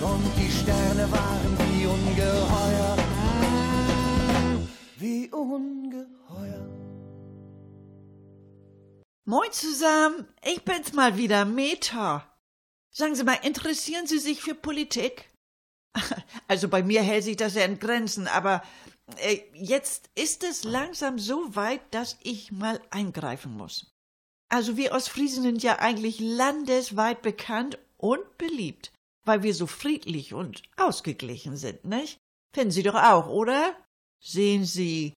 und 0.02 0.24
die 0.36 0.50
Sterne 0.50 1.10
waren 1.10 1.52
wie 1.58 1.86
ungeheuer, 1.86 2.96
wie 4.98 5.30
ungeheuer. 5.30 6.66
Moin 9.24 9.52
zusammen, 9.52 10.26
ich 10.44 10.62
bin's 10.64 10.92
mal 10.92 11.16
wieder, 11.16 11.44
Meta. 11.44 12.29
Sagen 12.92 13.14
Sie 13.14 13.24
mal, 13.24 13.38
interessieren 13.42 14.06
Sie 14.06 14.18
sich 14.18 14.42
für 14.42 14.54
Politik? 14.54 15.30
Also 16.48 16.68
bei 16.68 16.82
mir 16.82 17.02
hält 17.02 17.24
sich 17.24 17.36
das 17.36 17.54
ja 17.54 17.64
in 17.64 17.78
Grenzen, 17.78 18.26
aber 18.26 18.62
äh, 19.18 19.38
jetzt 19.54 20.10
ist 20.16 20.42
es 20.42 20.64
langsam 20.64 21.18
so 21.18 21.54
weit, 21.54 21.80
dass 21.92 22.18
ich 22.22 22.50
mal 22.50 22.80
eingreifen 22.90 23.56
muss. 23.56 23.92
Also 24.48 24.76
wir 24.76 24.92
Ostfriesen 24.92 25.44
sind 25.44 25.62
ja 25.62 25.78
eigentlich 25.78 26.18
landesweit 26.18 27.22
bekannt 27.22 27.78
und 27.96 28.36
beliebt, 28.36 28.92
weil 29.24 29.44
wir 29.44 29.54
so 29.54 29.68
friedlich 29.68 30.34
und 30.34 30.62
ausgeglichen 30.76 31.56
sind, 31.56 31.84
nicht? 31.84 32.18
Finden 32.52 32.72
Sie 32.72 32.82
doch 32.82 32.96
auch, 32.96 33.28
oder? 33.28 33.76
Sehen 34.20 34.64
Sie. 34.64 35.14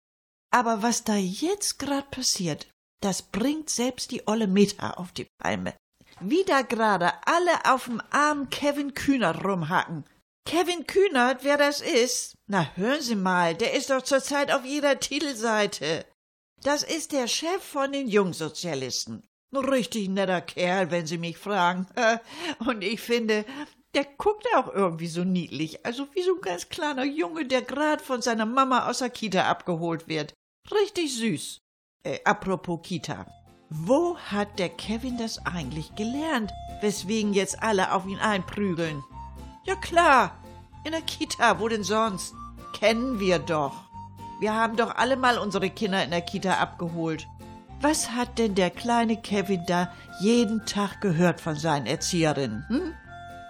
Aber 0.52 0.84
was 0.84 1.04
da 1.04 1.16
jetzt 1.16 1.80
grad 1.80 2.12
passiert, 2.12 2.68
das 3.02 3.24
bringt 3.24 3.72
selbst 3.72 4.12
die 4.12 4.28
olle 4.28 4.48
Meta 4.48 4.92
auf 4.92 5.12
die 5.12 5.28
Palme. 5.40 5.76
Wie 6.20 6.44
da 6.46 6.62
gerade 6.62 7.12
alle 7.26 7.66
auf 7.74 7.86
dem 7.86 8.02
armen 8.12 8.50
Kevin 8.50 8.94
Kühnert 8.94 9.44
rumhacken. 9.44 10.06
Kevin 10.46 10.86
Kühnert, 10.86 11.44
wer 11.44 11.58
das 11.58 11.82
ist? 11.82 12.36
Na, 12.48 12.68
hören 12.76 13.02
Sie 13.02 13.16
mal, 13.16 13.56
der 13.56 13.74
ist 13.74 13.90
doch 13.90 14.02
zurzeit 14.02 14.52
auf 14.52 14.66
jeder 14.66 15.00
Titelseite. 15.00 16.06
Das 16.62 16.84
ist 16.84 17.12
der 17.12 17.28
Chef 17.28 17.64
von 17.64 17.92
den 17.92 18.08
Jungsozialisten. 18.08 19.24
Ein 19.54 19.66
richtig 19.66 20.10
netter 20.10 20.42
Kerl, 20.42 20.92
wenn 20.92 21.06
Sie 21.06 21.18
mich 21.18 21.38
fragen. 21.38 21.88
Und 22.66 22.84
ich 22.84 23.02
finde, 23.02 23.46
der 23.94 24.06
guckt 24.18 24.48
auch 24.56 24.74
irgendwie 24.74 25.08
so 25.08 25.24
niedlich, 25.24 25.86
also 25.86 26.08
wie 26.14 26.24
so 26.24 26.36
ein 26.36 26.42
ganz 26.42 26.70
kleiner 26.70 27.04
Junge, 27.04 27.46
der 27.46 27.62
grad 27.62 28.02
von 28.02 28.22
seiner 28.22 28.46
Mama 28.46 28.90
aus 28.90 29.00
der 29.00 29.10
Kita 29.10 29.48
abgeholt 29.48 30.08
wird. 30.08 30.34
Richtig 30.72 31.16
süß. 31.16 31.60
Äh, 32.06 32.20
apropos 32.26 32.80
Kita. 32.84 33.28
Wo 33.76 34.18
hat 34.30 34.60
der 34.60 34.70
Kevin 34.70 35.18
das 35.18 35.44
eigentlich 35.48 35.96
gelernt, 35.96 36.54
weswegen 36.82 37.34
jetzt 37.34 37.64
alle 37.64 37.92
auf 37.92 38.06
ihn 38.06 38.20
einprügeln? 38.20 39.04
Ja 39.64 39.74
klar, 39.74 40.38
in 40.84 40.92
der 40.92 41.02
Kita, 41.02 41.60
wo 41.60 41.68
denn 41.68 41.84
sonst? 41.84 42.36
Kennen 42.78 43.20
wir 43.20 43.40
doch. 43.40 43.74
Wir 44.40 44.54
haben 44.54 44.76
doch 44.76 44.96
alle 44.96 45.18
mal 45.18 45.40
unsere 45.40 45.72
Kinder 45.72 46.04
in 46.04 46.12
der 46.12 46.22
Kita 46.22 46.60
abgeholt. 46.60 47.28
Was 47.82 48.12
hat 48.12 48.38
denn 48.38 48.54
der 48.54 48.70
kleine 48.70 49.20
Kevin 49.20 49.66
da 49.66 49.92
jeden 50.20 50.64
Tag 50.68 51.02
gehört 51.02 51.42
von 51.42 51.56
seinen 51.56 51.88
Erzieherinnen? 51.88 52.66
Hm? 52.68 52.94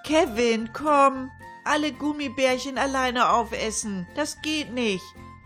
Kevin, 0.06 0.70
komm, 0.72 1.32
alle 1.66 1.92
Gummibärchen 1.92 2.78
alleine 2.78 3.30
aufessen. 3.30 4.08
Das 4.16 4.42
geht 4.42 4.72
nicht. 4.72 5.04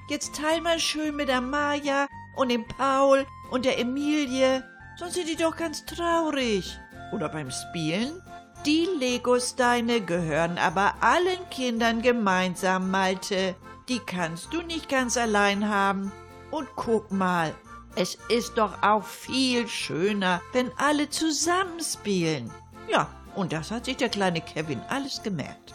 Jetzt 0.07 0.35
teil 0.35 0.61
mal 0.61 0.79
schön 0.79 1.15
mit 1.15 1.29
der 1.29 1.41
Maja 1.41 2.07
und 2.37 2.49
dem 2.49 2.65
Paul 2.67 3.25
und 3.51 3.65
der 3.65 3.79
Emilie. 3.79 4.63
Sonst 4.97 5.15
sind 5.15 5.27
die 5.27 5.35
doch 5.35 5.55
ganz 5.55 5.85
traurig. 5.85 6.77
Oder 7.11 7.29
beim 7.29 7.51
Spielen? 7.51 8.21
Die 8.65 8.87
Legosteine 8.99 10.01
gehören 10.01 10.57
aber 10.57 10.95
allen 11.01 11.49
Kindern 11.49 12.01
gemeinsam, 12.01 12.89
Malte. 12.91 13.55
Die 13.87 13.99
kannst 13.99 14.53
du 14.53 14.61
nicht 14.61 14.89
ganz 14.89 15.17
allein 15.17 15.69
haben. 15.69 16.11
Und 16.51 16.67
guck 16.75 17.11
mal, 17.11 17.53
es 17.95 18.17
ist 18.29 18.57
doch 18.57 18.83
auch 18.83 19.03
viel 19.03 19.67
schöner, 19.67 20.41
wenn 20.53 20.71
alle 20.77 21.09
zusammenspielen. 21.09 22.51
Ja, 22.89 23.09
und 23.35 23.53
das 23.53 23.71
hat 23.71 23.85
sich 23.85 23.97
der 23.97 24.09
kleine 24.09 24.41
Kevin 24.41 24.81
alles 24.89 25.21
gemerkt. 25.23 25.73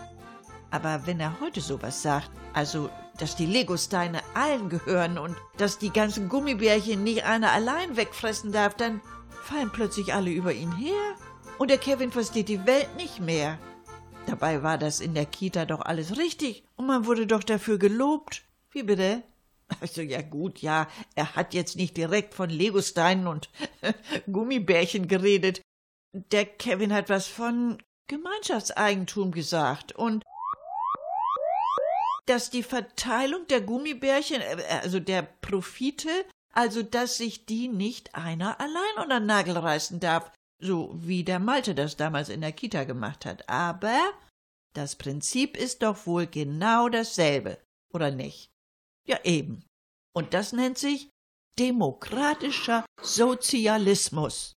Aber 0.71 1.07
wenn 1.07 1.21
er 1.21 1.39
heute 1.41 1.61
sowas 1.61 2.03
sagt, 2.03 2.31
also 2.55 2.91
dass 3.19 3.37
die 3.37 3.47
Legosteine 3.47 4.21
allen 4.35 4.69
gehören 4.69 5.19
und 5.19 5.37
dass 5.57 5.79
die 5.79 5.91
ganzen 5.91 6.29
Gummibärchen 6.29 7.03
nicht 7.05 7.25
einer 7.25 7.53
allein 7.53 7.97
wegfressen 7.97 8.53
darf, 8.53 8.75
dann 8.75 9.01
fallen 9.43 9.71
plötzlich 9.71 10.15
alle 10.15 10.31
über 10.31 10.53
ihn 10.53 10.73
her. 10.77 11.17
Und 11.59 11.71
der 11.71 11.79
Kevin 11.79 12.11
versteht 12.11 12.49
die 12.49 12.67
Welt 12.67 12.89
nicht 12.97 13.21
mehr. 13.21 13.59
Dabei 14.27 14.63
war 14.63 14.79
das 14.79 15.01
in 15.01 15.15
der 15.15 15.27
Kita 15.27 15.65
doch 15.65 15.81
alles 15.81 16.17
richtig 16.17 16.65
und 16.77 16.87
man 16.87 17.07
wurde 17.07 17.27
doch 17.27 17.43
dafür 17.43 17.79
gelobt. 17.79 18.45
Wie 18.71 18.83
bitte? 18.83 19.23
Also 19.81 20.03
ja 20.03 20.23
gut, 20.23 20.61
ja, 20.61 20.87
er 21.15 21.35
hat 21.35 21.55
jetzt 21.55 21.77
nicht 21.77 21.97
direkt 21.97 22.35
von 22.35 22.51
Legosteinen 22.51 23.27
und 23.27 23.51
Gummibärchen 24.31 25.09
geredet. 25.09 25.63
Der 26.13 26.45
Kevin 26.45 26.93
hat 26.93 27.09
was 27.09 27.27
von 27.27 27.79
Gemeinschaftseigentum 28.07 29.33
gesagt 29.33 29.93
und 29.93 30.23
dass 32.27 32.51
die 32.51 32.63
Verteilung 32.63 33.47
der 33.49 33.61
Gummibärchen, 33.61 34.41
äh, 34.41 34.81
also 34.83 35.01
der 35.01 35.23
Profite, 35.23 36.11
also 36.53 36.83
dass 36.83 37.17
sich 37.17 37.47
die 37.47 37.69
nicht 37.69 38.15
einer 38.15 38.61
allein 38.61 39.03
unter 39.03 39.21
den 39.21 39.27
Nagel 39.27 39.57
reißen 39.57 40.01
darf, 40.01 40.31
so 40.59 40.93
wie 40.95 41.25
der 41.25 41.39
Malte 41.39 41.75
das 41.75 41.97
damals 41.97 42.29
in 42.29 42.41
der 42.41 42.53
Kita 42.53 42.85
gemacht 42.85 43.27
hat. 43.27 43.49
Aber 43.49 43.99
das 44.75 44.97
Prinzip 44.97 45.57
ist 45.57 45.83
doch 45.83 46.07
wohl 46.07 46.27
genau 46.27 46.89
dasselbe, 46.89 47.59
oder 47.93 48.11
nicht? 48.11 48.51
Ja 49.07 49.19
eben. 49.25 49.65
Und 50.15 50.35
das 50.35 50.53
nennt 50.53 50.79
sich 50.79 51.09
demokratischer 51.59 52.85
Sozialismus. 53.01 54.53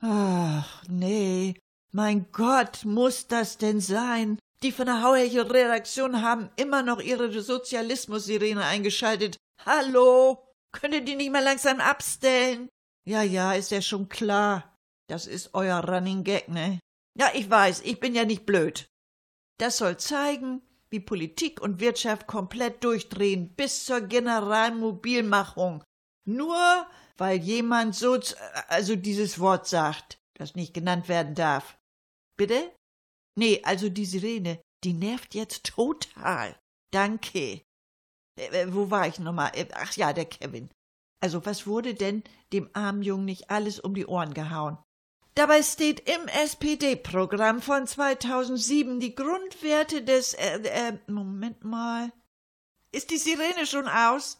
Ach, 0.00 0.82
nee. 0.88 1.54
Mein 1.92 2.30
Gott, 2.32 2.84
muss 2.84 3.26
das 3.26 3.58
denn 3.58 3.80
sein? 3.80 4.38
Die 4.62 4.72
von 4.72 4.86
der 4.86 5.02
Hauerche 5.02 5.48
Redaktion 5.48 6.22
haben 6.22 6.50
immer 6.56 6.82
noch 6.82 7.00
ihre 7.00 7.30
Sozialismus-Sirene 7.40 8.64
eingeschaltet. 8.64 9.36
Hallo? 9.64 10.44
Könnt 10.72 10.94
ihr 10.94 11.04
die 11.04 11.14
nicht 11.14 11.30
mal 11.30 11.44
langsam 11.44 11.80
abstellen? 11.80 12.68
Ja, 13.06 13.22
ja, 13.22 13.52
ist 13.52 13.70
ja 13.70 13.80
schon 13.80 14.08
klar. 14.08 14.76
Das 15.08 15.26
ist 15.26 15.54
euer 15.54 15.78
Running 15.88 16.24
Gag, 16.24 16.48
ne? 16.48 16.80
Ja, 17.16 17.30
ich 17.34 17.48
weiß, 17.48 17.82
ich 17.82 18.00
bin 18.00 18.14
ja 18.14 18.24
nicht 18.24 18.46
blöd. 18.46 18.88
Das 19.58 19.78
soll 19.78 19.96
zeigen, 19.96 20.60
wie 20.90 21.00
Politik 21.00 21.60
und 21.60 21.80
Wirtschaft 21.80 22.26
komplett 22.26 22.82
durchdrehen 22.84 23.54
bis 23.54 23.84
zur 23.84 24.00
Generalmobilmachung. 24.00 25.82
Nur 26.26 26.86
weil 27.16 27.38
jemand 27.38 27.94
so, 27.94 28.18
also 28.68 28.96
dieses 28.96 29.38
Wort 29.38 29.66
sagt, 29.66 30.18
das 30.34 30.54
nicht 30.54 30.74
genannt 30.74 31.08
werden 31.08 31.34
darf. 31.34 31.78
Bitte? 32.36 32.72
Nee, 33.38 33.60
also 33.62 33.88
die 33.88 34.04
Sirene, 34.04 34.60
die 34.82 34.92
nervt 34.92 35.32
jetzt 35.32 35.62
total. 35.62 36.56
Danke. 36.90 37.62
Äh, 38.36 38.62
äh 38.62 38.74
wo 38.74 38.90
war 38.90 39.06
ich 39.06 39.20
nochmal? 39.20 39.52
Äh, 39.54 39.68
ach 39.74 39.92
ja, 39.92 40.12
der 40.12 40.24
Kevin. 40.24 40.68
Also 41.20 41.46
was 41.46 41.64
wurde 41.64 41.94
denn 41.94 42.24
dem 42.52 42.68
armen 42.72 43.02
Jungen 43.02 43.26
nicht 43.26 43.48
alles 43.48 43.78
um 43.78 43.94
die 43.94 44.06
Ohren 44.06 44.34
gehauen? 44.34 44.76
Dabei 45.36 45.62
steht 45.62 46.00
im 46.00 46.26
SPD-Programm 46.26 47.62
von 47.62 47.86
2007 47.86 48.98
die 48.98 49.14
Grundwerte 49.14 50.02
des, 50.02 50.34
äh, 50.34 50.58
äh, 50.64 50.98
Moment 51.06 51.62
mal. 51.62 52.10
Ist 52.90 53.12
die 53.12 53.18
Sirene 53.18 53.66
schon 53.66 53.86
aus? 53.86 54.38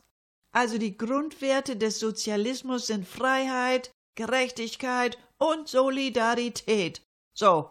Also 0.51 0.76
die 0.76 0.96
Grundwerte 0.96 1.76
des 1.76 2.01
Sozialismus 2.01 2.88
sind 2.88 3.07
Freiheit, 3.07 3.92
Gerechtigkeit 4.16 5.18
und 5.38 5.68
Solidarität. 5.68 7.01
So. 7.32 7.70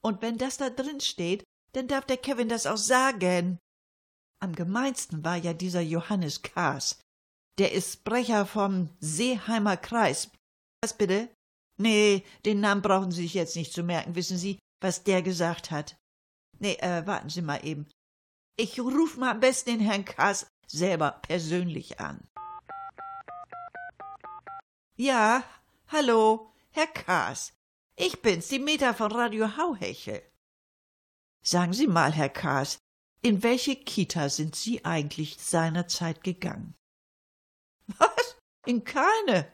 Und 0.00 0.22
wenn 0.22 0.38
das 0.38 0.56
da 0.56 0.70
drin 0.70 1.00
steht, 1.00 1.44
dann 1.72 1.88
darf 1.88 2.06
der 2.06 2.16
Kevin 2.16 2.48
das 2.48 2.66
auch 2.66 2.76
sagen. 2.76 3.58
Am 4.40 4.54
gemeinsten 4.54 5.24
war 5.24 5.36
ja 5.36 5.52
dieser 5.52 5.80
Johannes 5.80 6.42
Kaas. 6.42 7.00
Der 7.58 7.72
ist 7.72 7.94
Sprecher 7.94 8.46
vom 8.46 8.90
Seeheimer 9.00 9.76
Kreis. 9.76 10.30
Was 10.82 10.96
bitte? 10.96 11.28
Nee, 11.76 12.24
den 12.44 12.60
Namen 12.60 12.82
brauchen 12.82 13.10
Sie 13.10 13.22
sich 13.22 13.34
jetzt 13.34 13.56
nicht 13.56 13.72
zu 13.72 13.82
merken. 13.82 14.14
Wissen 14.14 14.38
Sie, 14.38 14.58
was 14.80 15.02
der 15.02 15.22
gesagt 15.22 15.70
hat? 15.70 15.96
Nee, 16.58 16.74
äh, 16.74 17.06
warten 17.06 17.30
Sie 17.30 17.42
mal 17.42 17.64
eben. 17.64 17.88
Ich 18.56 18.80
ruf 18.80 19.16
mal 19.16 19.32
am 19.32 19.40
besten 19.40 19.70
den 19.70 19.80
Herrn 19.80 20.04
Kaas 20.04 20.46
selber 20.66 21.20
persönlich 21.22 22.00
an. 22.00 22.26
Ja, 24.96 25.44
hallo, 25.88 26.52
Herr 26.70 26.88
Kaas. 26.88 27.52
Ich 28.00 28.22
bin's, 28.22 28.46
die 28.46 28.60
Meta 28.60 28.94
von 28.94 29.10
Radio 29.10 29.56
Hauhechel. 29.56 30.22
Sagen 31.42 31.72
Sie 31.72 31.88
mal, 31.88 32.12
Herr 32.12 32.28
Kaas, 32.28 32.78
in 33.22 33.42
welche 33.42 33.74
Kita 33.74 34.28
sind 34.28 34.54
Sie 34.54 34.84
eigentlich 34.84 35.36
seinerzeit 35.40 36.22
gegangen? 36.22 36.76
Was? 37.98 38.36
In 38.66 38.84
keine? 38.84 39.52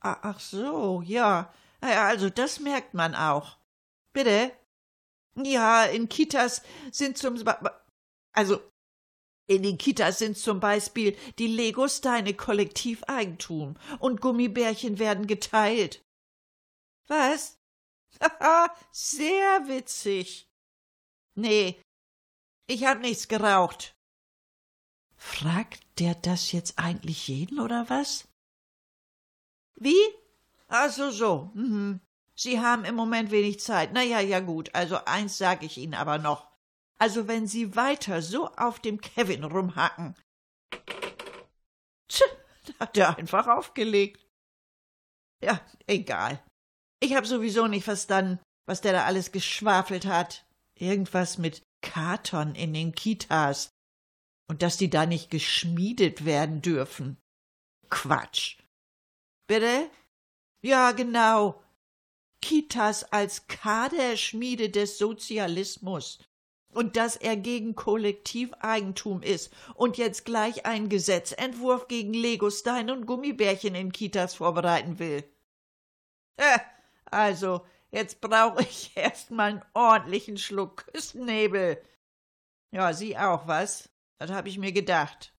Ach 0.00 0.40
so, 0.40 1.02
ja. 1.02 1.52
Also 1.82 2.30
das 2.30 2.58
merkt 2.58 2.94
man 2.94 3.14
auch. 3.14 3.58
Bitte? 4.14 4.52
Ja, 5.36 5.84
in 5.84 6.08
Kitas 6.08 6.62
sind 6.90 7.18
zum 7.18 7.36
also 8.32 8.62
in 9.46 9.62
den 9.62 9.76
Kitas 9.76 10.20
sind 10.20 10.38
zum 10.38 10.58
Beispiel 10.58 11.18
die 11.38 11.48
Legosteine 11.48 12.32
Kollektiveigentum 12.32 13.76
und 13.98 14.22
Gummibärchen 14.22 14.98
werden 14.98 15.26
geteilt. 15.26 16.02
Was? 17.08 17.58
Sehr 18.90 19.68
witzig. 19.68 20.48
Nee, 21.34 21.80
ich 22.66 22.84
hab 22.84 23.00
nichts 23.00 23.28
geraucht. 23.28 23.94
Fragt 25.16 25.80
der 25.98 26.14
das 26.14 26.52
jetzt 26.52 26.78
eigentlich 26.78 27.28
jeden 27.28 27.60
oder 27.60 27.88
was? 27.88 28.28
Wie? 29.76 29.96
Ach 30.68 30.90
so. 30.90 31.50
Mhm. 31.54 32.00
Sie 32.34 32.60
haben 32.60 32.84
im 32.84 32.94
Moment 32.94 33.30
wenig 33.30 33.60
Zeit. 33.60 33.90
Na 33.92 34.02
ja, 34.02 34.20
ja 34.20 34.40
gut. 34.40 34.74
Also 34.74 35.04
eins 35.04 35.38
sage 35.38 35.66
ich 35.66 35.78
Ihnen 35.78 35.94
aber 35.94 36.18
noch. 36.18 36.50
Also 36.98 37.28
wenn 37.28 37.46
Sie 37.46 37.76
weiter 37.76 38.22
so 38.22 38.48
auf 38.54 38.80
dem 38.80 39.00
Kevin 39.00 39.44
rumhacken. 39.44 40.16
Da 42.08 42.74
hat 42.80 42.96
er 42.96 43.18
einfach 43.18 43.46
aufgelegt. 43.46 44.24
Ja, 45.42 45.60
egal. 45.86 46.42
Ich 47.04 47.14
hab 47.14 47.26
sowieso 47.26 47.66
nicht 47.66 47.84
verstanden, 47.84 48.40
was 48.64 48.80
der 48.80 48.94
da 48.94 49.04
alles 49.04 49.30
geschwafelt 49.30 50.06
hat. 50.06 50.46
Irgendwas 50.74 51.36
mit 51.36 51.60
Karton 51.82 52.54
in 52.54 52.72
den 52.72 52.94
Kitas. 52.94 53.68
Und 54.48 54.62
dass 54.62 54.78
die 54.78 54.88
da 54.88 55.04
nicht 55.04 55.30
geschmiedet 55.30 56.24
werden 56.24 56.62
dürfen. 56.62 57.18
Quatsch. 57.90 58.56
Bitte? 59.46 59.90
Ja, 60.62 60.92
genau. 60.92 61.62
Kitas 62.40 63.04
als 63.12 63.48
Kaderschmiede 63.48 64.70
des 64.70 64.96
Sozialismus. 64.96 66.20
Und 66.72 66.96
dass 66.96 67.16
er 67.16 67.36
gegen 67.36 67.74
Kollektiveigentum 67.74 69.20
ist 69.22 69.52
und 69.74 69.98
jetzt 69.98 70.24
gleich 70.24 70.64
einen 70.64 70.88
Gesetzentwurf 70.88 71.86
gegen 71.86 72.14
Legosteine 72.14 72.94
und 72.94 73.04
Gummibärchen 73.04 73.74
in 73.74 73.92
Kitas 73.92 74.36
vorbereiten 74.36 74.98
will. 74.98 75.22
Äh, 76.36 76.58
also, 77.06 77.64
jetzt 77.90 78.20
brauche 78.20 78.62
ich 78.62 78.92
erst 78.96 79.30
mal 79.30 79.50
einen 79.50 79.64
ordentlichen 79.74 80.38
Schluck 80.38 80.86
Küstennebel. 80.92 81.82
Ja, 82.70 82.92
Sie 82.92 83.16
auch, 83.16 83.46
was? 83.46 83.88
Das 84.18 84.30
hab 84.30 84.46
ich 84.46 84.58
mir 84.58 84.72
gedacht. 84.72 85.34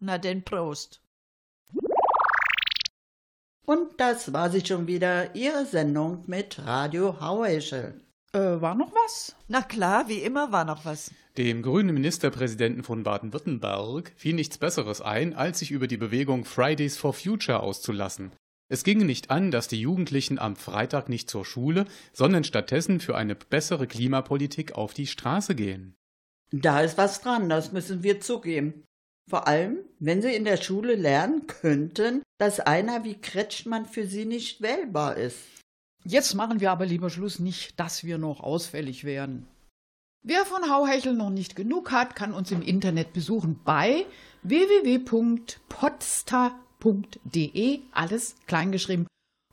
Na 0.00 0.18
denn, 0.18 0.44
Prost. 0.44 1.02
Und 3.66 4.00
das 4.00 4.32
war 4.32 4.50
sie 4.50 4.64
schon 4.64 4.86
wieder, 4.86 5.34
Ihre 5.34 5.66
Sendung 5.66 6.24
mit 6.26 6.58
Radio 6.64 7.20
Haueschel. 7.20 8.00
Äh, 8.32 8.38
war 8.38 8.74
noch 8.74 8.92
was? 8.92 9.36
Na 9.48 9.62
klar, 9.62 10.08
wie 10.08 10.20
immer 10.20 10.52
war 10.52 10.64
noch 10.64 10.84
was. 10.84 11.10
Dem 11.36 11.62
grünen 11.62 11.94
Ministerpräsidenten 11.94 12.82
von 12.82 13.02
Baden-Württemberg 13.02 14.12
fiel 14.16 14.34
nichts 14.34 14.58
Besseres 14.58 15.00
ein, 15.00 15.34
als 15.34 15.58
sich 15.58 15.70
über 15.70 15.86
die 15.86 15.96
Bewegung 15.96 16.44
Fridays 16.44 16.96
for 16.96 17.12
Future 17.12 17.60
auszulassen. 17.60 18.32
Es 18.68 18.84
ginge 18.84 19.04
nicht 19.04 19.30
an, 19.30 19.50
dass 19.50 19.68
die 19.68 19.80
Jugendlichen 19.80 20.38
am 20.38 20.54
Freitag 20.54 21.08
nicht 21.08 21.30
zur 21.30 21.44
Schule, 21.44 21.86
sondern 22.12 22.44
stattdessen 22.44 23.00
für 23.00 23.16
eine 23.16 23.34
bessere 23.34 23.86
Klimapolitik 23.86 24.72
auf 24.72 24.92
die 24.92 25.06
Straße 25.06 25.54
gehen. 25.54 25.94
Da 26.52 26.80
ist 26.80 26.98
was 26.98 27.20
dran, 27.20 27.48
das 27.48 27.72
müssen 27.72 28.02
wir 28.02 28.20
zugeben. 28.20 28.84
Vor 29.28 29.46
allem, 29.46 29.78
wenn 29.98 30.22
sie 30.22 30.34
in 30.34 30.44
der 30.44 30.56
Schule 30.56 30.94
lernen 30.94 31.46
könnten, 31.46 32.22
dass 32.38 32.60
einer 32.60 33.04
wie 33.04 33.20
Kretschmann 33.20 33.86
für 33.86 34.06
sie 34.06 34.24
nicht 34.24 34.62
wählbar 34.62 35.16
ist. 35.16 35.38
Jetzt 36.04 36.34
machen 36.34 36.60
wir 36.60 36.70
aber 36.70 36.86
lieber 36.86 37.10
Schluss 37.10 37.38
nicht, 37.38 37.78
dass 37.78 38.04
wir 38.04 38.16
noch 38.16 38.40
ausfällig 38.40 39.04
werden. 39.04 39.46
Wer 40.22 40.44
von 40.44 40.70
Hauhechel 40.70 41.14
noch 41.14 41.30
nicht 41.30 41.56
genug 41.56 41.90
hat, 41.90 42.16
kann 42.16 42.32
uns 42.32 42.50
im 42.50 42.62
Internet 42.62 43.12
besuchen 43.12 43.60
bei 43.64 44.04
www.podsta.de, 46.80 47.80
alles 47.92 48.36
kleingeschrieben, 48.46 49.06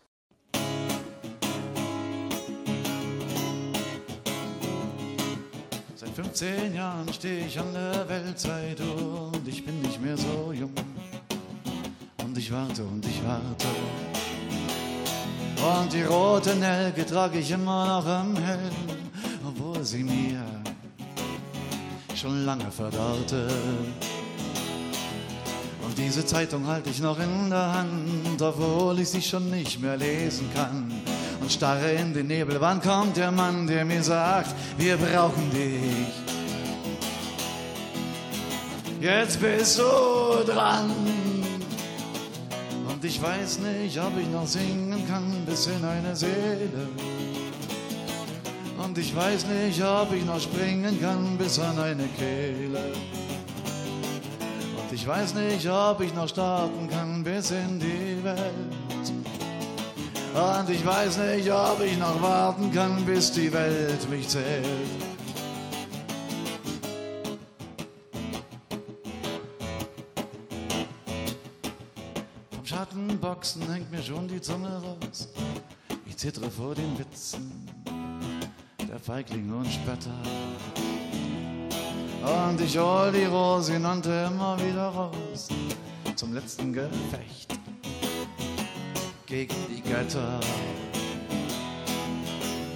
Seit 5.95 6.09
15 6.11 6.75
Jahren 6.75 7.11
stehe 7.11 7.47
ich 7.47 7.59
an 7.59 7.73
der 7.73 8.07
Weltzeitung 8.07 9.31
und 9.33 9.47
ich 9.47 9.65
bin 9.65 9.81
nicht 9.81 9.99
mehr 9.99 10.15
so 10.15 10.53
jung. 10.53 10.75
Und 12.23 12.37
ich 12.37 12.51
warte 12.51 12.83
und 12.83 13.03
ich 13.03 13.19
warte. 13.23 13.67
Und 15.57 15.91
die 15.91 16.03
rote 16.03 16.55
Nelke 16.55 17.03
trage 17.03 17.39
ich 17.39 17.49
immer 17.49 17.87
noch 17.87 18.05
am 18.05 18.35
Helm, 18.37 19.04
sie 19.83 20.03
mir 20.03 20.43
schon 22.15 22.45
lange 22.45 22.71
verdorrte. 22.71 23.47
Und 25.83 25.97
diese 25.97 26.25
Zeitung 26.25 26.65
halte 26.67 26.89
ich 26.89 26.99
noch 26.99 27.19
in 27.19 27.49
der 27.49 27.73
Hand, 27.73 28.41
obwohl 28.41 28.99
ich 28.99 29.09
sie 29.09 29.21
schon 29.21 29.49
nicht 29.49 29.79
mehr 29.79 29.97
lesen 29.97 30.49
kann. 30.53 30.91
Und 31.41 31.51
starre 31.51 31.91
in 31.91 32.13
den 32.13 32.27
Nebel, 32.27 32.59
wann 32.59 32.81
kommt 32.81 33.17
der 33.17 33.31
Mann, 33.31 33.67
der 33.67 33.85
mir 33.85 34.01
sagt, 34.01 34.55
wir 34.77 34.97
brauchen 34.97 35.51
dich. 35.51 36.13
Jetzt 39.01 39.39
bist 39.39 39.77
du 39.77 40.51
dran. 40.51 40.91
Und 42.89 43.03
ich 43.03 43.21
weiß 43.21 43.59
nicht, 43.59 43.99
ob 43.99 44.17
ich 44.17 44.27
noch 44.27 44.47
singen 44.47 45.07
kann 45.07 45.45
bis 45.45 45.67
in 45.67 45.83
eine 45.83 46.15
Seele. 46.15 46.89
Und 48.95 49.01
ich 49.01 49.13
weiß 49.13 49.47
nicht, 49.47 49.83
ob 49.83 50.13
ich 50.13 50.23
noch 50.23 50.39
springen 50.39 51.01
kann 51.01 51.37
bis 51.37 51.59
an 51.59 51.77
eine 51.77 52.07
Kehle. 52.17 52.93
Und 54.77 54.93
ich 54.93 55.05
weiß 55.05 55.33
nicht, 55.33 55.69
ob 55.69 55.99
ich 55.99 56.13
noch 56.13 56.29
starten 56.29 56.89
kann 56.89 57.21
bis 57.21 57.51
in 57.51 57.77
die 57.77 58.23
Welt. 58.23 58.39
Und 60.33 60.69
ich 60.69 60.85
weiß 60.85 61.17
nicht, 61.17 61.51
ob 61.51 61.81
ich 61.83 61.97
noch 61.97 62.21
warten 62.21 62.71
kann, 62.71 63.03
bis 63.03 63.33
die 63.33 63.51
Welt 63.51 64.09
mich 64.09 64.29
zählt. 64.29 64.65
Vom 72.51 72.65
Schattenboxen 72.65 73.69
hängt 73.73 73.91
mir 73.91 74.01
schon 74.01 74.25
die 74.29 74.39
Zunge 74.39 74.69
raus. 74.69 75.27
Ich 76.07 76.15
zittere 76.15 76.49
vor 76.49 76.73
den 76.73 76.97
Witzen 76.97 77.84
der 78.95 79.01
Feiglinge 79.01 79.53
und 79.53 79.67
Spötter. 79.67 80.09
Und 82.23 82.61
ich 82.61 82.77
hol 82.77 83.11
die 83.11 83.25
Rosinante 83.25 84.29
immer 84.31 84.57
wieder 84.57 84.87
raus 84.87 85.49
zum 86.15 86.33
letzten 86.33 86.71
Gefecht 86.71 87.59
gegen 89.25 89.55
die 89.69 89.81
Götter. 89.81 90.39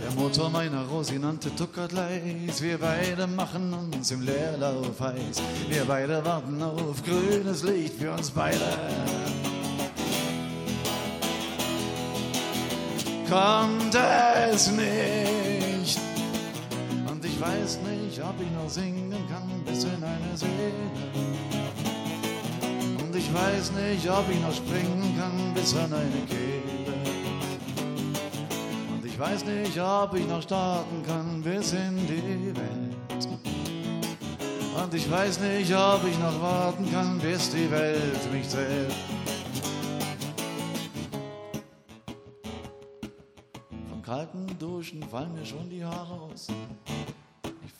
Der 0.04 0.12
Motor 0.22 0.50
meiner 0.50 0.84
Rosinante 0.88 1.56
tuckert 1.56 1.94
leis, 1.94 2.62
wir 2.62 2.78
beide 2.78 3.26
machen 3.26 3.74
uns 3.74 4.12
im 4.12 4.22
Leerlauf 4.22 5.00
heiß. 5.00 5.42
Wir 5.70 5.86
beide 5.86 6.26
warten 6.26 6.62
auf 6.62 7.02
grünes 7.02 7.64
Licht 7.64 7.94
für 7.94 8.12
uns 8.12 8.30
beide. 8.30 8.60
Kommt 13.30 13.96
es 14.52 14.72
nicht, 14.72 15.39
ich 17.40 17.46
weiß 17.46 17.80
nicht, 17.84 18.22
ob 18.22 18.36
ich 18.42 18.52
noch 18.52 18.70
singen 18.70 19.14
kann 19.30 19.64
bis 19.66 19.86
in 19.86 20.04
eine 20.04 20.36
Seele. 20.36 20.74
Und 23.02 23.16
ich 23.16 23.34
weiß 23.34 23.72
nicht, 23.72 24.10
ob 24.10 24.30
ich 24.30 24.42
noch 24.42 24.54
springen 24.54 25.16
kann 25.18 25.54
bis 25.54 25.74
an 25.74 25.94
eine 25.94 26.26
Kehle. 26.28 26.96
Und 28.92 29.06
ich 29.06 29.18
weiß 29.18 29.46
nicht, 29.46 29.80
ob 29.80 30.14
ich 30.16 30.28
noch 30.28 30.42
starten 30.42 31.02
kann 31.08 31.42
bis 31.42 31.72
in 31.72 31.96
die 32.08 32.54
Welt. 32.58 33.28
Und 34.84 34.94
ich 34.94 35.10
weiß 35.10 35.40
nicht, 35.40 35.74
ob 35.74 36.06
ich 36.06 36.20
noch 36.20 36.42
warten 36.42 36.92
kann, 36.92 37.20
bis 37.20 37.52
die 37.52 37.72
Welt 37.72 38.34
mich 38.34 38.50
zählt. 38.50 38.94
Kalten 44.06 44.48
Duschen 44.58 45.04
fallen 45.04 45.32
mir 45.34 45.46
schon 45.46 45.70
die 45.70 45.86
Haare 45.86 46.20
aus. 46.20 46.48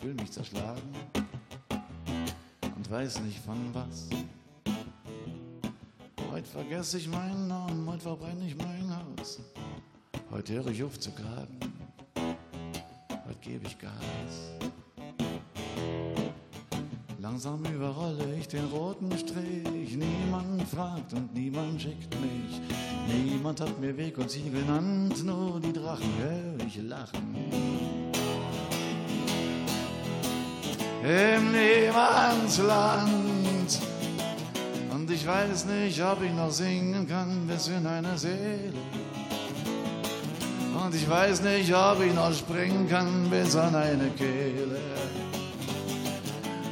Ich 0.00 0.06
fühle 0.06 0.22
mich 0.22 0.32
zerschlagen 0.32 0.94
und 2.74 2.90
weiß 2.90 3.20
nicht 3.20 3.38
von 3.40 3.58
was. 3.74 4.08
Heute 6.32 6.48
vergesse 6.48 6.96
ich 6.96 7.06
meinen 7.06 7.48
Namen, 7.48 7.86
heute 7.86 8.00
verbrenne 8.04 8.46
ich 8.46 8.56
mein 8.56 8.96
Haus. 8.96 9.40
Heute 10.30 10.54
höre 10.54 10.68
ich 10.68 10.82
auf 10.82 10.98
zu 10.98 11.10
klagen, 11.10 11.60
heute 12.16 13.40
gebe 13.42 13.66
ich 13.66 13.78
Gas. 13.78 14.54
Langsam 17.18 17.62
überrolle 17.66 18.36
ich 18.38 18.48
den 18.48 18.64
roten 18.68 19.12
Strich, 19.18 19.98
niemand 19.98 20.62
fragt 20.62 21.12
und 21.12 21.34
niemand 21.34 21.82
schickt 21.82 22.18
mich. 22.22 22.58
Niemand 23.06 23.60
hat 23.60 23.78
mir 23.78 23.94
Weg 23.98 24.16
und 24.16 24.30
Ziel 24.30 24.50
genannt, 24.50 25.22
nur 25.22 25.60
die 25.60 25.74
Drachen 25.74 26.08
höre 26.22 26.66
ich 26.66 26.76
lachen. 26.80 27.99
Im 31.02 31.52
Niemandsland. 31.52 33.20
Und 34.92 35.10
ich 35.10 35.26
weiß 35.26 35.64
nicht, 35.66 36.02
ob 36.02 36.22
ich 36.22 36.32
noch 36.32 36.50
singen 36.50 37.08
kann 37.08 37.46
bis 37.46 37.68
in 37.68 37.86
eine 37.86 38.18
Seele. 38.18 38.74
Und 40.82 40.94
ich 40.94 41.08
weiß 41.08 41.42
nicht, 41.42 41.74
ob 41.74 42.02
ich 42.02 42.14
noch 42.14 42.32
springen 42.32 42.88
kann 42.88 43.28
bis 43.30 43.54
an 43.56 43.74
eine 43.74 44.10
Kehle. 44.10 44.80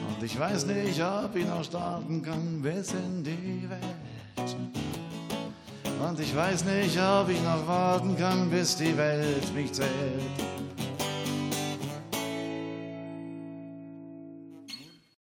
Und 0.09 0.23
ich 0.23 0.39
weiß 0.39 0.67
nicht, 0.67 1.01
ob 1.03 1.35
ich 1.35 1.47
noch 1.47 1.65
starten 1.65 2.23
kann 2.23 2.61
bis 2.63 2.93
in 2.93 3.23
die 3.23 3.69
Welt. 3.69 4.57
Und 6.01 6.21
ich 6.21 6.35
weiß 6.35 6.65
nicht, 6.65 6.99
ob 7.01 7.29
ich 7.29 7.43
noch 7.43 7.67
warten 7.67 8.17
kann, 8.17 8.49
bis 8.51 8.77
die 8.77 8.97
Welt 8.97 9.55
mich 9.55 9.73
zählt. 9.73 9.89